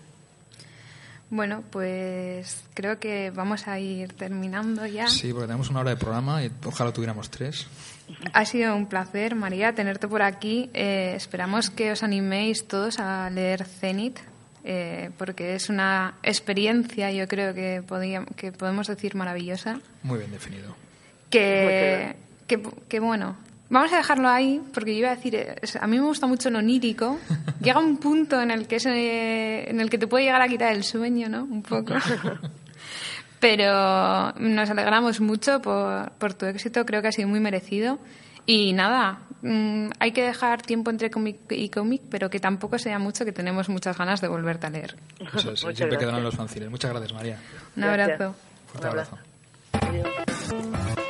Bueno, 1.29 1.63
pues 1.69 2.63
creo 2.73 2.99
que 2.99 3.29
vamos 3.29 3.67
a 3.67 3.79
ir 3.79 4.13
terminando 4.13 4.87
ya. 4.87 5.07
Sí, 5.07 5.31
porque 5.31 5.45
tenemos 5.45 5.69
una 5.69 5.81
hora 5.81 5.91
de 5.91 5.97
programa 5.97 6.43
y 6.43 6.51
ojalá 6.65 6.91
tuviéramos 6.91 7.29
tres. 7.29 7.67
Ha 8.33 8.45
sido 8.45 8.75
un 8.75 8.87
placer, 8.87 9.35
María, 9.35 9.75
tenerte 9.75 10.07
por 10.07 10.23
aquí. 10.23 10.71
Eh, 10.73 11.13
esperamos 11.15 11.69
que 11.69 11.91
os 11.91 12.01
animéis 12.01 12.67
todos 12.67 12.99
a 12.99 13.29
leer 13.29 13.65
Zenit, 13.65 14.19
eh, 14.65 15.11
porque 15.17 15.55
es 15.55 15.69
una 15.69 16.15
experiencia, 16.23 17.11
yo 17.11 17.27
creo 17.27 17.53
que, 17.53 17.81
podía- 17.87 18.25
que 18.35 18.51
podemos 18.51 18.87
decir 18.87 19.15
maravillosa. 19.15 19.79
Muy 20.03 20.17
bien 20.19 20.31
definido. 20.31 20.75
Que, 21.29 22.15
que, 22.47 22.61
que 22.89 22.99
bueno, 22.99 23.37
vamos 23.69 23.93
a 23.93 23.97
dejarlo 23.97 24.27
ahí, 24.29 24.61
porque 24.73 24.93
yo 24.93 24.99
iba 24.99 25.11
a 25.11 25.15
decir, 25.15 25.35
es- 25.61 25.75
a 25.75 25.85
mí 25.87 25.97
me 25.99 26.05
gusta 26.05 26.27
mucho 26.27 26.49
lo 26.49 26.59
onírico. 26.59 27.19
Llega 27.61 27.79
un 27.79 27.97
punto 27.97 28.41
en 28.41 28.51
el 28.51 28.67
que, 28.67 28.77
es, 28.77 28.85
eh, 28.87 29.69
en 29.69 29.79
el 29.79 29.89
que 29.89 29.97
te 29.97 30.07
puede 30.07 30.25
llegar 30.25 30.41
a 30.41 30.47
quitar 30.47 30.73
el 30.73 30.83
sueño, 30.83 31.29
¿no? 31.29 31.43
Un 31.43 31.61
poco. 31.61 31.93
Pero 33.39 34.31
nos 34.39 34.69
alegramos 34.69 35.19
mucho 35.21 35.61
por, 35.61 36.11
por 36.13 36.33
tu 36.33 36.45
éxito, 36.45 36.85
creo 36.85 37.01
que 37.01 37.09
ha 37.09 37.11
sido 37.11 37.27
muy 37.27 37.39
merecido. 37.39 37.99
Y 38.47 38.73
nada, 38.73 39.19
mm, 39.45 39.91
hay 39.99 40.11
que 40.11 40.23
dejar 40.23 40.61
tiempo 40.61 40.91
entre 40.91 41.09
cómic 41.09 41.37
y 41.51 41.69
cómic, 41.69 42.01
pero 42.09 42.29
que 42.29 42.39
tampoco 42.39 42.77
sea 42.79 42.99
mucho, 42.99 43.25
que 43.25 43.31
tenemos 43.31 43.69
muchas 43.69 43.97
ganas 43.97 44.21
de 44.21 44.27
volverte 44.27 44.67
a 44.67 44.69
leer. 44.69 44.95
Eso 45.19 45.51
es, 45.51 45.59
siempre 45.59 45.75
gracias. 45.75 45.99
quedarán 45.99 46.23
los 46.23 46.35
fanzines. 46.35 46.69
Muchas 46.69 46.91
gracias, 46.91 47.13
María. 47.13 47.39
Un 47.75 47.81
Gracias. 47.83 48.21
abrazo. 48.21 48.35
Fuerte 48.67 48.87
Un 48.87 48.91
abrazo. 48.91 49.17
Adiós. 49.73 51.04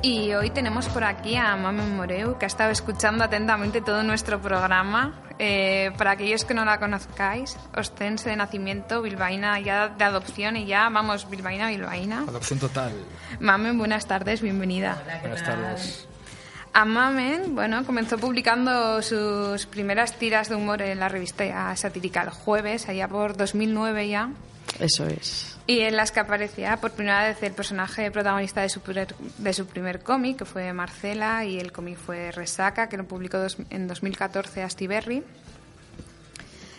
Y 0.00 0.32
hoy 0.32 0.50
tenemos 0.50 0.86
por 0.88 1.02
aquí 1.02 1.34
a 1.34 1.56
Mame 1.56 1.82
Moreu, 1.84 2.38
que 2.38 2.46
ha 2.46 2.46
estado 2.46 2.70
escuchando 2.70 3.24
atentamente 3.24 3.80
todo 3.80 4.04
nuestro 4.04 4.40
programa. 4.40 5.20
Eh, 5.40 5.90
para 5.98 6.12
aquellos 6.12 6.44
que 6.44 6.54
no 6.54 6.64
la 6.64 6.78
conozcáis, 6.78 7.56
ostense 7.76 8.30
de 8.30 8.36
nacimiento, 8.36 9.02
bilbaína 9.02 9.58
ya 9.60 9.88
de 9.88 10.04
adopción 10.04 10.56
y 10.56 10.66
ya, 10.66 10.88
vamos, 10.88 11.28
bilbaína, 11.28 11.68
bilbaína. 11.68 12.24
Adopción 12.28 12.60
total. 12.60 12.92
Mamen, 13.40 13.76
buenas 13.76 14.06
tardes, 14.06 14.40
bienvenida. 14.40 15.02
Buenas 15.20 15.42
tardes. 15.42 16.08
A 16.72 16.84
Mamen, 16.84 17.56
bueno, 17.56 17.84
comenzó 17.84 18.18
publicando 18.18 19.02
sus 19.02 19.66
primeras 19.66 20.14
tiras 20.14 20.48
de 20.48 20.54
humor 20.54 20.80
en 20.82 21.00
la 21.00 21.08
revista 21.08 21.74
satírica 21.74 22.22
El 22.22 22.30
Jueves, 22.30 22.88
allá 22.88 23.08
por 23.08 23.36
2009 23.36 24.08
ya. 24.08 24.30
Eso 24.78 25.06
es. 25.06 25.57
Y 25.68 25.80
en 25.80 25.96
las 25.96 26.12
que 26.12 26.20
aparecía 26.20 26.78
por 26.78 26.92
primera 26.92 27.24
vez 27.28 27.42
el 27.42 27.52
personaje 27.52 28.10
protagonista 28.10 28.62
de 28.62 28.70
su 28.70 28.80
primer, 28.80 29.14
de 29.36 29.52
su 29.52 29.66
primer 29.66 30.00
cómic, 30.02 30.38
que 30.38 30.44
fue 30.46 30.72
Marcela, 30.72 31.44
y 31.44 31.58
el 31.60 31.72
cómic 31.72 31.98
fue 31.98 32.32
Resaca, 32.32 32.88
que 32.88 32.96
lo 32.96 33.04
publicó 33.04 33.36
dos- 33.38 33.58
en 33.68 33.86
2014 33.86 34.62
Astiberri. 34.62 35.22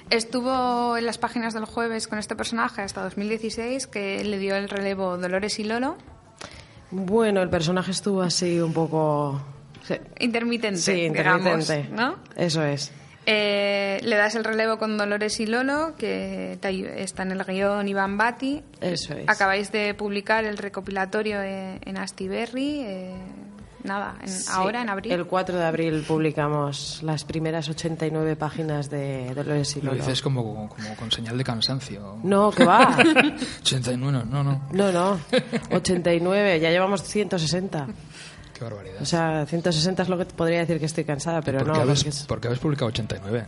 Estuvo 0.10 0.98
en 0.98 1.06
las 1.06 1.20
páginas 1.20 1.54
del 1.54 1.66
jueves 1.66 2.08
con 2.08 2.18
este 2.18 2.36
personaje 2.36 2.82
hasta 2.82 3.04
2016, 3.04 3.86
que 3.86 4.24
le 4.24 4.40
dio 4.40 4.56
el 4.56 4.68
relevo 4.68 5.18
Dolores 5.18 5.60
y 5.60 5.66
Lolo. 5.66 5.96
Bueno, 6.90 7.44
el 7.44 7.50
personaje 7.50 7.92
estuvo 7.92 8.24
así 8.24 8.60
un 8.60 8.74
poco... 8.74 9.40
Sí, 9.84 9.96
Intermitente, 10.20 10.80
sí, 10.80 10.94
digamos, 11.10 11.46
intermitente. 11.70 11.96
¿no? 11.96 12.16
Eso 12.36 12.64
es. 12.64 12.92
Eh, 13.26 14.00
le 14.04 14.16
das 14.16 14.34
el 14.36 14.44
relevo 14.44 14.78
con 14.78 14.98
Dolores 14.98 15.40
y 15.40 15.46
Lolo, 15.46 15.94
que 15.98 16.54
está 16.98 17.24
en 17.24 17.32
el 17.32 17.44
guion 17.44 17.88
Iván 17.88 18.18
Bati. 18.18 18.64
Eso 18.82 19.14
es. 19.14 19.30
Acabáis 19.30 19.72
de 19.72 19.94
publicar 19.94 20.46
el 20.46 20.58
recopilatorio 20.58 21.42
en, 21.44 21.80
en 21.86 21.98
Astiberri. 21.98 22.82
eh, 22.82 23.14
nada, 23.84 24.16
en- 24.22 24.28
Sí, 24.30 24.50
ahora 24.52 24.82
en 24.82 24.90
abril. 24.90 25.12
El 25.12 25.26
4 25.28 25.58
de 25.58 25.64
abril 25.66 26.04
publicamos 26.08 27.02
las 27.04 27.24
primeras 27.24 27.70
89 27.70 28.36
páginas 28.36 28.90
de 28.90 29.32
Dolores 29.36 29.76
y 29.78 29.82
Lo 29.82 29.92
Lolo. 29.92 29.98
dices 30.04 30.22
como, 30.24 30.68
como 30.70 30.96
con 30.96 31.12
señal 31.12 31.38
de 31.38 31.44
cansancio. 31.44 32.18
No, 32.24 32.50
que 32.52 32.66
va. 32.66 32.98
89, 33.62 34.26
no, 34.28 34.44
no. 34.44 34.62
No, 34.72 34.92
no. 34.92 35.20
89, 35.72 36.60
ya 36.60 36.72
llevamos 36.72 37.04
160. 37.04 37.88
Qué 38.60 38.66
barbaridad. 38.66 39.02
O 39.02 39.06
sea, 39.06 39.46
160 39.48 40.04
es 40.04 40.10
lo 40.10 40.18
que 40.18 40.26
te 40.26 40.34
podría 40.36 40.60
decir 40.60 40.80
que 40.80 40.86
estoy 40.86 41.06
cansada, 41.06 41.42
pero 41.42 41.60
¿Por, 41.60 41.68
no. 41.70 41.74
qué 41.76 41.80
habéis, 41.80 42.00
porque 42.04 42.10
es- 42.10 42.26
por 42.26 42.42
qué 42.42 42.48
habéis 42.50 42.60
publicado 42.62 42.88
89? 42.90 43.46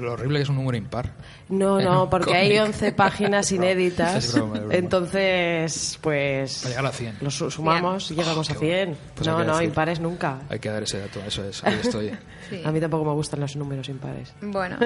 Lo 0.00 0.12
horrible 0.14 0.38
que 0.38 0.42
es 0.44 0.48
un 0.48 0.56
número 0.56 0.78
impar. 0.78 1.10
No, 1.50 1.78
no, 1.82 2.08
porque 2.08 2.34
hay 2.34 2.48
cómic. 2.56 2.62
11 2.74 2.92
páginas 2.92 3.52
inéditas. 3.52 4.24
Es 4.24 4.32
broma, 4.34 4.54
es 4.56 4.60
broma. 4.62 4.74
Entonces, 4.74 5.98
pues. 6.00 6.58
Para 6.62 6.68
llegar 6.70 6.86
a 6.86 6.92
100. 6.92 7.16
Los 7.20 7.34
su- 7.34 7.50
sumamos 7.50 8.10
y 8.10 8.14
llegamos 8.14 8.48
Oh, 8.48 8.52
a 8.52 8.54
qué 8.54 8.60
100. 8.66 8.86
bueno. 8.88 9.00
Pues 9.14 9.28
hay 9.28 9.34
no, 9.34 9.44
no, 9.44 9.62
impares 9.62 10.00
nunca. 10.00 10.38
Hay 10.48 10.58
que 10.58 10.70
dar 10.70 10.82
ese 10.82 10.98
dato, 11.00 11.20
eso 11.26 11.44
es. 11.44 11.62
Ahí 11.64 11.78
estoy. 11.82 12.10
Sí. 12.48 12.62
A 12.64 12.70
mí 12.72 12.80
tampoco 12.80 13.04
me 13.04 13.12
gustan 13.12 13.40
los 13.40 13.54
números 13.56 13.90
impares. 13.90 14.32
Bueno, 14.40 14.78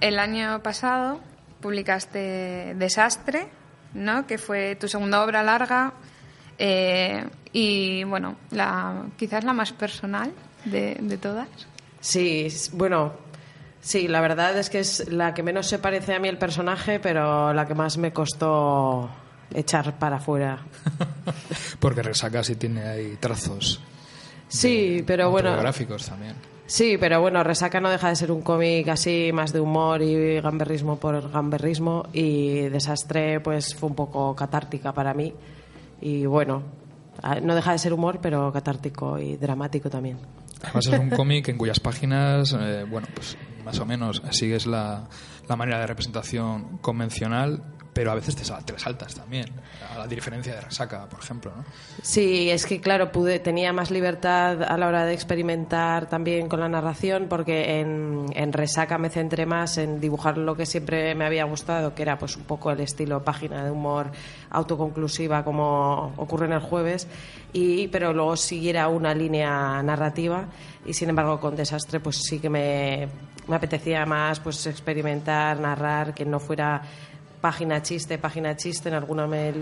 el 0.00 0.18
año 0.18 0.62
pasado 0.62 1.20
publicaste 1.60 2.74
Desastre, 2.76 3.46
¿no? 3.92 4.26
que 4.26 4.38
fue 4.38 4.74
tu 4.76 4.88
segunda 4.88 5.22
obra 5.22 5.42
larga 5.42 5.92
eh, 6.62 7.24
y, 7.54 8.04
bueno, 8.04 8.36
la, 8.50 9.06
quizás 9.16 9.44
la 9.44 9.54
más 9.54 9.72
personal 9.72 10.30
de, 10.66 10.94
de 11.00 11.16
todas. 11.16 11.48
Sí, 12.00 12.48
bueno, 12.74 13.14
sí, 13.80 14.08
la 14.08 14.20
verdad 14.20 14.58
es 14.58 14.68
que 14.68 14.80
es 14.80 15.10
la 15.10 15.32
que 15.32 15.42
menos 15.42 15.66
se 15.66 15.78
parece 15.78 16.14
a 16.14 16.18
mí 16.18 16.28
el 16.28 16.36
personaje, 16.36 17.00
pero 17.00 17.54
la 17.54 17.66
que 17.66 17.74
más 17.74 17.96
me 17.96 18.12
costó 18.12 19.08
echar 19.54 19.98
para 19.98 20.16
afuera. 20.16 20.58
Porque 21.80 22.02
Resaca 22.02 22.44
sí 22.44 22.56
tiene 22.56 22.82
ahí 22.82 23.16
trazos. 23.18 23.80
Sí, 24.46 25.02
pero 25.06 25.30
bueno. 25.30 25.48
Autobiográficos 25.48 26.06
también. 26.06 26.34
Sí, 26.66 26.98
pero 27.00 27.22
bueno, 27.22 27.42
Resaca 27.42 27.80
no 27.80 27.88
deja 27.88 28.10
de 28.10 28.16
ser 28.16 28.30
un 28.30 28.42
cómic 28.42 28.86
así 28.88 29.30
más 29.32 29.54
de 29.54 29.60
humor 29.60 30.02
y 30.02 30.40
gamberrismo 30.42 31.00
por 31.00 31.30
gamberrismo 31.30 32.06
y 32.12 32.68
Desastre 32.68 33.40
pues 33.40 33.74
fue 33.74 33.88
un 33.88 33.94
poco 33.94 34.36
catártica 34.36 34.92
para 34.92 35.14
mí 35.14 35.34
y 36.00 36.26
bueno, 36.26 36.62
ah, 37.22 37.40
no 37.40 37.54
deja 37.54 37.72
de 37.72 37.78
ser 37.78 37.92
humor 37.92 38.18
pero 38.22 38.52
catártico 38.52 39.18
y 39.18 39.36
dramático 39.36 39.90
también. 39.90 40.18
Además 40.62 40.86
es 40.86 40.98
un 40.98 41.10
cómic 41.16 41.48
en 41.48 41.58
cuyas 41.58 41.80
páginas, 41.80 42.56
eh, 42.58 42.84
bueno, 42.88 43.08
pues 43.14 43.36
más 43.64 43.78
o 43.78 43.86
menos 43.86 44.22
sigues 44.30 44.66
la, 44.66 45.08
la 45.48 45.56
manera 45.56 45.80
de 45.80 45.86
representación 45.86 46.78
convencional, 46.78 47.62
pero 48.00 48.12
a 48.12 48.14
veces 48.14 48.34
te, 48.34 48.44
te 48.64 48.78
saltas 48.78 49.14
también, 49.14 49.44
a 49.92 49.98
la 49.98 50.06
diferencia 50.06 50.54
de 50.54 50.62
Resaca, 50.62 51.06
por 51.06 51.20
ejemplo, 51.20 51.52
¿no? 51.54 51.64
Sí, 52.00 52.48
es 52.48 52.64
que 52.64 52.80
claro, 52.80 53.12
pude, 53.12 53.40
tenía 53.40 53.74
más 53.74 53.90
libertad 53.90 54.62
a 54.62 54.78
la 54.78 54.88
hora 54.88 55.04
de 55.04 55.12
experimentar 55.12 56.08
también 56.08 56.48
con 56.48 56.60
la 56.60 56.68
narración, 56.70 57.26
porque 57.28 57.78
en, 57.78 58.24
en 58.32 58.54
Resaca 58.54 58.96
me 58.96 59.10
centré 59.10 59.44
más 59.44 59.76
en 59.76 60.00
dibujar 60.00 60.38
lo 60.38 60.56
que 60.56 60.64
siempre 60.64 61.14
me 61.14 61.26
había 61.26 61.44
gustado, 61.44 61.94
que 61.94 62.00
era 62.00 62.18
pues 62.18 62.38
un 62.38 62.44
poco 62.44 62.70
el 62.70 62.80
estilo 62.80 63.22
página 63.22 63.62
de 63.62 63.70
humor 63.70 64.10
autoconclusiva 64.48 65.44
como 65.44 66.14
ocurre 66.16 66.46
en 66.46 66.52
el 66.54 66.60
jueves, 66.60 67.06
y, 67.52 67.88
pero 67.88 68.14
luego 68.14 68.34
siguiera 68.38 68.88
una 68.88 69.12
línea 69.12 69.82
narrativa 69.82 70.46
y 70.86 70.94
sin 70.94 71.10
embargo 71.10 71.38
con 71.38 71.54
Desastre 71.54 72.00
pues 72.00 72.16
sí 72.16 72.38
que 72.38 72.48
me, 72.48 73.08
me 73.46 73.56
apetecía 73.56 74.06
más 74.06 74.40
pues 74.40 74.66
experimentar, 74.66 75.60
narrar, 75.60 76.14
que 76.14 76.24
no 76.24 76.40
fuera 76.40 76.80
página 77.40 77.82
chiste, 77.82 78.18
página 78.18 78.56
chiste. 78.56 78.88
En 78.88 78.94
alguna 78.94 79.26
me, 79.26 79.52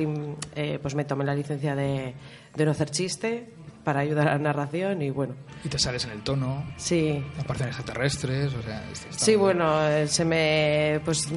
eh, 0.54 0.78
pues 0.80 0.94
me 0.94 1.04
tomé 1.04 1.24
la 1.24 1.34
licencia 1.34 1.74
de, 1.74 2.14
de 2.54 2.64
no 2.64 2.70
hacer 2.72 2.90
chiste 2.90 3.52
para 3.84 4.00
ayudar 4.00 4.28
a 4.28 4.32
la 4.32 4.38
narración 4.38 5.00
y 5.00 5.10
bueno, 5.10 5.34
Y 5.64 5.68
te 5.68 5.78
sales 5.78 6.04
en 6.04 6.10
el 6.10 6.22
tono, 6.22 6.62
sí. 6.76 7.24
aparecen 7.38 7.68
extraterrestres, 7.68 8.52
o 8.52 8.62
sea... 8.62 8.84
Sí, 9.10 9.30
bien. 9.30 9.40
bueno, 9.40 9.88
eh, 9.88 10.06
se 10.08 10.24
me 10.26 11.00
pues 11.06 11.28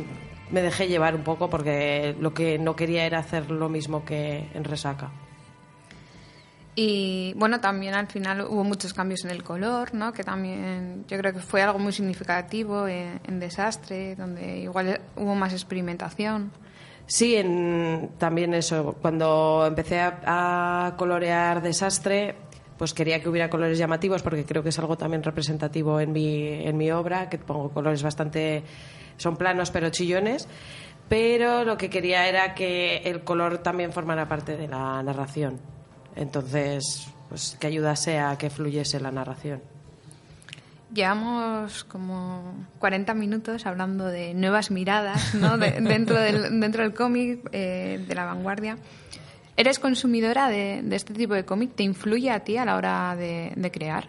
me 0.50 0.62
dejé 0.62 0.88
llevar 0.90 1.16
un 1.16 1.24
poco 1.24 1.50
porque 1.50 2.14
lo 2.20 2.34
que 2.34 2.60
no 2.60 2.76
quería 2.76 3.06
era 3.06 3.20
hacer 3.20 3.50
lo 3.52 3.70
mismo 3.70 4.04
que 4.04 4.50
en 4.54 4.64
Resaca. 4.66 5.12
Y 6.74 7.34
bueno, 7.36 7.60
también 7.60 7.96
al 7.96 8.08
final 8.08 8.42
hubo 8.42 8.64
muchos 8.64 8.94
cambios 8.94 9.26
en 9.26 9.32
el 9.32 9.44
color, 9.44 9.94
¿no? 9.94 10.14
que 10.14 10.24
también 10.24 11.04
yo 11.08 11.18
creo 11.18 11.34
que 11.34 11.40
fue 11.40 11.62
algo 11.62 11.80
muy 11.80 11.92
significativo 11.92 12.88
en, 12.88 13.20
en 13.28 13.40
Desastre, 13.40 14.16
donde 14.16 14.60
igual 14.60 15.02
hubo 15.18 15.36
más 15.36 15.52
experimentación. 15.52 16.52
Sí, 17.08 17.36
en, 17.36 18.12
también 18.18 18.54
eso. 18.54 18.96
Cuando 19.02 19.66
empecé 19.68 20.00
a, 20.00 20.88
a 20.88 20.96
colorear 20.96 21.62
Desastre, 21.62 22.36
pues 22.78 22.94
quería 22.94 23.22
que 23.22 23.28
hubiera 23.28 23.50
colores 23.50 23.78
llamativos 23.78 24.24
porque 24.24 24.46
creo 24.46 24.64
que 24.64 24.70
es 24.70 24.80
algo 24.80 24.98
también 24.98 25.22
representativo 25.24 26.00
en 26.00 26.14
mi, 26.14 26.48
en 26.48 26.78
mi 26.78 26.90
obra, 26.90 27.30
que 27.30 27.38
pongo 27.38 27.70
colores 27.70 28.02
bastante... 28.02 28.64
son 29.18 29.36
planos 29.36 29.72
pero 29.72 29.90
chillones. 29.90 30.48
Pero 31.10 31.66
lo 31.66 31.78
que 31.78 31.90
quería 31.90 32.30
era 32.30 32.56
que 32.56 33.00
el 33.04 33.26
color 33.26 33.58
también 33.58 33.92
formara 33.92 34.30
parte 34.30 34.56
de 34.56 34.70
la 34.70 35.04
narración. 35.04 35.60
Entonces, 36.16 37.08
pues 37.30 37.58
que 37.60 37.68
ayudase 37.68 38.20
a 38.20 38.38
que 38.38 38.50
fluyese 38.50 39.00
la 39.00 39.12
narración. 39.12 39.62
Llevamos 40.94 41.86
como 41.86 42.54
40 42.80 43.14
minutos 43.14 43.66
hablando 43.66 44.08
de 44.08 44.34
nuevas 44.34 44.72
miradas 44.72 45.34
¿no? 45.36 45.58
De- 45.58 45.80
dentro, 45.80 46.20
del, 46.20 46.60
dentro 46.60 46.84
del 46.84 46.94
cómic, 46.94 47.40
eh, 47.54 48.04
de 48.06 48.16
la 48.16 48.26
vanguardia. 48.26 48.78
¿Eres 49.56 49.80
consumidora 49.80 50.50
de, 50.50 50.82
de 50.84 50.96
este 50.96 51.14
tipo 51.14 51.34
de 51.34 51.46
cómic? 51.46 51.76
¿Te 51.76 51.84
influye 51.84 52.30
a 52.32 52.42
ti 52.42 52.58
a 52.58 52.66
la 52.66 52.76
hora 52.76 53.16
de, 53.16 53.54
de 53.56 53.72
crear? 53.72 54.08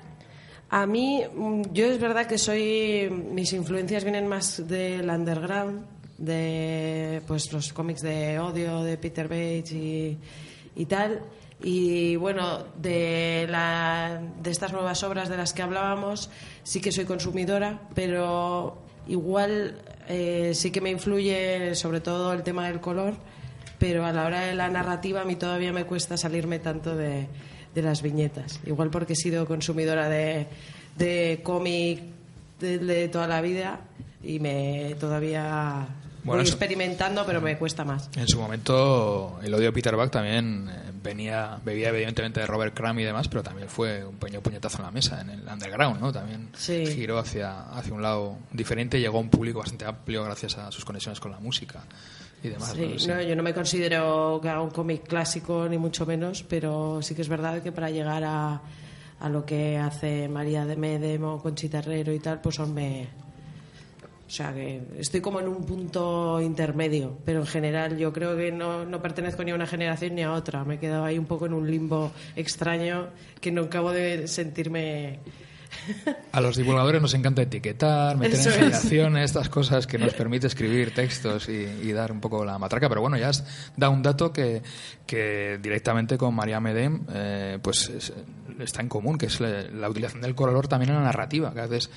A 0.70 0.86
mí, 0.86 1.22
mm, 1.32 1.62
yo 1.72 1.86
es 1.86 2.00
verdad 2.00 2.26
que 2.26 2.38
soy. 2.38 3.08
Mis 3.30 3.52
influencias 3.52 4.02
vienen 4.04 4.26
más 4.26 4.66
del 4.66 5.08
underground, 5.10 5.84
de 6.18 7.20
pues 7.28 7.52
los 7.52 7.72
cómics 7.72 8.00
de 8.00 8.38
odio 8.40 8.82
de 8.82 8.96
Peter 8.96 9.28
Bates 9.28 9.72
y, 9.72 10.18
y 10.74 10.86
tal. 10.86 11.20
Y 11.62 12.16
bueno, 12.16 12.64
de, 12.80 13.46
la, 13.48 14.20
de 14.42 14.50
estas 14.50 14.72
nuevas 14.72 15.02
obras 15.02 15.28
de 15.28 15.36
las 15.36 15.52
que 15.52 15.62
hablábamos, 15.62 16.30
sí 16.64 16.80
que 16.80 16.90
soy 16.90 17.04
consumidora, 17.04 17.80
pero 17.94 18.78
igual 19.06 19.80
eh, 20.08 20.52
sí 20.54 20.70
que 20.70 20.80
me 20.80 20.90
influye 20.90 21.74
sobre 21.74 22.00
todo 22.00 22.32
el 22.32 22.42
tema 22.42 22.66
del 22.66 22.80
color, 22.80 23.14
pero 23.78 24.04
a 24.04 24.12
la 24.12 24.24
hora 24.24 24.40
de 24.40 24.54
la 24.54 24.68
narrativa 24.68 25.22
a 25.22 25.24
mí 25.24 25.36
todavía 25.36 25.72
me 25.72 25.84
cuesta 25.84 26.16
salirme 26.16 26.58
tanto 26.58 26.96
de, 26.96 27.28
de 27.74 27.82
las 27.82 28.02
viñetas. 28.02 28.60
Igual 28.66 28.90
porque 28.90 29.14
he 29.14 29.16
sido 29.16 29.46
consumidora 29.46 30.08
de, 30.08 30.46
de 30.96 31.40
cómic 31.42 32.02
de, 32.60 32.78
de 32.78 33.08
toda 33.08 33.26
la 33.26 33.40
vida 33.40 33.80
y 34.22 34.38
me 34.38 34.94
todavía 35.00 35.86
Bueno, 36.24 36.42
voy 36.42 36.48
experimentando, 36.48 37.24
pero 37.26 37.40
me 37.40 37.58
cuesta 37.58 37.84
más. 37.84 38.08
En 38.16 38.28
su 38.28 38.38
momento, 38.38 39.38
el 39.42 39.52
odio 39.54 39.66
de 39.66 39.72
Peter 39.72 39.96
Buck 39.96 40.10
también 40.10 40.68
eh, 40.70 40.91
venía, 41.02 41.58
bebía 41.64 41.88
evidentemente 41.88 42.40
de 42.40 42.46
Robert 42.46 42.74
Crumb 42.74 42.98
y 42.98 43.04
demás, 43.04 43.28
pero 43.28 43.42
también 43.42 43.68
fue 43.68 44.04
un 44.04 44.16
pequeño 44.16 44.40
puñetazo 44.40 44.78
en 44.78 44.84
la 44.84 44.90
mesa, 44.90 45.20
en 45.20 45.30
el 45.30 45.40
underground, 45.46 46.00
¿no? 46.00 46.12
También 46.12 46.48
Sí. 46.56 46.86
giró 46.86 47.18
hacia, 47.18 47.62
hacia 47.70 47.92
un 47.92 48.02
lado 48.02 48.38
diferente 48.52 48.98
y 48.98 49.00
llegó 49.00 49.18
a 49.18 49.20
un 49.20 49.28
público 49.30 49.58
bastante 49.60 49.84
amplio 49.84 50.24
gracias 50.24 50.56
a 50.58 50.70
sus 50.70 50.84
conexiones 50.84 51.20
con 51.20 51.30
la 51.32 51.40
música. 51.40 51.84
y 52.44 52.48
demás. 52.48 52.72
Sí, 52.74 52.86
¿no? 52.94 52.98
Sí. 52.98 53.06
no, 53.08 53.22
yo 53.22 53.36
no 53.36 53.42
me 53.44 53.54
considero 53.54 54.40
que 54.42 54.48
haga 54.48 54.60
un 54.62 54.70
cómic 54.70 55.06
clásico, 55.06 55.68
ni 55.68 55.78
mucho 55.78 56.04
menos, 56.06 56.42
pero 56.42 57.00
sí 57.00 57.14
que 57.14 57.22
es 57.22 57.28
verdad 57.28 57.62
que 57.62 57.70
para 57.70 57.88
llegar 57.90 58.24
a, 58.24 58.60
a 59.20 59.28
lo 59.28 59.46
que 59.46 59.78
hace 59.78 60.28
María 60.28 60.66
de 60.66 60.74
Medem 60.74 61.22
o 61.22 61.40
Conchita 61.40 61.78
Herrero 61.78 62.12
y 62.12 62.18
tal, 62.18 62.40
pues 62.40 62.56
son 62.56 62.74
me... 62.74 63.08
O 64.32 64.34
sea, 64.34 64.54
que 64.54 64.80
estoy 64.98 65.20
como 65.20 65.40
en 65.40 65.46
un 65.48 65.62
punto 65.66 66.40
intermedio, 66.40 67.18
pero 67.22 67.40
en 67.40 67.46
general 67.46 67.98
yo 67.98 68.14
creo 68.14 68.34
que 68.34 68.50
no, 68.50 68.86
no 68.86 69.02
pertenezco 69.02 69.44
ni 69.44 69.50
a 69.50 69.54
una 69.54 69.66
generación 69.66 70.14
ni 70.14 70.22
a 70.22 70.32
otra. 70.32 70.64
Me 70.64 70.76
he 70.76 70.78
quedado 70.78 71.04
ahí 71.04 71.18
un 71.18 71.26
poco 71.26 71.44
en 71.44 71.52
un 71.52 71.70
limbo 71.70 72.10
extraño 72.34 73.08
que 73.42 73.52
no 73.52 73.64
acabo 73.64 73.90
de 73.92 74.26
sentirme... 74.28 75.18
A 76.32 76.40
los 76.40 76.56
divulgadores 76.56 77.02
nos 77.02 77.12
encanta 77.12 77.42
etiquetar, 77.42 78.16
meter 78.16 78.38
Eso 78.40 78.48
en 78.48 78.54
es. 78.54 78.58
generaciones, 78.60 79.24
estas 79.26 79.50
cosas 79.50 79.86
que 79.86 79.98
nos 79.98 80.14
permite 80.14 80.46
escribir 80.46 80.94
textos 80.94 81.50
y, 81.50 81.66
y 81.82 81.92
dar 81.92 82.10
un 82.10 82.20
poco 82.22 82.42
la 82.42 82.58
matraca. 82.58 82.88
Pero 82.88 83.02
bueno, 83.02 83.18
ya 83.18 83.28
has 83.28 83.44
dado 83.76 83.92
un 83.92 84.02
dato 84.02 84.32
que, 84.32 84.62
que 85.04 85.58
directamente 85.62 86.16
con 86.16 86.34
María 86.34 86.58
Medem 86.58 87.04
eh, 87.12 87.58
pues 87.62 87.88
es- 87.90 88.12
está 88.60 88.80
en 88.80 88.88
común, 88.88 89.18
que 89.18 89.26
es 89.26 89.40
la, 89.40 89.62
la 89.62 89.90
utilización 89.90 90.22
del 90.22 90.34
color 90.34 90.68
también 90.68 90.90
en 90.92 90.96
la 90.96 91.02
narrativa. 91.04 91.52
Que 91.52 91.60
a 91.60 91.66
veces 91.66 91.90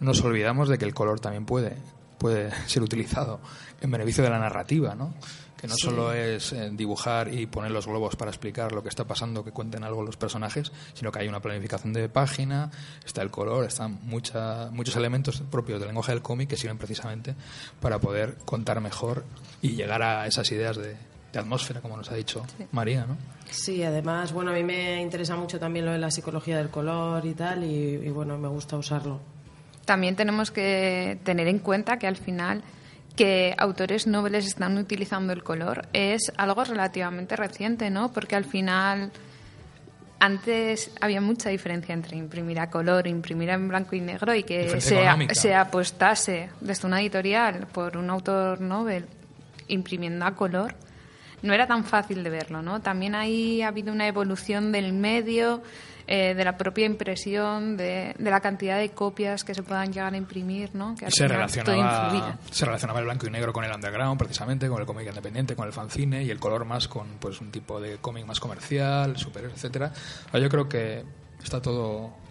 nos 0.00 0.22
olvidamos 0.22 0.68
de 0.68 0.78
que 0.78 0.84
el 0.84 0.94
color 0.94 1.20
también 1.20 1.44
puede, 1.44 1.76
puede 2.18 2.50
ser 2.66 2.82
utilizado 2.82 3.40
en 3.80 3.90
beneficio 3.90 4.24
de 4.24 4.30
la 4.30 4.38
narrativa, 4.38 4.94
¿no? 4.94 5.14
Que 5.56 5.66
no 5.66 5.74
solo 5.76 6.12
es 6.12 6.52
eh, 6.52 6.70
dibujar 6.72 7.34
y 7.34 7.46
poner 7.46 7.72
los 7.72 7.88
globos 7.88 8.14
para 8.14 8.30
explicar 8.30 8.70
lo 8.70 8.80
que 8.80 8.88
está 8.88 9.08
pasando, 9.08 9.42
que 9.44 9.50
cuenten 9.50 9.82
algo 9.82 10.04
los 10.04 10.16
personajes, 10.16 10.70
sino 10.94 11.10
que 11.10 11.18
hay 11.18 11.26
una 11.26 11.40
planificación 11.40 11.92
de 11.92 12.08
página, 12.08 12.70
está 13.04 13.22
el 13.22 13.30
color, 13.32 13.64
están 13.64 13.98
mucha, 14.04 14.70
muchos 14.70 14.94
elementos 14.94 15.42
propios 15.50 15.80
del 15.80 15.88
lenguaje 15.88 16.12
del 16.12 16.22
cómic 16.22 16.50
que 16.50 16.56
sirven 16.56 16.78
precisamente 16.78 17.34
para 17.80 17.98
poder 17.98 18.36
contar 18.44 18.80
mejor 18.80 19.24
y 19.60 19.70
llegar 19.70 20.00
a 20.00 20.28
esas 20.28 20.48
ideas 20.52 20.76
de, 20.76 20.96
de 21.32 21.38
atmósfera, 21.38 21.80
como 21.80 21.96
nos 21.96 22.08
ha 22.10 22.14
dicho 22.14 22.44
María, 22.70 23.04
¿no? 23.06 23.16
Sí, 23.50 23.82
además, 23.82 24.32
bueno, 24.32 24.52
a 24.52 24.54
mí 24.54 24.62
me 24.62 25.02
interesa 25.02 25.34
mucho 25.34 25.58
también 25.58 25.86
lo 25.86 25.92
de 25.92 25.98
la 25.98 26.10
psicología 26.12 26.58
del 26.58 26.68
color 26.68 27.24
y 27.26 27.34
tal, 27.34 27.64
y, 27.64 27.94
y 27.96 28.10
bueno, 28.10 28.38
me 28.38 28.48
gusta 28.48 28.76
usarlo. 28.76 29.20
También 29.88 30.16
tenemos 30.16 30.50
que 30.50 31.18
tener 31.24 31.48
en 31.48 31.60
cuenta 31.60 31.98
que 31.98 32.06
al 32.06 32.18
final 32.18 32.62
que 33.16 33.54
autores 33.56 34.06
noveles 34.06 34.46
están 34.46 34.76
utilizando 34.76 35.32
el 35.32 35.42
color 35.42 35.88
es 35.94 36.30
algo 36.36 36.62
relativamente 36.62 37.36
reciente, 37.36 37.88
¿no? 37.88 38.12
Porque 38.12 38.36
al 38.36 38.44
final 38.44 39.10
antes 40.20 40.90
había 41.00 41.22
mucha 41.22 41.48
diferencia 41.48 41.94
entre 41.94 42.18
imprimir 42.18 42.60
a 42.60 42.68
color 42.68 43.06
imprimir 43.06 43.48
en 43.48 43.66
blanco 43.66 43.96
y 43.96 44.02
negro 44.02 44.34
y 44.34 44.42
que 44.42 44.78
se, 44.78 45.06
se 45.32 45.54
apostase 45.54 46.50
desde 46.60 46.86
una 46.86 47.00
editorial 47.00 47.66
por 47.72 47.96
un 47.96 48.10
autor 48.10 48.60
novel 48.60 49.06
imprimiendo 49.68 50.26
a 50.26 50.34
color 50.34 50.74
no 51.42 51.52
era 51.52 51.66
tan 51.66 51.84
fácil 51.84 52.22
de 52.22 52.30
verlo, 52.30 52.62
¿no? 52.62 52.80
También 52.80 53.14
ahí 53.14 53.62
ha 53.62 53.68
habido 53.68 53.92
una 53.92 54.06
evolución 54.06 54.72
del 54.72 54.92
medio, 54.92 55.62
eh, 56.06 56.34
de 56.34 56.44
la 56.44 56.56
propia 56.56 56.86
impresión, 56.86 57.76
de, 57.76 58.14
de 58.18 58.30
la 58.30 58.40
cantidad 58.40 58.78
de 58.78 58.90
copias 58.90 59.44
que 59.44 59.54
se 59.54 59.62
puedan 59.62 59.92
llegar 59.92 60.14
a 60.14 60.16
imprimir, 60.16 60.74
¿no? 60.74 60.94
Que 60.94 61.10
se 61.10 61.28
relacionaba, 61.28 62.38
se 62.50 62.64
relacionaba 62.64 63.00
el 63.00 63.04
blanco 63.04 63.26
y 63.26 63.30
negro 63.30 63.52
con 63.52 63.64
el 63.64 63.72
underground, 63.72 64.18
precisamente, 64.18 64.68
con 64.68 64.80
el 64.80 64.86
cómic 64.86 65.06
independiente, 65.08 65.54
con 65.54 65.66
el 65.66 65.72
fanzine, 65.72 66.24
y 66.24 66.30
el 66.30 66.40
color 66.40 66.64
más 66.64 66.88
con 66.88 67.06
pues 67.20 67.40
un 67.40 67.50
tipo 67.50 67.80
de 67.80 67.98
cómic 67.98 68.26
más 68.26 68.40
comercial, 68.40 69.16
super, 69.16 69.44
etcétera. 69.44 69.92
Yo 70.32 70.48
creo 70.48 70.68
que 70.68 71.04
está 71.42 71.60
todo 71.60 72.27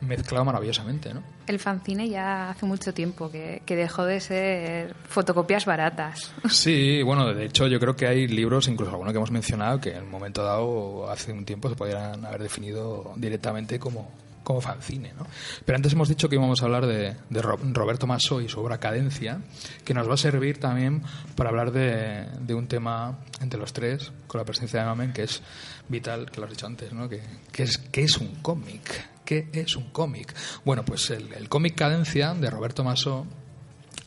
mezclado 0.00 0.44
maravillosamente, 0.44 1.12
¿no? 1.14 1.22
El 1.46 1.58
fanzine 1.58 2.08
ya 2.08 2.50
hace 2.50 2.66
mucho 2.66 2.92
tiempo 2.92 3.30
que, 3.30 3.62
que 3.64 3.76
dejó 3.76 4.04
de 4.04 4.20
ser 4.20 4.94
fotocopias 5.08 5.64
baratas. 5.64 6.32
Sí, 6.50 7.02
bueno, 7.02 7.32
de 7.32 7.44
hecho 7.46 7.66
yo 7.66 7.78
creo 7.80 7.96
que 7.96 8.06
hay 8.06 8.26
libros, 8.28 8.68
incluso 8.68 8.90
algunos 8.92 9.12
que 9.12 9.16
hemos 9.18 9.30
mencionado, 9.30 9.80
que 9.80 9.90
en 9.96 10.04
un 10.04 10.10
momento 10.10 10.42
dado, 10.44 11.10
hace 11.10 11.32
un 11.32 11.44
tiempo, 11.44 11.68
se 11.68 11.76
podrían 11.76 12.24
haber 12.26 12.42
definido 12.42 13.12
directamente 13.16 13.78
como, 13.78 14.10
como 14.42 14.60
fanzine, 14.60 15.12
¿no? 15.18 15.26
Pero 15.64 15.76
antes 15.76 15.92
hemos 15.92 16.08
dicho 16.08 16.28
que 16.28 16.36
íbamos 16.36 16.62
a 16.62 16.66
hablar 16.66 16.86
de, 16.86 17.16
de 17.30 17.42
Ro- 17.42 17.58
Roberto 17.72 18.06
Masso 18.06 18.40
y 18.40 18.48
su 18.48 18.60
obra 18.60 18.78
Cadencia, 18.78 19.40
que 19.84 19.94
nos 19.94 20.08
va 20.08 20.14
a 20.14 20.18
servir 20.18 20.58
también 20.60 21.02
para 21.36 21.50
hablar 21.50 21.72
de, 21.72 22.26
de 22.40 22.54
un 22.54 22.66
tema 22.68 23.18
entre 23.40 23.58
los 23.58 23.72
tres, 23.72 24.12
con 24.26 24.38
la 24.40 24.44
presencia 24.44 24.80
de 24.80 24.86
Mamen, 24.86 25.12
que 25.12 25.22
es 25.24 25.42
vital, 25.88 26.30
que 26.30 26.40
lo 26.40 26.46
has 26.46 26.50
dicho 26.50 26.66
antes, 26.66 26.92
¿no? 26.92 27.08
Que, 27.08 27.22
es, 27.56 27.80
es 27.92 28.16
un 28.18 28.36
cómic. 28.36 29.08
¿Qué 29.24 29.48
es 29.52 29.74
un 29.76 29.90
cómic? 29.90 30.34
Bueno, 30.64 30.84
pues 30.84 31.10
el, 31.10 31.48
cómic 31.48 31.74
Cadencia 31.74 32.32
de 32.34 32.48
Roberto 32.48 32.84
Masso 32.84 33.26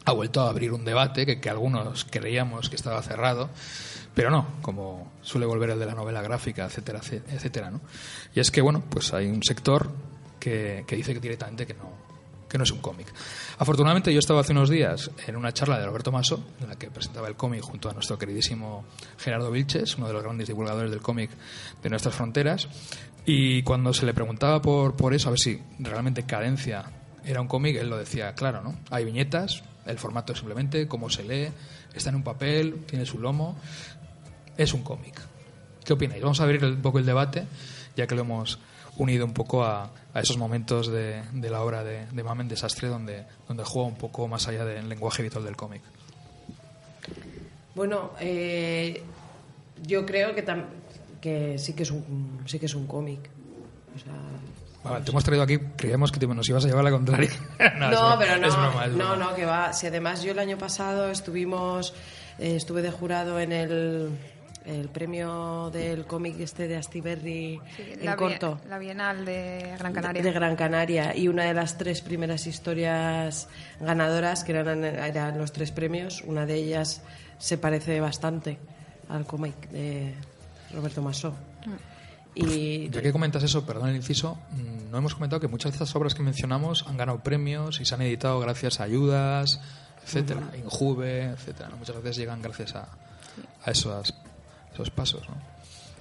ha 0.05 0.13
vuelto 0.13 0.41
a 0.41 0.49
abrir 0.49 0.71
un 0.71 0.85
debate 0.85 1.25
que, 1.39 1.49
algunos 1.49 2.05
creíamos 2.05 2.69
que 2.69 2.77
estaba 2.77 3.01
cerrado, 3.03 3.49
pero 4.15 4.31
no, 4.31 4.47
como 4.61 5.11
suele 5.21 5.45
volver 5.45 5.71
el 5.71 5.79
de 5.79 5.85
la 5.85 5.93
novela 5.93 6.21
gráfica, 6.21 6.65
etcétera, 6.65 7.01
etcétera, 7.01 7.69
¿no? 7.69 7.81
Y 8.33 8.39
es 8.39 8.49
que, 8.49 8.61
bueno, 8.61 8.83
pues 8.89 9.13
hay 9.13 9.27
un 9.27 9.43
sector 9.43 9.91
que, 10.39 10.85
que 10.87 10.95
dice 10.95 11.13
que 11.13 11.19
directamente 11.19 11.67
que 11.67 11.73
no, 11.73 12.08
que 12.49 12.57
no 12.57 12.63
es 12.63 12.71
un 12.71 12.79
cómic. 12.79 13.13
Afortunadamente 13.57 14.11
yo 14.11 14.19
estaba 14.19 14.41
hace 14.41 14.51
unos 14.51 14.69
días 14.69 15.11
en 15.27 15.35
una 15.35 15.53
charla 15.53 15.79
de 15.79 15.85
Roberto 15.85 16.11
Maso, 16.11 16.43
en 16.59 16.67
la 16.67 16.75
que 16.75 16.89
presentaba 16.89 17.27
el 17.27 17.35
cómic 17.35 17.61
junto 17.61 17.89
a 17.89 17.93
nuestro 17.93 18.17
queridísimo 18.17 18.85
Gerardo 19.17 19.51
Vilches, 19.51 19.97
uno 19.97 20.07
de 20.07 20.13
los 20.13 20.23
grandes 20.23 20.47
divulgadores 20.47 20.91
del 20.91 21.01
cómic 21.01 21.29
de 21.81 21.89
nuestras 21.89 22.15
fronteras, 22.15 22.67
y 23.25 23.61
cuando 23.63 23.93
se 23.93 24.05
le 24.05 24.13
preguntaba 24.13 24.61
por, 24.61 24.95
por 24.95 25.13
eso, 25.13 25.29
a 25.29 25.31
ver 25.31 25.39
si 25.39 25.61
realmente 25.77 26.23
Cadencia 26.23 26.83
era 27.23 27.41
un 27.41 27.47
cómic, 27.47 27.77
él 27.77 27.89
lo 27.89 27.97
decía 27.97 28.33
claro, 28.33 28.61
¿no? 28.63 28.75
Hay 28.89 29.05
viñetas, 29.05 29.63
el 29.85 29.99
formato 29.99 30.33
es 30.33 30.39
simplemente 30.39 30.87
cómo 30.87 31.09
se 31.09 31.23
lee, 31.23 31.51
está 31.93 32.09
en 32.09 32.15
un 32.15 32.23
papel, 32.23 32.85
tiene 32.85 33.05
su 33.05 33.19
lomo, 33.19 33.57
es 34.57 34.73
un 34.73 34.81
cómic. 34.83 35.21
¿Qué 35.83 35.93
opináis? 35.93 36.21
Vamos 36.21 36.39
a 36.41 36.43
abrir 36.43 36.63
un 36.63 36.81
poco 36.81 36.99
el 36.99 37.05
debate, 37.05 37.45
ya 37.95 38.07
que 38.07 38.15
lo 38.15 38.21
hemos 38.21 38.59
unido 38.97 39.25
un 39.25 39.33
poco 39.33 39.63
a, 39.63 39.91
a 40.13 40.19
esos 40.21 40.37
momentos 40.37 40.87
de, 40.87 41.21
de 41.33 41.49
la 41.49 41.61
obra 41.61 41.83
de, 41.83 42.05
de 42.07 42.23
Mamen 42.23 42.47
Desastre, 42.47 42.87
donde, 42.87 43.25
donde 43.47 43.63
juega 43.63 43.87
un 43.87 43.95
poco 43.95 44.27
más 44.27 44.47
allá 44.47 44.65
del 44.65 44.89
lenguaje 44.89 45.21
habitual 45.21 45.43
del 45.45 45.55
cómic. 45.55 45.81
Bueno, 47.75 48.11
eh, 48.19 49.03
yo 49.83 50.05
creo 50.05 50.33
que, 50.35 50.45
tam- 50.45 50.65
que 51.21 51.57
sí 51.57 51.73
que 51.73 51.83
es 51.83 51.91
un 51.91 52.41
sí 52.45 52.59
que 52.59 52.65
es 52.65 52.75
un 52.75 52.87
cómic. 52.87 53.29
O 53.95 53.99
sea, 53.99 54.13
Vale, 54.91 55.03
te 55.03 55.11
hemos 55.11 55.23
traído 55.23 55.43
aquí, 55.43 55.59
creíamos 55.77 56.11
que 56.11 56.19
te- 56.19 56.27
nos 56.27 56.47
ibas 56.49 56.63
a 56.65 56.67
llevar 56.67 56.83
la 56.83 56.91
contraria. 56.91 57.29
no, 57.79 57.89
broma, 57.89 58.17
pero 58.19 58.37
no, 58.37 58.47
broma, 58.49 58.87
no, 58.87 59.15
no, 59.15 59.35
que 59.35 59.45
va. 59.45 59.73
Si 59.73 59.87
además 59.87 60.23
yo 60.23 60.31
el 60.31 60.39
año 60.39 60.57
pasado 60.57 61.09
estuvimos, 61.11 61.93
eh, 62.39 62.55
estuve 62.55 62.81
de 62.81 62.91
jurado 62.91 63.39
en 63.39 63.51
el, 63.51 64.09
el 64.69 64.89
premio 64.89 65.71
del 65.71 66.05
cómic 66.05 66.39
este 66.39 66.67
de 66.67 66.77
Astiberri 66.77 67.59
en 67.77 68.05
la, 68.05 68.15
corto. 68.15 68.59
La 68.69 68.77
Bienal 68.77 69.25
de 69.25 69.75
Gran 69.79 69.93
Canaria. 69.93 70.23
De 70.23 70.31
Gran 70.31 70.55
Canaria 70.55 71.15
y 71.15 71.27
una 71.27 71.43
de 71.43 71.53
las 71.53 71.77
tres 71.77 72.01
primeras 72.01 72.45
historias 72.45 73.47
ganadoras, 73.79 74.43
que 74.43 74.51
eran, 74.51 74.83
eran 74.83 75.37
los 75.37 75.51
tres 75.51 75.71
premios, 75.71 76.23
una 76.25 76.45
de 76.45 76.55
ellas 76.55 77.01
se 77.39 77.57
parece 77.57 77.99
bastante 77.99 78.59
al 79.09 79.25
cómic 79.25 79.69
de 79.69 80.13
Roberto 80.73 81.01
Masó. 81.01 81.33
Y 82.35 82.89
Ya 82.89 83.01
que 83.01 83.11
comentas 83.11 83.41
eso, 83.41 83.65
perdón 83.65 83.89
el 83.89 83.95
inciso, 83.95 84.37
mm, 84.51 84.91
no 84.91 84.97
hemos 84.99 85.15
comentado 85.15 85.39
que 85.39 85.47
muchas 85.47 85.71
de 85.71 85.77
estas 85.77 85.95
obras 85.95 86.13
que 86.13 86.21
mencionamos 86.21 86.85
han 86.87 86.95
ganado 86.95 87.19
premios 87.19 87.81
y 87.81 87.85
se 87.85 87.95
han 87.95 88.03
editado 88.03 88.39
gracias 88.39 88.79
a 88.79 88.83
ayudas, 88.83 89.59
etcétera, 90.05 90.43
Injuve, 90.57 91.23
etcétera. 91.23 91.69
¿no? 91.69 91.77
Muchas 91.77 91.95
veces 91.95 92.17
llegan 92.17 92.41
gracias 92.41 92.75
a, 92.75 92.87
a 93.63 93.71
esos, 93.71 94.13
esos 94.81 94.91
pasos. 94.91 95.27
¿no? 95.29 95.35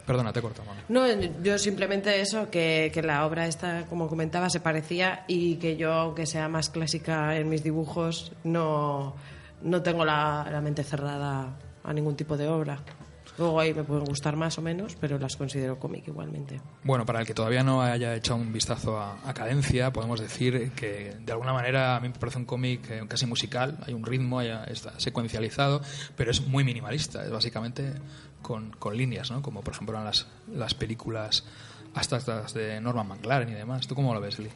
Perdona, 0.07 0.33
te 0.33 0.39
he 0.39 0.43
cortado. 0.43 0.69
No, 0.89 1.07
yo 1.43 1.59
simplemente 1.59 2.21
eso, 2.21 2.49
que, 2.51 2.91
que 2.95 3.03
la 3.03 3.27
obra 3.27 3.47
esta, 3.47 3.85
como 3.87 4.09
comentaba, 4.09 4.49
se 4.49 4.61
parecía 4.61 5.25
y 5.29 5.57
que 5.57 5.77
yo, 5.77 5.93
aunque 5.93 6.25
sea 6.27 6.49
más 6.49 6.71
clásica 6.71 7.37
en 7.37 7.49
mis 7.51 7.63
dibujos, 7.63 8.33
no, 8.43 9.15
no 9.63 9.83
tengo 9.83 10.05
la, 10.07 10.49
la 10.51 10.61
mente 10.63 10.83
cerrada 10.85 11.59
a 11.85 11.93
ningún 11.93 12.17
tipo 12.17 12.37
de 12.39 12.49
obra. 12.49 12.81
Luego 13.37 13.61
ahí 13.61 13.73
me 13.73 13.85
pueden 13.85 14.05
gustar 14.05 14.35
más 14.35 14.59
o 14.59 14.63
menos, 14.63 14.97
pero 15.01 15.17
las 15.17 15.37
considero 15.37 15.79
cómic 15.79 16.09
igualmente. 16.09 16.61
Bueno, 16.83 17.07
para 17.07 17.21
el 17.21 17.27
que 17.27 17.35
todavía 17.35 17.63
no 17.63 17.81
haya 17.83 18.17
echado 18.17 18.41
un 18.41 18.53
vistazo 18.53 18.99
a, 18.99 19.17
a 19.25 19.33
Cadencia, 19.33 19.93
podemos 19.93 20.21
decir 20.21 20.73
que 20.73 21.15
de 21.21 21.33
alguna 21.33 21.53
manera 21.53 21.95
a 21.95 22.01
mí 22.01 22.09
me 22.09 22.15
parece 22.19 22.39
un 22.39 22.47
cómic 22.47 22.91
eh, 22.91 23.03
casi 23.07 23.27
musical, 23.27 23.79
hay 23.87 23.95
un 23.95 24.05
ritmo, 24.05 24.41
hay- 24.41 24.51
está 24.67 24.99
secuencializado, 24.99 25.83
pero 26.17 26.33
es 26.33 26.45
muy 26.49 26.65
minimalista, 26.65 27.23
es 27.25 27.31
básicamente 27.31 27.93
con, 28.43 28.71
con 28.73 28.97
líneas, 28.97 29.31
¿no? 29.31 29.43
como 29.43 29.63
por 29.63 29.75
ejemplo 29.75 29.95
eran 29.95 30.05
las, 30.07 30.27
las 30.53 30.75
películas 30.75 31.45
abstractas 31.95 32.55
de 32.55 32.81
Norman 32.81 33.09
McLaren 33.09 33.49
y 33.49 33.55
demás. 33.55 33.87
¿Tú 33.87 33.95
cómo 33.95 34.15
lo 34.15 34.21
ves, 34.21 34.39
Lee? 34.39 34.51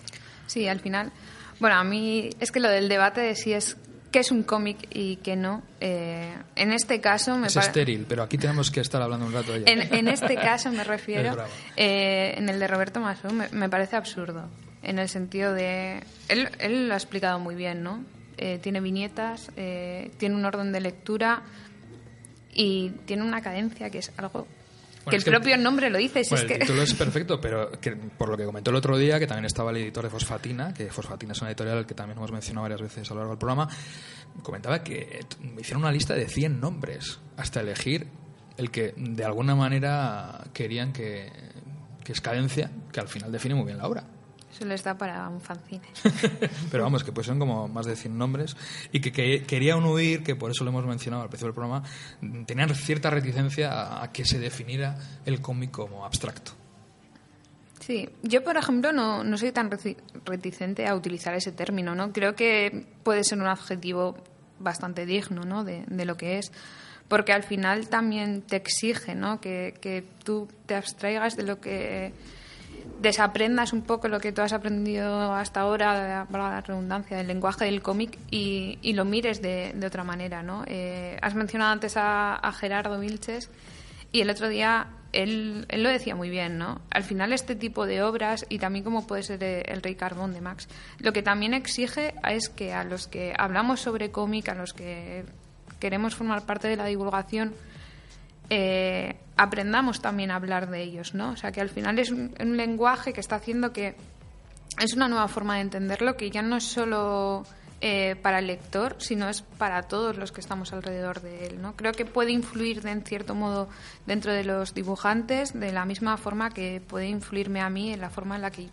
Sí, 0.46 0.68
al 0.68 0.80
final. 0.80 1.12
Bueno, 1.60 1.76
a 1.76 1.84
mí 1.84 2.30
es 2.40 2.50
que 2.52 2.60
lo 2.60 2.68
del 2.68 2.88
debate 2.88 3.20
de 3.20 3.34
si 3.34 3.52
es 3.52 3.76
qué 4.10 4.18
es 4.18 4.30
un 4.30 4.42
cómic 4.42 4.76
y 4.90 5.16
qué 5.16 5.36
no. 5.36 5.62
eh, 5.80 6.34
en 6.56 6.72
este 6.72 7.00
caso 7.00 7.38
me 7.38 7.46
Es 7.46 7.54
pare- 7.54 7.66
estéril, 7.68 8.04
pero 8.08 8.22
aquí 8.22 8.36
tenemos 8.36 8.70
que 8.70 8.80
estar 8.80 9.00
hablando 9.00 9.24
un 9.26 9.32
rato 9.32 9.52
de 9.52 9.58
ella. 9.60 9.72
En, 9.72 9.94
en 9.94 10.08
este 10.08 10.34
caso 10.36 10.70
me 10.70 10.84
refiero, 10.84 11.36
eh, 11.76 12.34
en 12.36 12.48
el 12.48 12.60
de 12.60 12.66
Roberto 12.66 13.00
Maso, 13.00 13.30
me, 13.30 13.48
me 13.50 13.68
parece 13.68 13.96
absurdo. 13.96 14.48
En 14.82 14.98
el 14.98 15.08
sentido 15.08 15.54
de. 15.54 16.02
Él, 16.28 16.48
él 16.58 16.88
lo 16.88 16.94
ha 16.94 16.96
explicado 16.96 17.38
muy 17.38 17.54
bien, 17.54 17.82
¿no? 17.82 18.04
Eh, 18.36 18.58
tiene 18.60 18.80
viñetas, 18.80 19.50
eh, 19.56 20.10
tiene 20.18 20.34
un 20.34 20.44
orden 20.44 20.72
de 20.72 20.80
lectura 20.80 21.42
y 22.52 22.90
tiene 23.06 23.22
una 23.22 23.40
cadencia 23.42 23.88
que 23.90 23.98
es 23.98 24.12
algo 24.16 24.46
Bueno, 25.04 25.10
que 25.10 25.16
el 25.16 25.22
propio 25.24 25.56
nombre 25.58 25.90
lo 25.90 25.98
dice. 25.98 26.22
si 26.24 26.30
Bueno, 26.30 26.44
es 26.46 26.50
el 26.50 26.58
que... 26.58 26.64
título 26.64 26.82
es 26.82 26.94
perfecto, 27.04 27.40
pero 27.40 27.70
que, 27.80 27.92
por 27.92 28.28
lo 28.28 28.36
que 28.36 28.44
comentó 28.44 28.70
el 28.70 28.76
otro 28.76 28.96
día, 28.98 29.18
que 29.18 29.26
también 29.26 29.46
estaba 29.46 29.70
el 29.70 29.78
editor 29.78 30.04
de 30.04 30.10
Fosfatina, 30.10 30.72
que 30.74 30.86
Fosfatina 30.90 31.32
es 31.32 31.40
una 31.40 31.50
editorial 31.50 31.86
que 31.86 31.94
también 31.94 32.18
hemos 32.18 32.30
mencionado 32.32 32.62
varias 32.62 32.82
veces 32.82 33.10
a 33.10 33.14
lo 33.14 33.20
largo 33.20 33.32
del 33.32 33.38
programa, 33.38 33.68
comentaba 34.42 34.82
que 34.84 35.20
t- 35.28 35.60
hicieron 35.60 35.82
una 35.82 35.92
lista 35.92 36.14
de 36.14 36.28
100 36.28 36.60
nombres 36.60 37.18
hasta 37.36 37.60
elegir 37.60 38.06
el 38.58 38.70
que 38.70 38.92
de 38.96 39.24
alguna 39.24 39.54
manera 39.54 40.44
querían 40.52 40.92
que, 40.92 41.32
que 42.04 42.12
es 42.12 42.20
cadencia, 42.20 42.70
que 42.92 43.00
al 43.00 43.08
final 43.08 43.32
define 43.32 43.54
muy 43.54 43.64
bien 43.64 43.78
la 43.78 43.86
obra. 43.88 44.04
Eso 44.52 44.64
les 44.66 44.84
da 44.84 44.96
para 44.98 45.28
un 45.28 45.40
fanzine. 45.40 45.88
Pero 46.70 46.84
vamos, 46.84 47.02
que 47.02 47.12
pues 47.12 47.26
son 47.26 47.38
como 47.38 47.68
más 47.68 47.86
de 47.86 47.96
100 47.96 48.16
nombres 48.16 48.56
y 48.92 49.00
que, 49.00 49.10
que 49.10 49.44
querían 49.44 49.82
huir, 49.84 50.22
que 50.22 50.36
por 50.36 50.50
eso 50.50 50.64
lo 50.64 50.70
hemos 50.70 50.84
mencionado 50.84 51.22
al 51.22 51.28
principio 51.28 51.48
del 51.48 51.54
programa, 51.54 51.82
tenían 52.46 52.74
cierta 52.74 53.10
reticencia 53.10 53.72
a, 53.72 54.04
a 54.04 54.12
que 54.12 54.24
se 54.24 54.38
definiera 54.38 54.98
el 55.24 55.40
cómic 55.40 55.70
como 55.70 56.04
abstracto. 56.04 56.52
Sí, 57.82 58.08
yo 58.22 58.44
por 58.44 58.56
ejemplo 58.56 58.92
no, 58.92 59.24
no 59.24 59.36
soy 59.36 59.50
tan 59.50 59.68
reticente 60.24 60.86
a 60.86 60.94
utilizar 60.94 61.34
ese 61.34 61.50
término, 61.50 61.96
¿no? 61.96 62.12
Creo 62.12 62.36
que 62.36 62.86
puede 63.02 63.24
ser 63.24 63.40
un 63.40 63.48
adjetivo 63.48 64.16
bastante 64.60 65.04
digno, 65.04 65.42
¿no? 65.42 65.64
De, 65.64 65.84
de 65.88 66.04
lo 66.04 66.16
que 66.16 66.38
es, 66.38 66.52
porque 67.08 67.32
al 67.32 67.42
final 67.42 67.88
también 67.88 68.42
te 68.42 68.54
exige, 68.54 69.16
¿no? 69.16 69.40
Que, 69.40 69.74
que 69.80 70.04
tú 70.22 70.48
te 70.66 70.76
abstraigas 70.76 71.36
de 71.36 71.42
lo 71.42 71.60
que 71.60 72.12
desaprendas 73.02 73.72
un 73.72 73.82
poco 73.82 74.08
lo 74.08 74.20
que 74.20 74.32
tú 74.32 74.40
has 74.40 74.52
aprendido 74.52 75.34
hasta 75.34 75.60
ahora, 75.60 76.26
para 76.30 76.50
la 76.50 76.60
redundancia, 76.60 77.16
del 77.16 77.26
lenguaje 77.26 77.64
del 77.64 77.82
cómic 77.82 78.18
y, 78.30 78.78
y 78.80 78.92
lo 78.94 79.04
mires 79.04 79.42
de, 79.42 79.72
de 79.74 79.86
otra 79.86 80.04
manera, 80.04 80.42
¿no? 80.42 80.64
Eh, 80.66 81.18
has 81.20 81.34
mencionado 81.34 81.72
antes 81.72 81.96
a, 81.96 82.34
a 82.36 82.52
Gerardo 82.52 82.98
Vilches 83.00 83.50
y 84.12 84.20
el 84.20 84.30
otro 84.30 84.48
día 84.48 84.86
él, 85.12 85.66
él 85.68 85.82
lo 85.82 85.90
decía 85.90 86.14
muy 86.14 86.30
bien, 86.30 86.58
¿no? 86.58 86.80
Al 86.90 87.02
final 87.02 87.32
este 87.32 87.54
tipo 87.54 87.86
de 87.86 88.02
obras, 88.02 88.46
y 88.48 88.58
también 88.58 88.84
como 88.84 89.06
puede 89.06 89.22
ser 89.22 89.42
El 89.42 89.82
Rey 89.82 89.94
Carbón 89.94 90.32
de 90.32 90.40
Max, 90.40 90.68
lo 90.98 91.12
que 91.12 91.22
también 91.22 91.54
exige 91.54 92.14
es 92.28 92.48
que 92.48 92.72
a 92.72 92.84
los 92.84 93.08
que 93.08 93.34
hablamos 93.36 93.80
sobre 93.80 94.10
cómic, 94.10 94.48
a 94.48 94.54
los 94.54 94.72
que 94.72 95.24
queremos 95.78 96.14
formar 96.14 96.46
parte 96.46 96.68
de 96.68 96.76
la 96.76 96.86
divulgación, 96.86 97.54
eh, 98.54 99.16
aprendamos 99.38 100.02
también 100.02 100.30
a 100.30 100.36
hablar 100.36 100.68
de 100.68 100.82
ellos, 100.82 101.14
¿no? 101.14 101.30
O 101.30 101.36
sea, 101.38 101.52
que 101.52 101.62
al 101.62 101.70
final 101.70 101.98
es 101.98 102.10
un, 102.10 102.34
lenguaje 102.38 103.14
que 103.14 103.20
está 103.20 103.36
haciendo 103.36 103.72
que 103.72 103.94
es 104.78 104.92
una 104.92 105.08
nueva 105.08 105.26
forma 105.28 105.54
de 105.54 105.62
entenderlo 105.62 106.18
que 106.18 106.30
ya 106.30 106.42
no 106.42 106.56
es 106.56 106.64
solo 106.64 107.46
eh, 107.80 108.14
para 108.20 108.40
el 108.40 108.48
lector, 108.48 108.96
sino 108.98 109.30
es 109.30 109.40
para 109.40 109.84
todos 109.84 110.18
los 110.18 110.32
que 110.32 110.42
estamos 110.42 110.74
alrededor 110.74 111.22
de 111.22 111.46
él. 111.46 111.62
¿no? 111.62 111.76
Creo 111.76 111.92
que 111.92 112.04
puede 112.04 112.32
influir 112.32 112.82
de, 112.82 112.90
en 112.90 113.02
cierto 113.04 113.34
modo 113.34 113.70
dentro 114.04 114.34
de 114.34 114.44
los 114.44 114.74
dibujantes 114.74 115.58
de 115.58 115.72
la 115.72 115.86
misma 115.86 116.18
forma 116.18 116.50
que 116.50 116.82
puede 116.86 117.06
influirme 117.06 117.62
a 117.62 117.70
mí 117.70 117.90
en 117.90 118.02
la 118.02 118.10
forma 118.10 118.36
en 118.36 118.42
la 118.42 118.50
que 118.50 118.68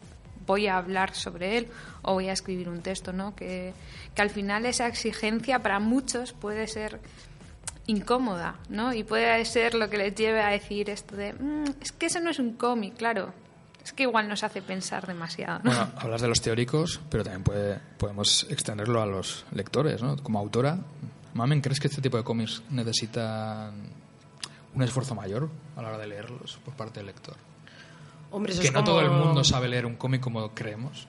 voy 0.46 0.68
a 0.68 0.76
hablar 0.76 1.16
sobre 1.16 1.58
él 1.58 1.68
o 2.02 2.16
voy 2.16 2.28
a 2.28 2.34
escribir 2.34 2.68
un 2.68 2.82
texto, 2.82 3.14
¿no? 3.14 3.34
Que, 3.34 3.74
que 4.14 4.22
al 4.22 4.30
final 4.30 4.66
esa 4.66 4.88
exigencia 4.88 5.60
para 5.60 5.80
muchos 5.80 6.34
puede 6.34 6.68
ser 6.68 7.00
incómoda, 7.90 8.56
¿no? 8.70 8.94
Y 8.94 9.04
puede 9.04 9.44
ser 9.46 9.74
lo 9.74 9.90
que 9.90 9.98
les 9.98 10.16
lleve 10.16 10.42
a 10.42 10.50
decir 10.50 10.90
esto 10.90 11.16
de, 11.16 11.34
"Mm, 11.34 11.66
es 11.82 11.92
que 11.92 12.06
eso 12.06 12.20
no 12.20 12.30
es 12.30 12.40
un 12.40 12.54
cómic, 12.54 12.96
claro. 12.98 13.34
Es 13.84 13.94
que 13.94 14.04
igual 14.04 14.28
nos 14.28 14.44
hace 14.44 14.62
pensar 14.62 15.08
demasiado, 15.08 15.60
¿no? 15.64 15.72
Bueno, 15.72 15.88
hablas 15.98 16.22
de 16.22 16.28
los 16.28 16.42
teóricos, 16.42 17.00
pero 17.10 17.24
también 17.24 17.44
puede, 17.44 17.80
podemos 17.98 18.46
extenderlo 18.50 19.02
a 19.02 19.06
los 19.06 19.46
lectores, 19.52 20.02
¿no? 20.04 20.16
Como 20.18 20.38
autora, 20.40 20.78
Mamen, 21.34 21.62
¿crees 21.62 21.80
que 21.80 21.88
este 21.88 22.02
tipo 22.02 22.18
de 22.18 22.24
cómics 22.24 22.62
necesitan 22.72 23.74
un 24.76 24.84
esfuerzo 24.84 25.16
mayor 25.16 25.50
a 25.78 25.82
la 25.82 25.90
hora 25.90 25.98
de 25.98 26.08
leerlos 26.08 26.60
por 26.66 26.74
parte 26.76 27.00
del 27.00 27.08
lector? 27.08 27.36
Hombre, 28.32 28.52
eso 28.54 28.62
que 28.62 28.68
es 28.68 28.74
no 28.74 28.80
como- 28.84 28.98
todo 28.98 29.02
el 29.02 29.12
mundo 29.12 29.44
sabe 29.44 29.68
leer 29.70 29.86
un 29.86 29.96
cómic 29.96 30.22
como 30.22 30.50
creemos. 30.54 31.08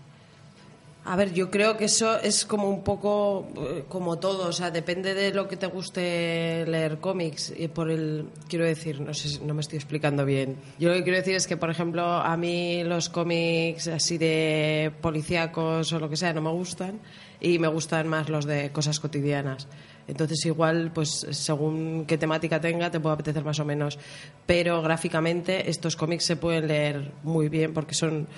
A 1.03 1.16
ver, 1.16 1.32
yo 1.32 1.51
creo 1.51 1.78
que 1.78 1.86
eso 1.86 2.20
es 2.20 2.44
como 2.44 2.68
un 2.68 2.84
poco 2.84 3.48
eh, 3.57 3.84
como 3.88 4.18
todo, 4.18 4.48
o 4.48 4.53
sea, 4.53 4.70
depende 4.70 5.14
de 5.14 5.32
lo 5.32 5.48
que 5.48 5.57
te 5.57 5.66
guste 5.66 6.66
leer 6.66 6.98
cómics. 6.98 7.55
Y 7.57 7.68
por 7.68 7.90
el, 7.90 8.26
quiero 8.48 8.66
decir, 8.66 9.01
no 9.01 9.14
sé, 9.14 9.40
no 9.42 9.55
me 9.55 9.62
estoy 9.62 9.76
explicando 9.76 10.26
bien. 10.26 10.57
Yo 10.78 10.90
lo 10.90 10.96
que 10.96 11.05
quiero 11.05 11.18
decir 11.18 11.34
es 11.34 11.46
que, 11.46 11.57
por 11.57 11.70
ejemplo, 11.70 12.05
a 12.05 12.36
mí 12.36 12.84
los 12.84 13.09
cómics 13.09 13.88
así 13.88 14.18
de 14.18 14.92
policíacos 15.01 15.90
o 15.94 15.98
lo 15.98 16.11
que 16.11 16.16
sea 16.16 16.34
no 16.34 16.42
me 16.42 16.51
gustan 16.51 17.01
y 17.40 17.59
me 17.59 17.68
gustan 17.68 18.07
más 18.07 18.28
los 18.28 18.44
de 18.44 18.70
cosas 18.70 19.01
cotidianas. 19.01 19.68
Entonces, 20.07 20.44
igual, 20.44 20.90
pues 20.92 21.26
según 21.30 22.05
qué 22.07 22.18
temática 22.18 22.61
tenga, 22.61 22.90
te 22.90 23.01
puede 23.01 23.14
apetecer 23.14 23.42
más 23.42 23.59
o 23.59 23.64
menos. 23.64 23.98
Pero 24.44 24.82
gráficamente, 24.82 25.70
estos 25.70 25.96
cómics 25.96 26.24
se 26.26 26.36
pueden 26.36 26.68
leer 26.68 27.12
muy 27.22 27.48
bien 27.48 27.72
porque 27.72 27.94
son 27.94 28.28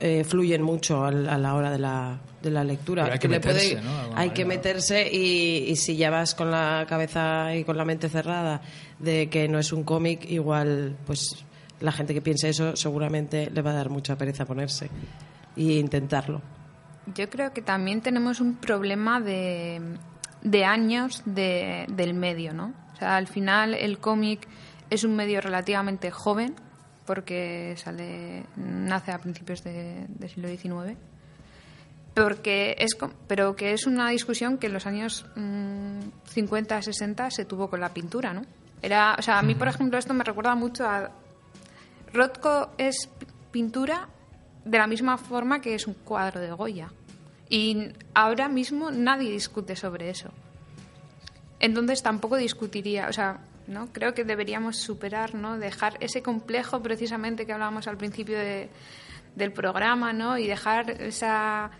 eh, 0.00 0.24
fluyen 0.24 0.62
mucho 0.62 1.04
al- 1.04 1.28
a 1.28 1.38
la 1.38 1.54
hora 1.54 1.70
de 1.70 1.78
la, 1.78 2.18
de 2.42 2.50
la 2.50 2.62
lectura. 2.64 3.02
Pero 3.02 3.14
hay 4.16 4.30
que 4.30 4.44
meterse, 4.44 5.08
y, 5.12 5.70
y 5.70 5.76
si 5.76 5.96
ya 5.96 6.10
vas 6.10 6.34
con 6.34 6.50
la 6.50 6.84
cabeza 6.88 7.54
y 7.54 7.64
con 7.64 7.76
la 7.76 7.84
mente 7.84 8.08
cerrada 8.08 8.60
de 8.98 9.28
que 9.28 9.48
no 9.48 9.58
es 9.58 9.72
un 9.72 9.82
cómic, 9.84 10.24
igual 10.30 10.96
pues 11.06 11.44
la 11.80 11.92
gente 11.92 12.14
que 12.14 12.20
piense 12.20 12.48
eso 12.48 12.74
seguramente 12.76 13.50
le 13.50 13.62
va 13.62 13.70
a 13.70 13.74
dar 13.74 13.88
mucha 13.90 14.16
pereza 14.16 14.44
ponerse 14.44 14.88
y 15.56 15.78
intentarlo. 15.78 16.42
Yo 17.14 17.28
creo 17.30 17.52
que 17.52 17.62
también 17.62 18.00
tenemos 18.00 18.40
un 18.40 18.56
problema 18.56 19.20
de, 19.20 19.80
de 20.42 20.64
años 20.64 21.22
de- 21.24 21.86
del 21.88 22.14
medio, 22.14 22.52
¿no? 22.52 22.72
O 22.94 22.96
sea, 22.98 23.16
al 23.16 23.26
final 23.28 23.74
el 23.74 23.98
cómic 23.98 24.46
es 24.90 25.04
un 25.04 25.14
medio 25.16 25.40
relativamente 25.40 26.10
joven 26.10 26.54
porque 27.08 27.74
sale 27.76 28.44
nace 28.56 29.10
a 29.10 29.18
principios 29.18 29.64
de- 29.64 30.04
del 30.08 30.28
siglo 30.30 30.46
XIX 30.48 30.94
porque 32.14 32.76
es 32.78 32.96
pero 33.26 33.56
que 33.56 33.72
es 33.72 33.86
una 33.86 34.10
discusión 34.10 34.58
que 34.58 34.66
en 34.68 34.74
los 34.74 34.86
años 34.86 35.24
mm, 35.36 36.00
50 36.26 36.82
60 36.82 37.30
se 37.30 37.44
tuvo 37.44 37.68
con 37.70 37.80
la 37.80 37.88
pintura 37.94 38.32
no 38.34 38.42
era 38.82 39.16
o 39.18 39.22
sea 39.22 39.38
a 39.38 39.42
mí 39.42 39.54
por 39.54 39.68
ejemplo 39.68 39.98
esto 39.98 40.14
me 40.14 40.22
recuerda 40.24 40.54
mucho 40.54 40.84
a 40.86 41.10
Rothko 42.12 42.70
es 42.78 43.08
pintura 43.50 44.08
de 44.64 44.78
la 44.78 44.86
misma 44.86 45.16
forma 45.18 45.60
que 45.60 45.74
es 45.74 45.86
un 45.86 45.94
cuadro 45.94 46.40
de 46.40 46.50
Goya. 46.52 46.90
Y 47.48 47.88
ahora 48.14 48.48
mismo 48.48 48.90
nadie 48.90 49.30
discute 49.30 49.74
sobre 49.76 50.10
eso. 50.10 50.30
Entonces 51.60 52.02
tampoco 52.02 52.36
discutiría, 52.36 53.08
o 53.08 53.12
sea, 53.12 53.38
¿no? 53.68 53.92
Creo 53.92 54.14
que 54.14 54.24
deberíamos 54.24 54.76
superar, 54.78 55.34
¿no? 55.34 55.58
Dejar 55.58 55.96
ese 56.00 56.22
complejo 56.22 56.82
precisamente 56.82 57.46
que 57.46 57.52
hablábamos 57.52 57.86
al 57.86 57.96
principio 57.96 58.38
de- 58.38 58.68
del 59.36 59.52
programa, 59.52 60.12
¿no? 60.12 60.36
Y 60.38 60.46
dejar 60.46 60.90
esa 60.90 61.70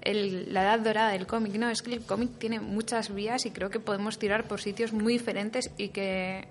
el- 0.00 0.54
la 0.54 0.62
edad 0.62 0.78
dorada 0.80 1.10
del 1.10 1.26
cómic, 1.26 1.54
¿no? 1.56 1.68
Es 1.68 1.82
que 1.82 1.92
el 1.92 2.04
cómic 2.04 2.38
tiene 2.38 2.60
muchas 2.60 3.12
vías 3.12 3.44
y 3.46 3.50
creo 3.50 3.68
que 3.68 3.80
podemos 3.80 4.18
tirar 4.18 4.44
por 4.46 4.60
sitios 4.60 4.92
muy 4.92 5.14
diferentes 5.14 5.72
y 5.76 5.88
que 5.88 6.46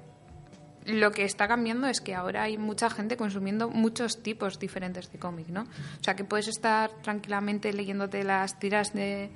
lo 0.85 1.11
que 1.11 1.23
está 1.23 1.47
cambiando 1.47 1.87
es 1.87 1.99
que 2.01 2.13
ahora 2.15 2.43
hay 2.43 2.57
mucha 2.57 2.89
gente 2.89 3.15
consumiendo 3.17 3.69
muchos 3.69 4.21
tipos 4.23 4.59
diferentes 4.59 5.11
de 5.11 5.17
cómic, 5.19 5.47
¿no? 5.49 5.61
O 5.63 6.03
sea, 6.03 6.15
que 6.15 6.23
puedes 6.25 6.47
estar 6.49 6.91
tranquilamente 7.01 7.71
leyéndote 7.73 8.23
las 8.23 8.59
tiras 8.59 8.93
de, 8.93 9.29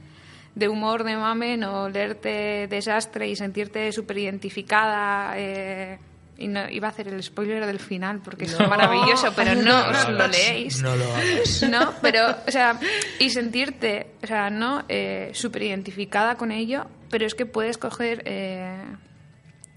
de 0.56 0.68
humor 0.68 1.04
de 1.04 1.16
Mamen 1.16 1.64
o 1.64 1.90
leerte 1.90 2.68
Desastre 2.68 3.28
y 3.30 3.36
sentirte 3.36 3.92
súper 3.92 4.18
identificada. 4.18 5.34
eh, 5.38 6.00
y 6.38 6.48
no, 6.48 6.68
iba 6.72 6.88
a 6.88 6.92
hacer 6.92 7.08
el 7.08 7.22
spoiler 7.22 7.66
del 7.68 7.80
final 7.80 8.20
porque 8.24 8.46
es 8.46 8.60
maravilloso, 8.60 9.32
pero 9.36 9.54
no, 9.54 9.62
lo 9.64 9.92
os 9.92 10.10
lo 10.10 10.24
hagas, 10.24 10.32
leéis. 10.32 10.82
No 10.82 10.96
lo 10.96 11.04
hagas. 11.14 11.64
¿no? 11.70 11.94
Pero, 12.02 12.36
o 12.48 12.52
sea, 12.52 12.80
y 13.20 13.30
sentirte, 13.30 14.08
o 14.24 14.28
sea, 14.28 14.50
¿no? 14.50 14.84
Eh, 14.90 15.30
súper 15.34 15.64
identificada 15.64 16.36
con 16.36 16.52
ello, 16.52 16.88
pero 17.12 17.26
es 17.28 17.36
que 17.36 17.46
puedes 17.46 17.78
coger... 17.78 18.24
eh, 18.26 18.82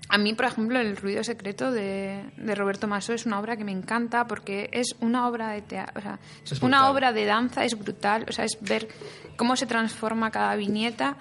a 0.09 0.19
mí, 0.19 0.35
por 0.35 0.47
ejemplo, 0.47 0.79
El 0.79 0.97
ruido 0.97 1.25
secreto 1.25 1.71
de, 1.71 2.25
de 2.37 2.55
Roberto 2.55 2.87
Maso 2.87 3.13
es 3.13 3.27
una 3.27 3.39
obra 3.41 3.57
que 3.57 3.65
me 3.65 3.73
encanta 3.73 4.27
porque 4.27 4.69
es 4.73 4.97
una 5.01 5.27
obra 5.27 5.51
de 5.51 5.63
teatro, 5.63 5.99
o 5.99 6.03
sea, 6.03 6.19
es, 6.45 6.53
Es 6.53 6.63
una 6.63 6.91
obra 6.91 7.13
de 7.13 7.25
danza, 7.25 7.65
es 7.65 7.79
brutal, 7.79 8.27
o 8.29 8.33
sea, 8.33 8.45
es 8.45 8.59
ver 8.61 8.89
cómo 9.37 9.57
se 9.57 9.67
transforma 9.67 10.31
cada 10.31 10.55
viñeta 10.57 11.17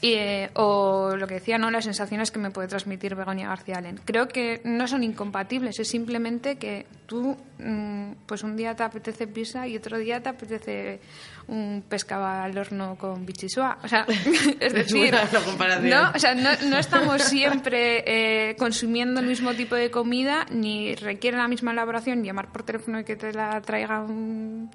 y, 0.00 0.14
eh, 0.14 0.50
o 0.54 1.14
lo 1.16 1.28
que 1.28 1.34
decía, 1.34 1.58
¿no? 1.58 1.70
Las 1.70 1.84
sensaciones 1.84 2.32
que 2.32 2.40
me 2.40 2.50
puede 2.50 2.66
transmitir 2.68 3.14
Begoña 3.14 3.48
García 3.48 3.78
Allen. 3.78 4.00
Creo 4.04 4.26
que 4.26 4.60
no 4.64 4.88
son 4.88 5.04
incompatibles, 5.04 5.78
es 5.78 5.88
simplemente 5.88 6.56
que 6.56 6.86
tú, 7.12 7.36
mm, 7.58 8.12
pues 8.24 8.42
un 8.42 8.56
día 8.56 8.74
te 8.74 8.82
apetece 8.84 9.26
pizza 9.26 9.66
y 9.68 9.76
otro 9.76 9.98
día 9.98 10.22
te 10.22 10.30
apetece 10.30 10.98
un 11.46 11.84
pescado 11.86 12.24
al 12.24 12.56
horno 12.56 12.96
con 12.96 13.26
bichisua. 13.26 13.76
O 13.84 13.88
sea, 13.88 14.06
es 14.60 14.72
decir, 14.72 15.14
comparación. 15.44 15.90
¿no? 15.90 16.10
O 16.14 16.18
sea, 16.18 16.34
no, 16.34 16.48
no 16.70 16.78
estamos 16.78 17.22
siempre 17.22 18.02
eh, 18.06 18.56
consumiendo 18.56 19.20
el 19.20 19.26
mismo 19.26 19.52
tipo 19.52 19.74
de 19.74 19.90
comida, 19.90 20.46
ni 20.50 20.94
requiere 20.94 21.36
la 21.36 21.48
misma 21.48 21.72
elaboración 21.72 22.24
llamar 22.24 22.50
por 22.50 22.62
teléfono 22.62 23.00
y 23.00 23.04
que 23.04 23.16
te 23.16 23.30
la 23.34 23.60
traiga 23.60 24.00
un, 24.00 24.70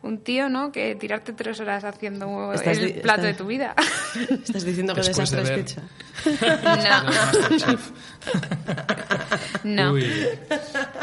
un 0.00 0.18
tío, 0.24 0.48
¿no? 0.48 0.72
Que 0.72 0.94
tirarte 0.94 1.34
tres 1.34 1.60
horas 1.60 1.84
haciendo 1.84 2.54
Estás 2.54 2.78
el 2.78 3.02
plato 3.02 3.24
de 3.24 3.34
tu 3.34 3.44
vida. 3.44 3.74
Estás 4.30 4.64
diciendo 4.64 4.94
que 4.94 5.02
Después 5.02 5.30
de 5.30 5.42
es 5.42 5.48
ver- 5.50 5.58
pizza. 5.62 5.82
no. 7.66 7.78
No. 9.64 9.92
Uy, 9.92 10.04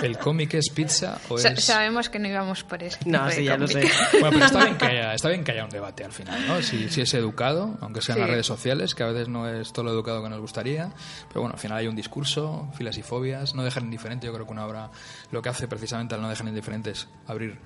¿el 0.04 0.18
cómic 0.18 0.54
es 0.56 0.70
pizza 0.84 1.20
o 1.30 1.38
Sa- 1.38 1.50
es...? 1.50 1.64
sabemos 1.64 2.10
que 2.10 2.20
no 2.20 2.28
íbamos 2.28 2.64
por 2.64 2.82
ese 2.84 2.98
No, 3.06 3.30
sí, 3.32 3.44
ya 3.44 3.58
lo 3.58 3.68
sé. 3.68 3.82
Bueno, 4.14 4.30
pero 4.32 4.46
está 4.46 4.64
bien, 4.66 4.78
que 4.78 4.86
haya, 4.88 5.14
está 5.14 5.30
bien 5.30 5.44
que 5.44 5.52
haya 5.52 5.64
un 5.66 5.70
debate 5.70 6.04
al 6.04 6.12
final, 6.12 6.48
¿no? 6.48 6.62
Si, 6.62 6.90
si 6.90 7.02
es 7.02 7.14
educado, 7.14 7.78
aunque 7.82 8.02
sea 8.02 8.16
en 8.16 8.22
las 8.22 8.28
Sí. 8.28 8.32
redes 8.34 8.46
sociales, 8.46 8.96
que 8.96 9.04
a 9.04 9.08
veces 9.08 9.28
no 9.30 9.48
es 9.48 9.72
todo 9.74 9.86
lo 9.86 9.92
educado 9.92 10.24
que 10.24 10.30
nos 10.30 10.40
gustaría, 10.40 10.92
pero 11.28 11.42
bueno, 11.42 11.54
al 11.56 11.60
final 11.60 11.78
hay 11.78 11.88
un 11.88 11.96
discurso, 11.96 12.70
filas 12.78 12.98
y 12.98 13.04
fobias, 13.04 13.56
no 13.56 13.64
dejar 13.64 13.84
indiferente, 13.84 14.28
yo 14.28 14.34
creo 14.34 14.46
que 14.46 14.52
una 14.52 14.66
obra 14.66 14.90
lo 15.32 15.42
que 15.42 15.50
hace 15.50 15.68
precisamente 15.68 16.16
al 16.16 16.22
no 16.22 16.30
dejar 16.30 16.48
indiferente 16.48 16.92
es 16.92 17.08
abrir 17.28 17.58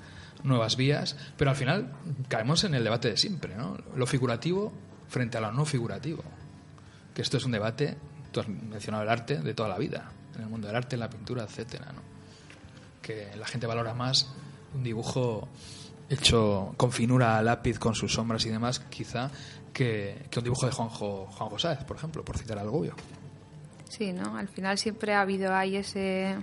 nuevas 0.44 0.76
vías, 0.76 1.16
pero 1.38 1.52
al 1.52 1.56
final 1.56 1.92
caemos 2.28 2.64
en 2.64 2.74
el 2.74 2.84
debate 2.84 3.10
de 3.10 3.18
siempre, 3.18 3.56
¿no? 3.56 3.78
Lo 3.96 4.06
figurativo 4.08 4.74
frente 5.08 5.38
a 5.38 5.42
lo 5.42 5.52
no 5.52 5.64
figurativo, 5.66 6.24
que 7.14 7.22
esto 7.22 7.38
es 7.38 7.46
un 7.46 7.52
debate, 7.52 7.98
tú 8.32 8.40
has 8.40 8.48
mencionado 8.48 9.04
el 9.04 9.10
arte 9.10 9.38
de 9.38 9.54
toda 9.54 9.70
la 9.70 9.78
vida, 9.78 10.12
en 10.36 10.42
el 10.42 10.48
mundo 10.50 10.68
del 10.68 10.76
arte, 10.76 10.96
en 10.96 11.02
la 11.02 11.10
pintura, 11.10 11.44
etcétera, 11.44 11.86
¿no? 11.94 12.02
Que 13.04 13.30
la 13.38 13.46
gente 13.46 13.68
valora 13.68 13.94
más 13.94 14.34
un 14.74 14.84
dibujo 14.84 15.48
hecho 16.10 16.74
con 16.78 16.92
finura 16.92 17.38
a 17.38 17.44
lápiz, 17.44 17.78
con 17.78 17.94
sus 17.94 18.14
sombras 18.14 18.44
y 18.48 18.50
demás, 18.50 18.80
quizá, 18.80 19.30
que, 19.72 20.26
que 20.32 20.40
un 20.40 20.46
dibujo 20.46 20.66
de 20.66 20.72
Juanjo, 20.72 21.28
Juanjo 21.28 21.60
Sáez, 21.60 21.84
por 21.84 21.98
ejemplo, 21.98 22.26
por 22.26 22.38
citar 22.38 22.58
algo 22.58 22.80
obvio. 22.80 22.96
Sí, 23.90 24.12
¿no? 24.12 24.36
Al 24.36 24.48
final 24.48 24.80
siempre 24.80 25.14
ha 25.14 25.22
habido 25.22 25.54
ahí 25.54 25.76
ese... 25.76 26.38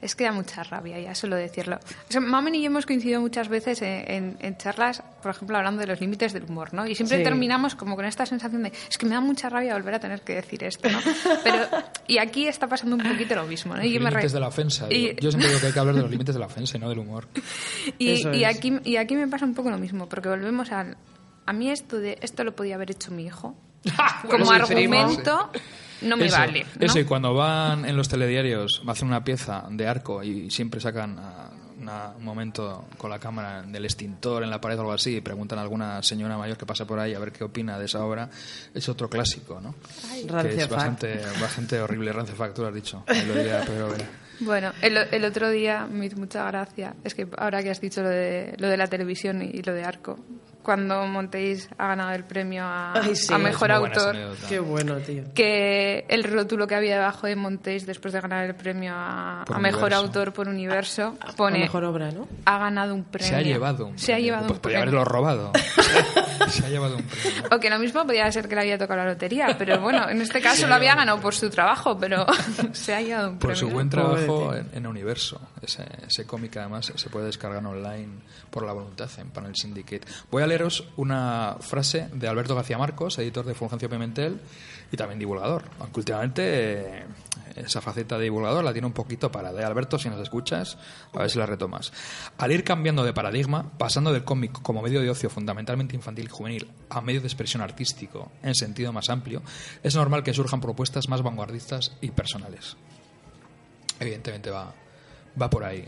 Es 0.00 0.14
que 0.14 0.22
da 0.24 0.30
mucha 0.32 0.62
rabia 0.62 1.00
ya 1.00 1.12
solo 1.14 1.34
decirlo. 1.34 1.76
O 1.76 2.12
sea, 2.12 2.20
Mamen 2.20 2.54
y 2.54 2.60
yo 2.60 2.66
hemos 2.66 2.86
coincidido 2.86 3.20
muchas 3.20 3.48
veces 3.48 3.82
en, 3.82 4.04
en- 4.10 4.36
en 4.40 4.56
charlas, 4.56 5.02
por 5.20 5.32
ejemplo, 5.32 5.56
hablando 5.56 5.80
de 5.80 5.88
los 5.88 6.00
límites 6.00 6.32
del 6.32 6.44
humor, 6.44 6.72
¿no? 6.72 6.86
Y 6.86 6.94
siempre 6.94 7.18
Sí. 7.18 7.24
terminamos 7.24 7.74
como 7.74 7.96
con 7.96 8.04
esta 8.04 8.24
sensación 8.24 8.62
de, 8.62 8.72
es 8.88 8.96
que 8.96 9.06
me 9.06 9.14
da 9.16 9.20
mucha 9.20 9.48
rabia 9.48 9.74
volver 9.74 9.94
a 9.94 9.98
tener 9.98 10.20
que 10.22 10.36
decir 10.36 10.62
esto, 10.62 10.88
¿no? 10.88 11.00
Pero, 11.42 11.66
y 12.06 12.18
aquí 12.18 12.46
está 12.46 12.68
pasando 12.68 12.94
un 12.94 13.02
poquito 13.02 13.34
lo 13.34 13.44
mismo, 13.46 13.74
¿no? 13.76 13.82
Y 13.82 13.86
Los 13.88 13.94
yo 13.94 14.00
me 14.00 14.10
re- 14.10 14.16
límites 14.16 14.32
de 14.32 14.40
la 14.40 14.48
ofensa. 14.48 14.86
y-. 14.88 15.16
Yo 15.20 15.30
siempre 15.32 15.48
digo 15.48 15.60
que 15.60 15.66
hay 15.66 15.72
que 15.72 15.78
hablar 15.80 15.96
de 15.96 16.02
los 16.02 16.10
límites 16.12 16.34
de 16.34 16.38
la 16.40 16.46
ofensa 16.46 16.76
y 16.76 16.80
no 16.80 16.88
del 16.88 16.98
humor. 17.00 17.26
Y, 17.98 18.10
Eso 18.10 18.32
y 18.32 18.44
es. 18.44 18.56
aquí, 18.56 18.72
y 18.84 18.96
aquí 18.96 19.16
me 19.16 19.26
pasa 19.26 19.44
un 19.46 19.54
poco 19.54 19.70
lo 19.70 19.78
mismo, 19.78 20.08
porque 20.08 20.28
volvemos 20.28 20.70
al... 20.70 20.96
A 21.46 21.52
mí 21.52 21.70
esto 21.70 21.98
de 21.98 22.18
esto 22.20 22.44
lo 22.44 22.54
podía 22.54 22.74
haber 22.76 22.90
hecho 22.92 23.10
mi 23.10 23.24
hijo, 23.26 23.56
como 24.30 24.52
argumento, 24.52 25.50
no 26.02 26.16
me 26.16 26.26
eso, 26.26 26.38
vale. 26.38 26.66
¿no? 26.78 26.86
Eso, 26.86 26.98
y 26.98 27.04
cuando 27.04 27.34
van 27.34 27.84
en 27.84 27.96
los 27.96 28.08
telediarios, 28.08 28.82
hacen 28.86 29.08
una 29.08 29.24
pieza 29.24 29.64
de 29.70 29.86
arco 29.86 30.22
y 30.22 30.50
siempre 30.50 30.80
sacan 30.80 31.16
ah, 31.18 31.50
una- 31.80 32.08
un 32.18 32.24
momento 32.24 32.86
con 32.96 33.08
la 33.10 33.18
cámara 33.18 33.62
del 33.62 33.84
extintor 33.84 34.42
en 34.42 34.50
la 34.50 34.60
pared 34.60 34.76
o 34.78 34.80
algo 34.80 34.92
así 34.92 35.16
y 35.16 35.20
preguntan 35.20 35.58
a 35.58 35.62
alguna 35.62 36.02
señora 36.02 36.36
mayor 36.36 36.56
que 36.56 36.66
pasa 36.66 36.84
por 36.86 36.98
ahí 36.98 37.14
a 37.14 37.18
ver 37.18 37.30
qué 37.32 37.44
opina 37.44 37.78
de 37.78 37.84
esa 37.86 38.04
obra, 38.04 38.28
es 38.74 38.88
otro 38.88 39.08
clásico, 39.08 39.60
¿no? 39.60 39.74
que 40.24 40.26
Rancia 40.30 40.64
es 40.64 40.68
bastante, 40.68 41.20
bastante 41.40 41.80
horrible, 41.80 42.12
Rancia 42.12 42.34
Fac, 42.34 42.52
tú 42.54 42.62
lo 42.62 42.68
has 42.68 42.74
dicho. 42.74 43.04
Lo 43.26 43.34
diría. 43.34 43.64
Bueno, 44.40 44.72
el, 44.82 44.96
el 44.96 45.24
otro 45.24 45.50
día 45.50 45.86
me 45.90 46.06
hizo 46.06 46.16
mucha 46.16 46.46
gracia, 46.48 46.94
es 47.02 47.14
que 47.14 47.26
ahora 47.38 47.60
que 47.62 47.70
has 47.70 47.80
dicho 47.80 48.02
lo 48.02 48.08
de, 48.08 48.54
lo 48.58 48.68
de 48.68 48.76
la 48.76 48.86
televisión 48.86 49.42
y 49.42 49.62
lo 49.62 49.72
de 49.74 49.84
Arco, 49.84 50.16
cuando 50.68 51.06
Montéis 51.06 51.66
ha 51.78 51.86
ganado 51.86 52.10
el 52.10 52.24
premio 52.24 52.62
a, 52.62 52.92
Ay, 52.92 53.16
sí. 53.16 53.32
a 53.32 53.38
Mejor 53.38 53.72
Autor, 53.72 54.14
anécdota. 54.14 54.48
Qué 54.50 54.58
bueno, 54.58 54.96
tío. 54.96 55.22
que 55.34 56.04
el 56.10 56.24
rótulo 56.24 56.66
que 56.66 56.74
había 56.74 56.96
debajo 56.96 57.26
de 57.26 57.36
Montéis 57.36 57.86
después 57.86 58.12
de 58.12 58.20
ganar 58.20 58.44
el 58.44 58.54
premio 58.54 58.92
a, 58.94 59.44
Por 59.46 59.56
a 59.56 59.60
Mejor. 59.60 59.94
Autor 59.94 60.34
por 60.34 60.46
Universo, 60.46 61.16
pone 61.38 61.60
mejor 61.60 61.84
obra, 61.84 62.10
¿no? 62.10 62.28
ha 62.44 62.58
ganado 62.58 62.94
un 62.94 63.04
premio. 63.04 63.28
Se 63.30 63.34
ha 63.36 63.40
llevado 63.40 63.86
un 63.86 63.98
Se 63.98 64.12
ha 64.12 64.16
premio. 64.16 64.24
llevado 64.26 64.46
Pues 64.48 64.56
un 64.58 64.60
podría 64.62 64.80
premio. 64.82 65.00
haberlo 65.00 65.10
robado. 65.10 65.52
Se 66.48 66.64
ha 66.66 66.68
llevado 66.68 66.96
un 66.96 67.02
premio. 67.02 67.42
O 67.50 67.58
que 67.60 67.70
lo 67.70 67.78
mismo 67.78 68.04
podía 68.06 68.30
ser 68.30 68.46
que 68.48 68.54
le 68.54 68.60
había 68.60 68.76
tocado 68.78 69.00
la 69.04 69.06
lotería, 69.10 69.54
pero 69.58 69.80
bueno, 69.80 70.08
en 70.10 70.20
este 70.20 70.40
caso 70.42 70.66
lo 70.66 70.74
había 70.74 70.94
ganado 70.94 71.18
por 71.20 71.34
su 71.34 71.48
trabajo, 71.50 71.96
pero 71.98 72.26
se 72.72 72.94
ha 72.94 73.00
llevado 73.00 73.30
un 73.30 73.38
Por 73.38 73.52
premio. 73.52 73.56
su 73.56 73.70
buen 73.70 73.88
trabajo 73.90 74.54
en, 74.54 74.68
en 74.74 74.86
Universo. 74.86 75.40
Ese, 75.62 75.84
ese 76.06 76.26
cómic 76.26 76.56
además 76.58 76.92
se 76.94 77.08
puede 77.10 77.26
descargar 77.26 77.64
online 77.64 78.08
por 78.50 78.64
la 78.66 78.72
voluntad 78.72 79.08
en 79.18 79.30
Panel 79.30 79.54
Syndicate. 79.56 80.02
Voy 80.30 80.42
a 80.42 80.46
leeros 80.58 80.84
una 80.96 81.56
frase 81.60 82.08
de 82.12 82.26
Alberto 82.26 82.54
García 82.56 82.78
Marcos, 82.78 83.18
editor 83.18 83.46
de 83.46 83.54
Fulgencio 83.54 83.88
Pimentel 83.88 84.40
y 84.90 84.96
también 84.96 85.18
divulgador. 85.20 85.64
Aunque 85.78 86.00
últimamente 86.00 86.42
eh, 86.44 87.06
esa 87.54 87.80
faceta 87.80 88.18
de 88.18 88.24
divulgador 88.24 88.64
la 88.64 88.72
tiene 88.72 88.86
un 88.86 88.92
poquito 88.92 89.30
para. 89.30 89.52
De 89.52 89.64
Alberto, 89.64 89.98
si 89.98 90.08
nos 90.08 90.20
escuchas, 90.20 90.76
a 91.12 91.18
ver 91.20 91.30
si 91.30 91.38
la 91.38 91.46
retomas. 91.46 91.92
Al 92.38 92.50
ir 92.50 92.64
cambiando 92.64 93.04
de 93.04 93.12
paradigma, 93.12 93.70
pasando 93.78 94.12
del 94.12 94.24
cómic 94.24 94.60
como 94.62 94.82
medio 94.82 95.00
de 95.00 95.10
ocio 95.10 95.30
fundamentalmente 95.30 95.94
infantil 95.94 96.24
y 96.26 96.30
juvenil 96.30 96.68
a 96.90 97.00
medio 97.00 97.20
de 97.20 97.28
expresión 97.28 97.62
artístico 97.62 98.32
en 98.42 98.54
sentido 98.54 98.92
más 98.92 99.08
amplio, 99.10 99.42
es 99.82 99.94
normal 99.94 100.24
que 100.24 100.34
surjan 100.34 100.60
propuestas 100.60 101.08
más 101.08 101.22
vanguardistas 101.22 101.96
y 102.00 102.10
personales 102.10 102.76
evidentemente 104.00 104.50
va, 104.50 104.72
va 105.40 105.50
por 105.50 105.64
ahí. 105.64 105.84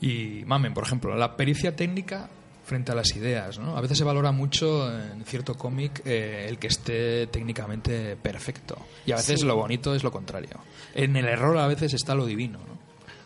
Y 0.00 0.42
Mamen, 0.44 0.74
por 0.74 0.84
ejemplo, 0.84 1.14
la 1.16 1.36
pericia 1.36 1.74
técnica 1.74 2.28
frente 2.66 2.90
a 2.92 2.94
las 2.96 3.14
ideas. 3.14 3.58
¿no? 3.58 3.76
A 3.76 3.80
veces 3.80 3.96
se 3.96 4.04
valora 4.04 4.32
mucho 4.32 4.92
en 4.92 5.24
cierto 5.24 5.54
cómic 5.54 6.02
eh, 6.04 6.46
el 6.48 6.58
que 6.58 6.66
esté 6.66 7.28
técnicamente 7.28 8.16
perfecto. 8.16 8.76
Y 9.06 9.12
a 9.12 9.16
veces 9.16 9.44
lo 9.44 9.56
bonito 9.56 9.94
es 9.94 10.02
lo 10.02 10.10
contrario. 10.10 10.58
En 10.94 11.16
el 11.16 11.26
error 11.26 11.56
a 11.58 11.68
veces 11.68 11.94
está 11.94 12.14
lo 12.14 12.26
divino. 12.26 12.58
¿no? 12.58 12.76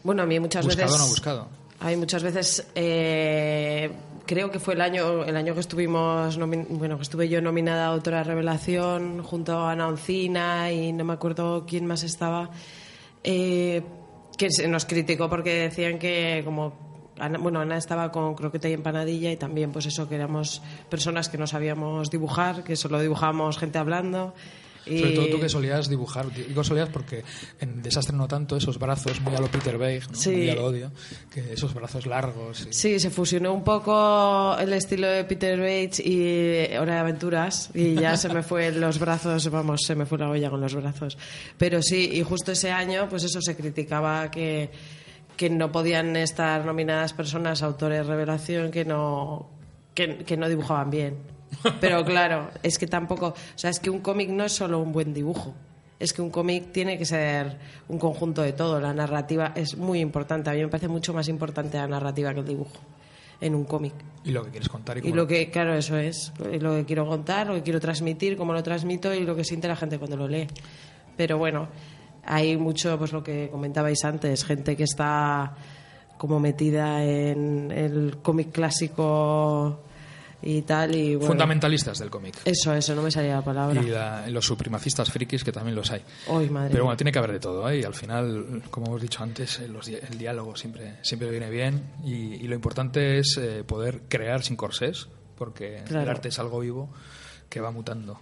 Bueno, 0.04 0.22
a 0.22 0.26
mí 0.26 0.38
muchas 0.38 0.64
Buscado 0.66 0.86
veces... 0.86 1.00
no 1.00 1.08
buscado. 1.08 1.48
Hay 1.80 1.96
muchas 1.96 2.22
veces... 2.22 2.66
eh, 2.74 3.90
creo 4.26 4.50
que 4.50 4.60
fue 4.60 4.74
el 4.74 4.82
año 4.82 5.24
el 5.24 5.34
año 5.34 5.54
que 5.54 5.60
estuvimos 5.60 6.38
bueno 6.38 6.96
que 6.96 7.02
estuve 7.02 7.28
yo 7.28 7.40
nominada 7.40 7.86
a 7.86 7.88
autora 7.88 8.22
revelación 8.22 9.24
junto 9.24 9.58
a 9.58 9.72
Ana 9.72 9.88
Oncina 9.88 10.70
y 10.70 10.92
no 10.92 11.04
me 11.04 11.14
acuerdo 11.14 11.64
quién 11.66 11.84
más 11.84 12.04
estaba 12.04 12.48
eh, 13.24 13.82
que 14.38 14.50
se 14.50 14.68
nos 14.68 14.84
criticó 14.84 15.28
porque 15.28 15.54
decían 15.62 15.98
que 15.98 16.42
como 16.44 16.89
Ana, 17.20 17.38
bueno 17.38 17.60
Ana 17.60 17.76
estaba 17.76 18.10
con 18.10 18.34
croqueta 18.34 18.68
y 18.68 18.72
empanadilla 18.72 19.30
y 19.30 19.36
también 19.36 19.72
pues 19.72 19.86
eso 19.86 20.08
que 20.08 20.14
éramos 20.16 20.62
personas 20.88 21.28
que 21.28 21.38
no 21.38 21.46
sabíamos 21.46 22.10
dibujar 22.10 22.64
que 22.64 22.76
solo 22.76 23.00
dibujábamos 23.00 23.58
gente 23.58 23.78
hablando 23.78 24.34
y 24.86 24.98
Sobre 25.00 25.12
todo 25.12 25.26
tú 25.28 25.40
que 25.40 25.48
solías 25.50 25.90
dibujar, 25.90 26.32
digo 26.32 26.64
solías 26.64 26.88
porque 26.88 27.22
en 27.60 27.82
Desastre 27.82 28.16
no 28.16 28.26
tanto, 28.26 28.56
esos 28.56 28.78
brazos 28.78 29.20
muy 29.20 29.34
a 29.36 29.38
lo 29.40 29.48
Peter 29.48 29.76
Weig, 29.76 30.08
¿no? 30.10 30.16
Sí. 30.16 30.30
muy 30.30 30.48
a 30.48 30.54
lo 30.54 30.64
odio, 30.64 30.90
que 31.30 31.52
esos 31.52 31.74
brazos 31.74 32.06
largos. 32.06 32.66
y- 32.66 32.72
Sí, 32.72 32.98
se 32.98 33.10
fusionó 33.10 33.52
un 33.52 33.62
poco 33.62 34.56
el 34.58 34.72
estilo 34.72 35.06
de 35.06 35.24
Peter 35.24 35.58
Bates 35.60 36.00
y 36.00 36.74
Hora 36.78 36.94
de 36.94 37.00
Aventuras 37.00 37.70
y 37.74 37.94
ya 37.94 38.16
se 38.16 38.30
me 38.30 38.42
fue 38.42 38.72
los 38.72 38.98
brazos, 38.98 39.50
vamos, 39.50 39.82
se 39.86 39.94
me 39.94 40.06
fue 40.06 40.16
la 40.16 40.30
olla 40.30 40.48
con 40.48 40.62
los 40.62 40.74
brazos. 40.74 41.18
Pero 41.58 41.82
sí, 41.82 42.08
y 42.14 42.22
justo 42.22 42.52
ese 42.52 42.70
año, 42.72 43.06
pues 43.10 43.22
eso 43.24 43.42
se 43.42 43.54
criticaba 43.54 44.30
que, 44.30 44.70
que 45.40 45.48
no 45.48 45.72
podían 45.72 46.16
estar 46.16 46.66
nominadas 46.66 47.14
personas, 47.14 47.62
autores 47.62 48.06
revelación, 48.06 48.70
que 48.70 48.84
no, 48.84 49.48
que, 49.94 50.18
que 50.18 50.36
no 50.36 50.50
dibujaban 50.50 50.90
bien. 50.90 51.16
Pero 51.80 52.04
claro, 52.04 52.50
es 52.62 52.78
que 52.78 52.86
tampoco, 52.86 53.28
o 53.28 53.34
sea, 53.54 53.70
es 53.70 53.80
que 53.80 53.88
un 53.88 54.00
cómic 54.00 54.28
no 54.28 54.44
es 54.44 54.52
solo 54.52 54.78
un 54.80 54.92
buen 54.92 55.14
dibujo. 55.14 55.54
Es 55.98 56.12
que 56.12 56.20
un 56.20 56.28
cómic 56.28 56.72
tiene 56.72 56.98
que 56.98 57.06
ser 57.06 57.56
un 57.88 57.98
conjunto 57.98 58.42
de 58.42 58.52
todo. 58.52 58.80
La 58.80 58.92
narrativa 58.92 59.52
es 59.54 59.78
muy 59.78 60.00
importante. 60.00 60.50
A 60.50 60.52
mí 60.52 60.60
me 60.60 60.68
parece 60.68 60.88
mucho 60.88 61.14
más 61.14 61.26
importante 61.28 61.78
la 61.78 61.88
narrativa 61.88 62.34
que 62.34 62.40
el 62.40 62.46
dibujo 62.46 62.78
en 63.40 63.54
un 63.54 63.64
cómic. 63.64 63.94
Y 64.24 64.32
lo 64.32 64.44
que 64.44 64.50
quieres 64.50 64.68
contar. 64.68 64.98
Y, 64.98 65.00
Y 65.00 65.02
cómo 65.04 65.16
lo 65.16 65.26
que, 65.26 65.50
claro, 65.50 65.72
eso 65.72 65.96
es. 65.96 66.34
Y 66.52 66.58
Lo 66.58 66.74
que 66.74 66.84
quiero 66.84 67.06
contar, 67.06 67.46
lo 67.46 67.54
que 67.54 67.62
quiero 67.62 67.80
transmitir, 67.80 68.36
cómo 68.36 68.52
lo 68.52 68.62
transmito 68.62 69.14
y 69.14 69.24
lo 69.24 69.34
que 69.34 69.44
siente 69.44 69.68
la 69.68 69.76
gente 69.76 69.98
cuando 69.98 70.18
lo 70.18 70.28
lee. 70.28 70.48
Pero 71.16 71.38
bueno, 71.38 71.68
hay 72.32 72.56
mucho, 72.56 72.96
pues 72.98 73.12
lo 73.12 73.22
que 73.22 73.48
comentabais 73.50 74.04
antes, 74.04 74.44
gente 74.44 74.76
que 74.76 74.84
está 74.84 75.54
como 76.16 76.38
metida 76.38 77.02
en 77.04 77.70
el 77.70 78.18
cómic 78.22 78.52
clásico 78.52 79.80
y 80.42 80.62
tal. 80.62 80.94
Y 80.94 81.14
bueno, 81.16 81.28
Fundamentalistas 81.28 81.98
del 81.98 82.08
cómic. 82.10 82.34
Eso, 82.44 82.72
eso, 82.74 82.94
no 82.94 83.02
me 83.02 83.10
salía 83.10 83.36
la 83.36 83.42
palabra. 83.44 83.82
Y, 83.82 83.86
la- 83.88 84.28
los 84.28 84.44
supremacistas 84.46 85.10
frikis, 85.10 85.42
que 85.44 85.50
también 85.52 85.74
los 85.74 85.90
hay. 85.90 86.02
Madre 86.50 86.70
Pero 86.72 86.84
bueno, 86.84 86.96
tiene 86.96 87.10
que 87.12 87.18
haber 87.18 87.32
de 87.32 87.40
todo, 87.40 87.68
¿eh? 87.68 87.80
Y 87.80 87.84
al 87.84 87.94
final, 87.94 88.62
como 88.70 88.86
hemos 88.88 89.02
dicho 89.02 89.22
antes, 89.22 89.58
eh, 89.60 89.68
los 89.68 89.88
el 89.88 90.18
diálogo 90.18 90.56
siempre, 90.56 90.96
siempre 91.02 91.30
viene 91.30 91.50
bien. 91.50 91.82
Y, 92.04 92.34
y 92.34 92.42
lo 92.48 92.54
importante 92.54 93.18
es 93.18 93.36
eh, 93.38 93.64
poder 93.64 94.02
crear 94.08 94.42
sin 94.42 94.56
corsés, 94.56 95.08
porque 95.36 95.78
el 95.78 95.84
Claro. 95.84 96.10
arte 96.10 96.28
es 96.28 96.38
algo 96.38 96.60
vivo 96.60 96.90
que 97.48 97.60
va 97.60 97.70
mutando. 97.70 98.20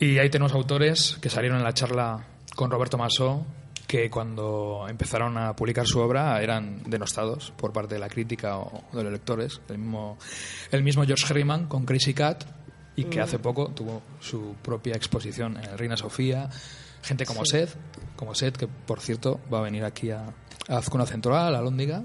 Y 0.00 0.18
ahí 0.18 0.30
tenemos 0.30 0.52
autores 0.52 1.18
que 1.20 1.28
salieron 1.30 1.58
en 1.58 1.64
la 1.64 1.74
charla 1.74 2.24
con 2.58 2.72
Roberto 2.72 2.98
Masó, 2.98 3.46
que 3.86 4.10
cuando 4.10 4.86
empezaron 4.88 5.38
a 5.38 5.54
publicar 5.54 5.86
su 5.86 6.00
obra 6.00 6.42
eran 6.42 6.82
denostados 6.90 7.52
por 7.56 7.72
parte 7.72 7.94
de 7.94 8.00
la 8.00 8.08
crítica 8.08 8.58
o 8.58 8.82
de 8.92 9.04
los 9.04 9.12
lectores. 9.12 9.60
El 9.68 9.78
mismo, 9.78 10.18
el 10.72 10.82
mismo 10.82 11.04
George 11.04 11.24
Herriman 11.30 11.68
con 11.68 11.86
Crazy 11.86 12.14
Cat, 12.14 12.42
y 12.96 13.04
que 13.04 13.20
hace 13.20 13.38
poco 13.38 13.68
tuvo 13.68 14.02
su 14.18 14.56
propia 14.60 14.96
exposición 14.96 15.56
en 15.56 15.70
el 15.70 15.78
Reina 15.78 15.96
Sofía. 15.96 16.50
Gente 17.00 17.24
como 17.24 17.44
Seth, 17.44 17.76
como 18.16 18.34
Seth, 18.34 18.56
que 18.56 18.66
por 18.66 18.98
cierto 18.98 19.38
va 19.54 19.60
a 19.60 19.62
venir 19.62 19.84
aquí 19.84 20.10
a, 20.10 20.24
a 20.66 20.78
Azcuna 20.78 21.06
Central, 21.06 21.54
a 21.54 21.62
Lóndiga, 21.62 22.02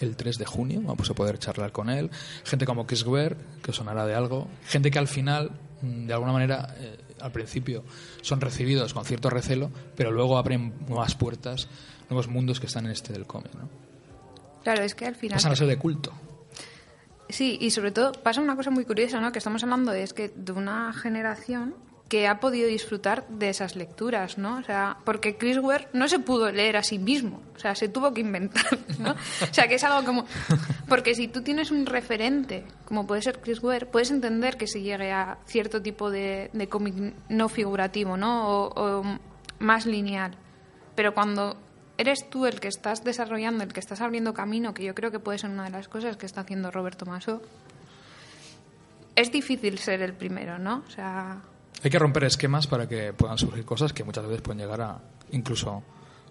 el 0.00 0.16
3 0.16 0.36
de 0.36 0.46
junio. 0.46 0.80
Vamos 0.82 1.08
a 1.08 1.14
poder 1.14 1.38
charlar 1.38 1.70
con 1.70 1.90
él. 1.90 2.10
Gente 2.42 2.66
como 2.66 2.88
Chris 2.88 3.06
Ware, 3.06 3.36
que 3.62 3.72
sonará 3.72 4.04
de 4.04 4.16
algo. 4.16 4.48
Gente 4.66 4.90
que 4.90 4.98
al 4.98 5.06
final, 5.06 5.52
mm, 5.80 6.06
de 6.06 6.12
alguna 6.12 6.32
manera, 6.32 6.74
eh, 6.76 6.98
al 7.22 7.32
principio 7.32 7.84
son 8.20 8.40
recibidos 8.40 8.94
con 8.94 9.04
cierto 9.04 9.30
recelo, 9.30 9.70
pero 9.96 10.10
luego 10.10 10.36
abren 10.36 10.74
nuevas 10.88 11.14
puertas, 11.14 11.68
nuevos 12.10 12.28
mundos 12.28 12.60
que 12.60 12.66
están 12.66 12.86
en 12.86 12.92
este 12.92 13.12
del 13.12 13.26
cómic, 13.26 13.54
¿no? 13.54 13.68
Claro, 14.62 14.82
es 14.82 14.94
que 14.94 15.06
al 15.06 15.14
final... 15.14 15.36
Pasan 15.36 15.52
a 15.52 15.56
ser 15.56 15.66
de 15.66 15.78
culto. 15.78 16.12
Sí, 17.28 17.56
y 17.60 17.70
sobre 17.70 17.92
todo 17.92 18.12
pasa 18.12 18.40
una 18.40 18.56
cosa 18.56 18.70
muy 18.70 18.84
curiosa, 18.84 19.20
¿no? 19.20 19.32
Que 19.32 19.38
estamos 19.38 19.62
hablando 19.62 19.90
de, 19.90 20.02
es 20.02 20.12
que 20.12 20.28
de 20.28 20.52
una 20.52 20.92
generación 20.92 21.74
que 22.12 22.28
ha 22.28 22.40
podido 22.40 22.68
disfrutar 22.68 23.26
de 23.28 23.48
esas 23.48 23.74
lecturas, 23.74 24.36
¿no? 24.36 24.58
O 24.58 24.62
sea, 24.62 24.98
porque 25.02 25.38
Chris 25.38 25.56
Ware 25.56 25.88
no 25.94 26.08
se 26.08 26.18
pudo 26.18 26.52
leer 26.52 26.76
a 26.76 26.82
sí 26.82 26.98
mismo, 26.98 27.40
o 27.56 27.58
sea, 27.58 27.74
se 27.74 27.88
tuvo 27.88 28.12
que 28.12 28.20
inventar, 28.20 28.78
¿no? 28.98 29.12
O 29.12 29.54
sea, 29.54 29.66
que 29.66 29.76
es 29.76 29.84
algo 29.84 30.04
como... 30.04 30.26
Porque 30.90 31.14
si 31.14 31.26
tú 31.26 31.40
tienes 31.40 31.70
un 31.70 31.86
referente, 31.86 32.66
como 32.84 33.06
puede 33.06 33.22
ser 33.22 33.40
Chris 33.40 33.62
Ware, 33.62 33.86
puedes 33.86 34.10
entender 34.10 34.58
que 34.58 34.66
se 34.66 34.82
llegue 34.82 35.10
a 35.10 35.38
cierto 35.46 35.80
tipo 35.80 36.10
de, 36.10 36.50
de 36.52 36.68
cómic 36.68 37.14
no 37.30 37.48
figurativo, 37.48 38.18
¿no? 38.18 38.46
O, 38.46 38.98
o 38.98 39.18
más 39.58 39.86
lineal. 39.86 40.36
Pero 40.94 41.14
cuando 41.14 41.56
eres 41.96 42.28
tú 42.28 42.44
el 42.44 42.60
que 42.60 42.68
estás 42.68 43.04
desarrollando, 43.04 43.64
el 43.64 43.72
que 43.72 43.80
estás 43.80 44.02
abriendo 44.02 44.34
camino, 44.34 44.74
que 44.74 44.84
yo 44.84 44.94
creo 44.94 45.10
que 45.10 45.18
puede 45.18 45.38
ser 45.38 45.48
una 45.48 45.64
de 45.64 45.70
las 45.70 45.88
cosas 45.88 46.18
que 46.18 46.26
está 46.26 46.42
haciendo 46.42 46.70
Roberto 46.70 47.06
Maso, 47.06 47.40
es 49.16 49.32
difícil 49.32 49.78
ser 49.78 50.02
el 50.02 50.12
primero, 50.12 50.58
¿no? 50.58 50.84
O 50.86 50.90
sea, 50.90 51.40
Hay 51.82 51.90
que 51.90 51.98
romper 51.98 52.24
esquemas 52.24 52.66
para 52.66 52.88
que 52.88 53.12
puedan 53.12 53.38
surgir 53.38 53.64
cosas 53.64 53.92
que 53.92 54.04
muchas 54.04 54.24
veces 54.26 54.40
pueden 54.40 54.60
llegar 54.60 54.80
a 54.80 55.00
incluso 55.32 55.82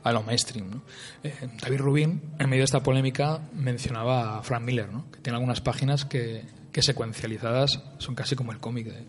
a 0.04 0.12
lo 0.12 0.24
mainstream. 0.24 0.82
Eh, 1.24 1.50
David 1.62 1.80
Rubin, 1.80 2.22
en 2.40 2.50
medio 2.50 2.62
de 2.62 2.66
esta 2.66 2.82
polémica, 2.82 3.42
mencionaba 3.54 4.40
a 4.40 4.44
Frank 4.44 4.64
Miller, 4.64 4.92
¿no? 4.92 5.10
que 5.12 5.20
tiene 5.20 5.36
algunas 5.38 5.62
páginas 5.62 6.06
que, 6.06 6.46
que 6.72 6.82
secuencializadas 6.82 7.84
son 7.98 8.16
casi 8.16 8.36
como 8.36 8.52
el 8.52 8.60
cómic 8.60 8.88
de, 8.88 9.06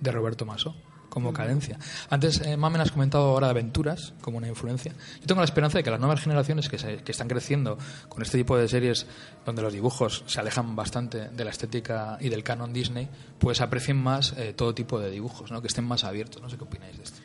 de 0.00 0.10
Roberto 0.10 0.46
Maso, 0.46 0.74
como 1.14 1.32
cadencia. 1.32 1.78
Antes, 2.10 2.40
eh, 2.42 2.56
Mamen, 2.58 2.82
has 2.82 2.90
comentado 2.90 3.24
ahora 3.30 3.46
de 3.46 3.52
aventuras 3.52 4.12
como 4.20 4.36
una 4.36 4.48
influencia. 4.48 4.92
Yo 5.20 5.26
tengo 5.26 5.40
la 5.40 5.46
esperanza 5.46 5.78
de 5.78 5.84
que 5.84 5.90
las 5.90 6.00
nuevas 6.00 6.20
generaciones 6.20 6.68
que, 6.68 6.78
se- 6.78 6.98
que 6.98 7.12
están 7.12 7.28
creciendo 7.28 7.78
con 8.10 8.20
este 8.22 8.36
tipo 8.36 8.58
de 8.58 8.68
series 8.68 9.06
donde 9.46 9.62
los 9.62 9.72
dibujos 9.72 10.24
se 10.26 10.40
alejan 10.40 10.76
bastante 10.76 11.28
de 11.30 11.44
la 11.44 11.50
estética 11.50 12.18
y 12.20 12.28
del 12.28 12.42
canon 12.44 12.72
Disney, 12.74 13.08
pues 13.38 13.60
aprecien 13.62 13.96
más 13.96 14.34
eh, 14.36 14.52
todo 14.54 14.74
tipo 14.74 14.98
de 14.98 15.10
dibujos, 15.10 15.50
¿no? 15.50 15.62
que 15.62 15.68
estén 15.68 15.84
más 15.84 16.04
abiertos. 16.04 16.42
No 16.42 16.50
sé 16.50 16.58
qué 16.58 16.64
opináis 16.64 16.96
de 16.98 17.04
esto. 17.04 17.20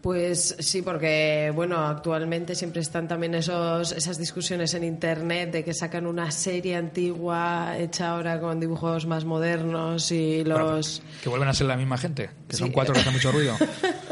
Pues 0.00 0.56
sí, 0.58 0.80
porque 0.80 1.52
bueno, 1.54 1.78
actualmente 1.78 2.54
siempre 2.54 2.80
están 2.80 3.06
también 3.06 3.34
esos, 3.34 3.92
esas 3.92 4.16
discusiones 4.16 4.72
en 4.72 4.84
internet 4.84 5.52
de 5.52 5.64
que 5.64 5.74
sacan 5.74 6.06
una 6.06 6.30
serie 6.30 6.74
antigua 6.76 7.76
hecha 7.78 8.10
ahora 8.10 8.40
con 8.40 8.60
dibujos 8.60 9.04
más 9.06 9.26
modernos 9.26 10.10
y 10.10 10.42
Bueno, 10.42 10.76
los 10.76 11.02
que 11.22 11.28
vuelven 11.28 11.48
a 11.48 11.54
ser 11.54 11.66
la 11.66 11.76
misma 11.76 11.98
gente, 11.98 12.30
que 12.48 12.56
son 12.56 12.70
cuatro 12.70 12.94
que 12.94 13.00
hacen 13.00 13.12
mucho 13.12 13.30
ruido. 13.30 13.56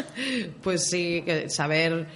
pues 0.63 0.91
sí, 0.91 1.23
que 1.25 1.49
saber 1.49 2.07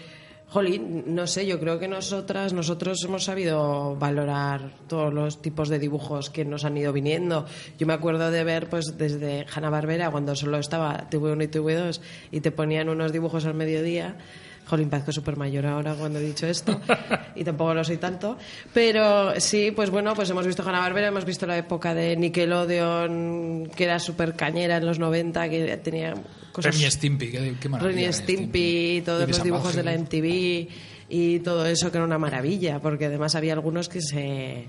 Jolín, 0.52 1.14
no 1.14 1.26
sé, 1.26 1.46
yo 1.46 1.58
creo 1.58 1.78
que 1.78 1.88
nosotras, 1.88 2.52
nosotros 2.52 3.02
hemos 3.06 3.24
sabido 3.24 3.96
valorar 3.96 4.72
todos 4.86 5.10
los 5.10 5.40
tipos 5.40 5.70
de 5.70 5.78
dibujos 5.78 6.28
que 6.28 6.44
nos 6.44 6.66
han 6.66 6.76
ido 6.76 6.92
viniendo. 6.92 7.46
Yo 7.78 7.86
me 7.86 7.94
acuerdo 7.94 8.30
de 8.30 8.44
ver, 8.44 8.68
pues, 8.68 8.98
desde 8.98 9.46
Hanna-Barbera, 9.50 10.10
cuando 10.10 10.36
solo 10.36 10.58
estaba 10.58 11.08
TV1 11.08 11.44
y 11.44 11.48
TV2, 11.48 12.00
y 12.32 12.40
te 12.42 12.50
ponían 12.50 12.90
unos 12.90 13.12
dibujos 13.12 13.46
al 13.46 13.54
mediodía. 13.54 14.18
Jolín, 14.66 14.88
parezco 14.90 15.12
súper 15.12 15.36
mayor 15.36 15.66
ahora 15.66 15.94
cuando 15.94 16.18
he 16.18 16.22
dicho 16.22 16.46
esto, 16.46 16.80
y 17.34 17.44
tampoco 17.44 17.74
lo 17.74 17.84
soy 17.84 17.96
tanto. 17.96 18.36
Pero 18.72 19.38
sí, 19.40 19.70
pues 19.70 19.90
bueno, 19.90 20.14
pues 20.14 20.30
hemos 20.30 20.46
visto 20.46 20.62
Hanna-Barbera, 20.62 21.08
hemos 21.08 21.24
visto 21.24 21.46
la 21.46 21.56
época 21.58 21.94
de 21.94 22.16
Nickelodeon, 22.16 23.70
que 23.74 23.84
era 23.84 23.98
súper 23.98 24.34
cañera 24.34 24.76
en 24.76 24.86
los 24.86 24.98
90, 24.98 25.48
que 25.48 25.76
tenía 25.78 26.14
cosas... 26.52 26.74
Ren 26.74 26.86
y 26.86 26.90
Stimpy, 26.90 27.30
qué, 27.30 27.54
qué 27.60 27.68
maravilla. 27.68 28.00
Ren 28.00 28.10
y 28.10 28.12
Stimpy, 28.12 29.02
todos 29.04 29.28
los 29.28 29.42
dibujos 29.42 29.74
de 29.74 29.82
la. 29.82 29.92
MTV 29.92 30.68
y 31.08 31.40
todo 31.40 31.66
eso 31.66 31.90
que 31.90 31.98
era 31.98 32.06
una 32.06 32.18
maravilla, 32.18 32.80
porque 32.80 33.06
además 33.06 33.34
había 33.34 33.52
algunos 33.52 33.88
que 33.88 34.00
se 34.00 34.68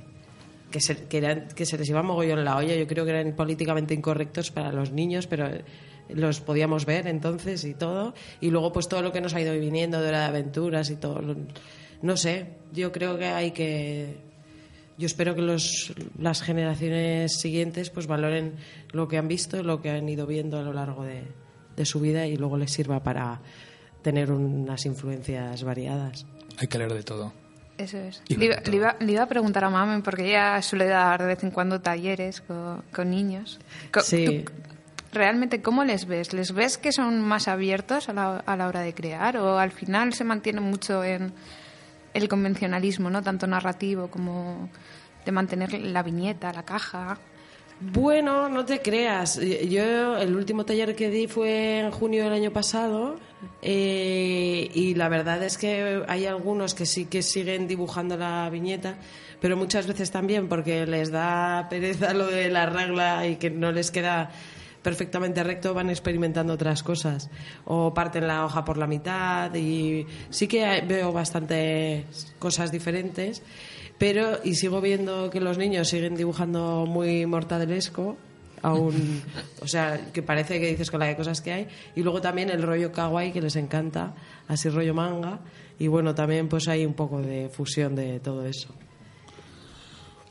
que 0.70 0.82
se, 0.82 1.06
que 1.06 1.18
eran, 1.20 1.48
que 1.56 1.66
se 1.66 1.78
les 1.78 1.88
iba 1.88 2.02
mogollón 2.02 2.44
la 2.44 2.58
olla. 2.58 2.76
Yo 2.76 2.88
creo 2.88 3.06
que 3.06 3.12
eran 3.12 3.34
políticamente 3.34 3.94
incorrectos 3.94 4.52
para 4.52 4.72
los 4.72 4.92
niños, 4.92 5.28
pero 5.28 5.48
los 6.10 6.42
podíamos 6.42 6.86
ver 6.86 7.08
entonces 7.08 7.64
y 7.66 7.74
todo. 7.74 8.14
Y 8.42 8.50
luego 8.50 8.72
pues 8.74 8.88
todo 8.88 9.02
lo 9.02 9.12
que 9.12 9.22
nos 9.22 9.34
ha 9.34 9.42
ido 9.42 9.54
viniendo 9.54 10.02
de 10.02 10.10
Hora 10.10 10.20
de 10.22 10.26
aventuras 10.26 10.90
y 10.90 10.96
todo. 10.96 11.22
lo- 11.22 11.36
No 12.02 12.18
sé, 12.18 12.48
yo 12.74 12.92
creo 12.92 13.18
que 13.18 13.26
hay 13.28 13.52
que... 13.52 14.18
Yo 14.98 15.08
espero 15.08 15.34
que 15.34 15.42
los, 15.42 15.92
las 16.20 16.42
generaciones 16.44 17.40
siguientes 17.40 17.90
pues 17.90 18.06
valoren 18.06 18.54
lo 18.92 19.08
que 19.08 19.18
han 19.18 19.28
visto, 19.28 19.64
lo 19.64 19.82
que 19.82 19.90
han 19.90 20.08
ido 20.08 20.28
viendo 20.28 20.60
a 20.60 20.62
lo 20.62 20.72
largo 20.72 21.04
de, 21.04 21.24
de 21.76 21.86
su 21.86 22.00
vida 22.00 22.28
y 22.28 22.38
luego 22.38 22.58
les 22.58 22.72
sirva 22.72 23.02
para 23.02 23.42
tener 24.04 24.32
unas 24.32 24.86
influencias 24.86 25.64
variadas. 25.64 26.26
Hay 26.58 26.68
que 26.68 26.78
leer 26.78 26.94
de 26.94 27.02
todo. 27.02 27.34
Eso 27.76 27.98
es. 27.98 28.22
Le 28.28 28.46
iba, 28.46 28.58
le 28.58 28.76
iba- 28.76 28.96
le 29.00 29.12
iba 29.14 29.24
a 29.24 29.28
preguntar 29.28 29.64
a 29.64 29.70
Mamen, 29.72 30.04
porque 30.04 30.28
ella 30.28 30.62
suele 30.62 30.86
dar 30.86 31.20
de 31.22 31.28
vez 31.28 31.44
en 31.44 31.50
cuando 31.50 31.82
talleres 31.82 32.42
con, 32.42 32.84
con 32.94 33.10
niños. 33.10 33.60
Sí. 34.04 34.44
¿tú 34.46 34.52
¿Realmente 35.14 35.62
cómo 35.62 35.84
les 35.84 36.08
ves? 36.08 36.34
¿Les 36.34 36.54
ves 36.54 36.78
que 36.78 36.92
son 36.92 37.22
más 37.22 37.48
abiertos 37.48 38.10
a 38.10 38.14
la, 38.14 38.38
a 38.38 38.58
la 38.58 38.68
hora 38.68 38.82
de 38.82 38.94
crear? 38.94 39.38
¿O 39.38 39.60
al 39.60 39.72
final 39.72 40.14
se 40.14 40.24
mantienen 40.24 40.64
mucho 40.64 41.04
en 41.04 41.34
el 42.14 42.28
convencionalismo, 42.28 43.10
¿no? 43.10 43.22
tanto 43.22 43.46
narrativo 43.48 44.08
como 44.08 44.70
de 45.26 45.32
mantener 45.32 45.74
la 45.74 46.04
viñeta, 46.04 46.52
la 46.52 46.64
caja? 46.64 47.20
Bueno, 47.80 48.50
no 48.50 48.66
te 48.66 48.82
creas. 48.82 49.40
Yo 49.40 50.18
el 50.18 50.36
último 50.36 50.66
taller 50.66 50.96
que 50.96 51.10
di 51.10 51.28
fue 51.28 51.80
en 51.80 51.92
junio 51.92 52.24
del 52.24 52.34
año 52.34 52.52
pasado 52.52 53.18
eh, 53.62 54.70
y 54.74 54.96
la 54.96 55.10
verdad 55.10 55.44
es 55.44 55.58
que 55.58 56.04
hay 56.08 56.26
algunos 56.26 56.76
que 56.76 56.86
sí 56.86 57.06
que 57.06 57.22
siguen 57.22 57.68
dibujando 57.68 58.16
la 58.16 58.50
viñeta, 58.50 58.96
pero 59.42 59.58
muchas 59.58 59.86
veces 59.88 60.12
también 60.12 60.48
porque 60.48 60.86
les 60.86 61.12
da 61.12 61.68
pereza 61.70 62.14
lo 62.14 62.28
de 62.28 62.50
la 62.50 62.68
regla 62.68 63.28
y 63.28 63.36
que 63.36 63.50
no 63.50 63.72
les 63.72 63.92
queda 63.92 64.32
perfectamente 64.84 65.44
recto 65.44 65.74
van 65.74 65.90
experimentando 65.90 66.54
otras 66.54 66.84
cosas. 66.84 67.30
O 67.66 67.94
parten 67.94 68.28
la 68.28 68.46
hoja 68.46 68.64
por 68.64 68.78
la 68.78 68.86
mitad 68.86 69.54
y 69.56 70.06
sí 70.30 70.48
que 70.48 70.84
veo 70.88 71.12
bastantes 71.12 72.36
cosas 72.38 72.72
diferentes 72.72 73.42
pero 73.98 74.40
y 74.44 74.56
sigo 74.56 74.82
viendo 74.82 75.30
que 75.30 75.40
los 75.40 75.58
niños 75.58 75.88
siguen 75.88 76.16
dibujando 76.16 76.86
muy 76.86 77.26
mortadelesco 77.26 78.18
aún 78.62 79.22
o 79.62 79.68
sea 79.68 80.12
que 80.12 80.22
parece 80.22 80.60
que 80.60 80.68
dices 80.68 80.90
con 80.90 81.00
la 81.00 81.06
de 81.08 81.16
cosas 81.16 81.42
que 81.42 81.52
hay 81.54 81.68
y 81.96 82.02
luego 82.02 82.20
también 82.20 82.50
el 82.50 82.64
rollo 82.64 82.92
kawaii 82.92 83.32
que 83.32 83.42
les 83.42 83.56
encanta 83.56 84.14
así 84.48 84.70
rollo 84.70 84.94
manga 84.94 85.40
y 85.80 85.88
bueno 85.88 86.16
también 86.16 86.48
pues 86.48 86.68
hay 86.68 86.86
un 86.86 86.94
poco 86.94 87.22
de 87.22 87.50
fusión 87.50 87.96
de 87.96 88.20
todo 88.20 88.46
eso. 88.46 88.74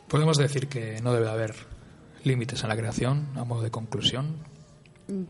Podemos 0.08 0.36
decir 0.36 0.68
que 0.68 1.00
no 1.02 1.12
debe 1.12 1.28
haber 1.28 1.54
límites 2.24 2.62
en 2.62 2.68
la 2.68 2.76
creación, 2.76 3.26
a 3.36 3.44
modo 3.44 3.62
de 3.62 3.70
conclusión. 3.70 4.36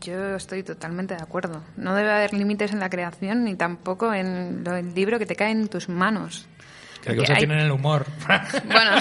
Yo 0.01 0.35
estoy 0.35 0.63
totalmente 0.63 1.15
de 1.15 1.21
acuerdo. 1.23 1.61
No 1.77 1.95
debe 1.95 2.11
haber 2.11 2.33
límites 2.33 2.71
en 2.71 2.79
la 2.79 2.89
creación 2.89 3.43
ni 3.43 3.55
tampoco 3.55 4.13
en 4.13 4.63
lo- 4.63 4.75
el 4.75 4.93
libro 4.93 5.17
que 5.19 5.25
te 5.25 5.35
cae 5.35 5.51
en 5.51 5.67
tus 5.67 5.89
manos. 5.89 6.47
Que 7.01 7.11
hay 7.11 7.37
tienen 7.37 7.59
el 7.59 7.71
humor. 7.71 8.05
Bueno, 8.65 8.91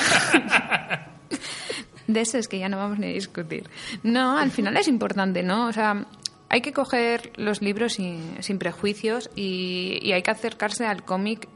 de 2.07 2.21
eso 2.21 2.39
es 2.39 2.49
que 2.49 2.59
ya 2.59 2.69
no 2.69 2.77
vamos 2.79 2.99
ni 2.99 3.07
a 3.07 3.11
discutir. 3.13 3.69
No, 4.03 4.37
al 4.39 4.51
final 4.51 4.77
es 4.77 4.89
importante, 4.89 5.43
¿no? 5.43 5.67
O 5.69 5.73
sea, 5.73 6.07
hay 6.49 6.61
que 6.61 6.73
coger 6.73 7.33
los 7.37 7.63
libros 7.63 7.95
sin, 7.95 8.43
sin 8.43 8.59
prejuicios 8.59 9.31
y, 9.37 9.99
y 10.03 10.13
hay 10.13 10.23
que 10.23 10.31
acercarse 10.31 10.85
al 10.87 11.05
cómic 11.05 11.49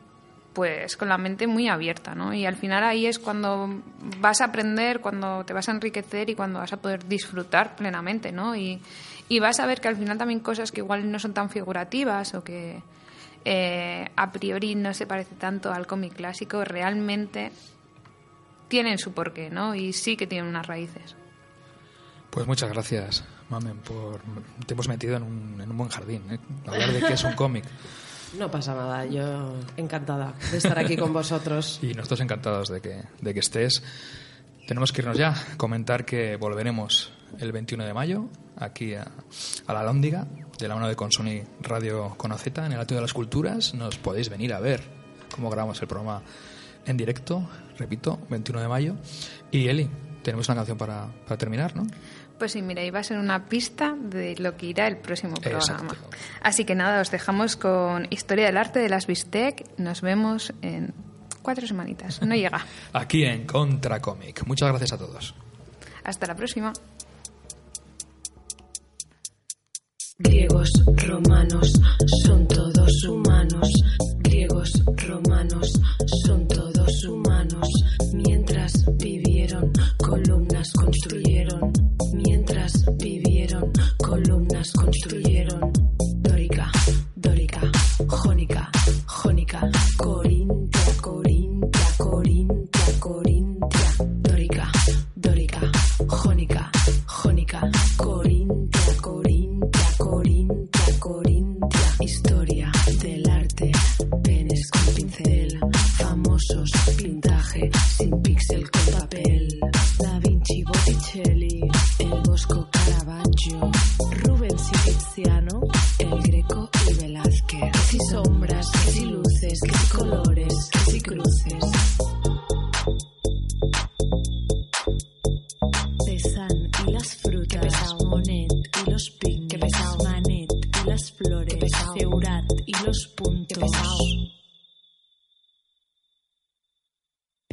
pues 0.56 0.96
con 0.96 1.10
la 1.10 1.18
mente 1.18 1.46
muy 1.46 1.68
abierta, 1.68 2.14
¿no? 2.14 2.32
Y 2.32 2.46
al 2.46 2.56
final 2.56 2.82
ahí 2.82 3.04
es 3.04 3.18
cuando 3.18 3.68
vas 4.20 4.40
a 4.40 4.46
aprender, 4.46 5.00
cuando 5.00 5.44
te 5.44 5.52
vas 5.52 5.68
a 5.68 5.72
enriquecer 5.72 6.30
y 6.30 6.34
cuando 6.34 6.60
vas 6.60 6.72
a 6.72 6.78
poder 6.78 7.06
disfrutar 7.06 7.76
plenamente, 7.76 8.32
¿no? 8.32 8.56
Y, 8.56 8.80
y 9.28 9.38
vas 9.38 9.60
a 9.60 9.66
ver 9.66 9.82
que 9.82 9.88
al 9.88 9.96
final 9.96 10.16
también 10.16 10.40
cosas 10.40 10.72
que 10.72 10.80
igual 10.80 11.12
no 11.12 11.18
son 11.18 11.34
tan 11.34 11.50
figurativas 11.50 12.32
o 12.32 12.42
que 12.42 12.82
eh, 13.44 14.08
a 14.16 14.32
priori 14.32 14.74
no 14.74 14.94
se 14.94 15.06
parece 15.06 15.34
tanto 15.34 15.70
al 15.70 15.86
cómic 15.86 16.14
clásico, 16.14 16.64
realmente 16.64 17.52
tienen 18.68 18.96
su 18.96 19.12
porqué, 19.12 19.50
¿no? 19.50 19.74
Y 19.74 19.92
sí 19.92 20.16
que 20.16 20.26
tienen 20.26 20.48
unas 20.48 20.66
raíces. 20.66 21.16
Pues 22.30 22.46
muchas 22.46 22.70
gracias, 22.70 23.24
Mamen, 23.50 23.76
por... 23.80 24.22
Te 24.66 24.72
hemos 24.72 24.88
metido 24.88 25.18
en 25.18 25.22
un, 25.22 25.60
en 25.60 25.70
un 25.70 25.76
buen 25.76 25.90
jardín, 25.90 26.22
¿eh? 26.30 26.38
Hablar 26.66 26.92
de 26.92 27.00
qué 27.00 27.12
es 27.12 27.24
un 27.24 27.34
cómic. 27.34 27.66
no 28.38 28.50
pasa 28.50 28.74
nada 28.74 29.06
yo 29.06 29.54
encantada 29.76 30.34
de 30.50 30.58
estar 30.58 30.78
aquí 30.78 30.96
con 30.96 31.12
vosotros 31.12 31.78
Y 31.82 31.94
nosotros 31.94 32.20
encantados 32.20 32.68
de 32.68 32.80
que, 32.80 33.02
de 33.20 33.34
que 33.34 33.40
estés. 33.40 33.82
Tenemos 34.66 34.92
que 34.92 35.02
irnos 35.02 35.16
ya. 35.16 35.34
Comentar 35.56 36.04
que 36.04 36.36
volveremos 36.36 37.12
el 37.38 37.52
21 37.52 37.84
de 37.84 37.94
mayo 37.94 38.28
aquí 38.56 38.94
a, 38.94 39.06
la 39.68 39.82
Lóndiga, 39.84 40.26
de 40.58 40.68
la 40.68 40.74
mano 40.74 40.88
de 40.88 40.96
Consoni 40.96 41.42
Radio 41.60 42.14
Conoceta, 42.16 42.66
en 42.66 42.72
el 42.72 42.80
Atrio 42.80 42.96
de 42.96 43.02
las 43.02 43.12
Culturas. 43.12 43.74
Nos 43.74 43.98
podéis 43.98 44.28
venir 44.28 44.52
a 44.52 44.60
ver 44.60 44.82
cómo 45.34 45.50
grabamos 45.50 45.80
el 45.82 45.88
programa 45.88 46.22
en 46.84 46.96
directo, 46.96 47.48
repito, 47.78 48.18
21 48.28 48.60
de 48.60 48.68
mayo. 48.68 48.94
Y 49.50 49.68
Eli, 49.68 49.88
tenemos 50.22 50.48
una 50.48 50.56
canción 50.56 50.78
para, 50.78 51.06
para 51.24 51.38
terminar, 51.38 51.76
¿no? 51.76 51.86
Pues 52.38 52.52
sí, 52.52 52.60
mira, 52.60 52.84
iba 52.84 52.98
a 53.00 53.02
ser 53.02 53.18
una 53.18 53.46
pista 53.46 53.94
de 53.98 54.36
lo 54.36 54.56
que 54.56 54.66
irá 54.66 54.86
el 54.86 54.98
próximo 54.98 55.36
programa. 55.36 55.94
Así 56.42 56.64
que 56.64 56.74
nada, 56.74 57.00
os 57.00 57.10
dejamos 57.10 57.56
con 57.56 58.06
Historia 58.10 58.46
del 58.46 58.58
Arte 58.58 58.78
de 58.78 58.90
las 58.90 59.06
Bistec. 59.06 59.64
Nos 59.78 60.02
vemos 60.02 60.52
en 60.60 60.92
cuatro 61.42 61.66
semanitas. 61.66 62.20
No 62.22 62.34
llega. 62.42 62.64
Aquí 62.92 63.24
en 63.24 63.46
Contra 63.46 64.00
Comic. 64.00 64.46
Muchas 64.46 64.68
gracias 64.68 64.92
a 64.92 64.98
todos. 64.98 65.34
Hasta 66.04 66.26
la 66.26 66.34
próxima. 66.34 66.72
Griegos, 70.18 70.70
romanos, 71.06 71.72
son 72.24 72.46
todos 72.48 73.04
humanos. 73.04 73.70
Griegos, 74.18 74.72
romanos, 75.06 75.72
son 76.24 76.48
todos 76.48 77.04
humanos. 77.04 77.68
Mientras 78.14 78.72
vivieron, 78.96 79.72
columnas 79.98 80.72
construyeron 80.72 81.65
construyeron. 84.86 85.65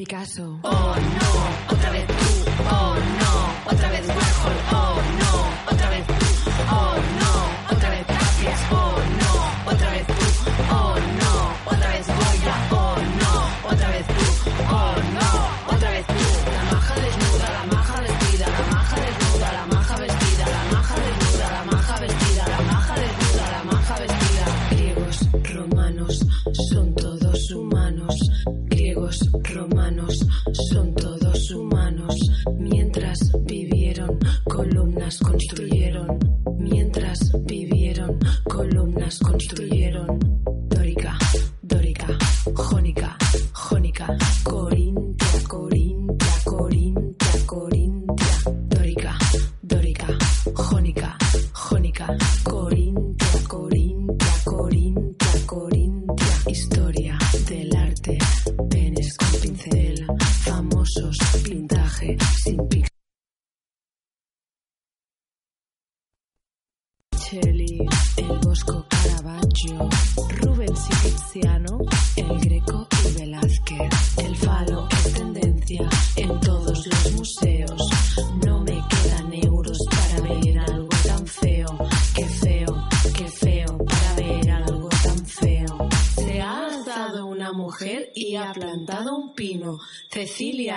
Picasso. 0.04 0.60
Oh 0.64 0.70
no, 0.70 1.74
otra 1.74 1.90
vez 1.92 2.13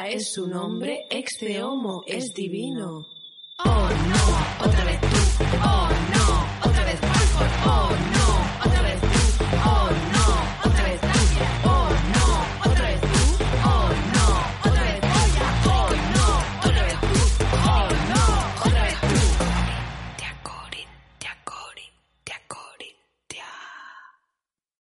Es 0.09 0.33
su 0.33 0.47
nombre, 0.47 1.07
ex 1.11 1.39
homo, 1.63 2.05
es 2.07 2.33
divino. 2.33 3.07
Oh 3.65 3.89
no, 4.09 4.67
otra 4.67 4.85
vez 4.85 5.01
tú, 5.01 5.45
oh 5.65 5.89
no. 6.15 6.16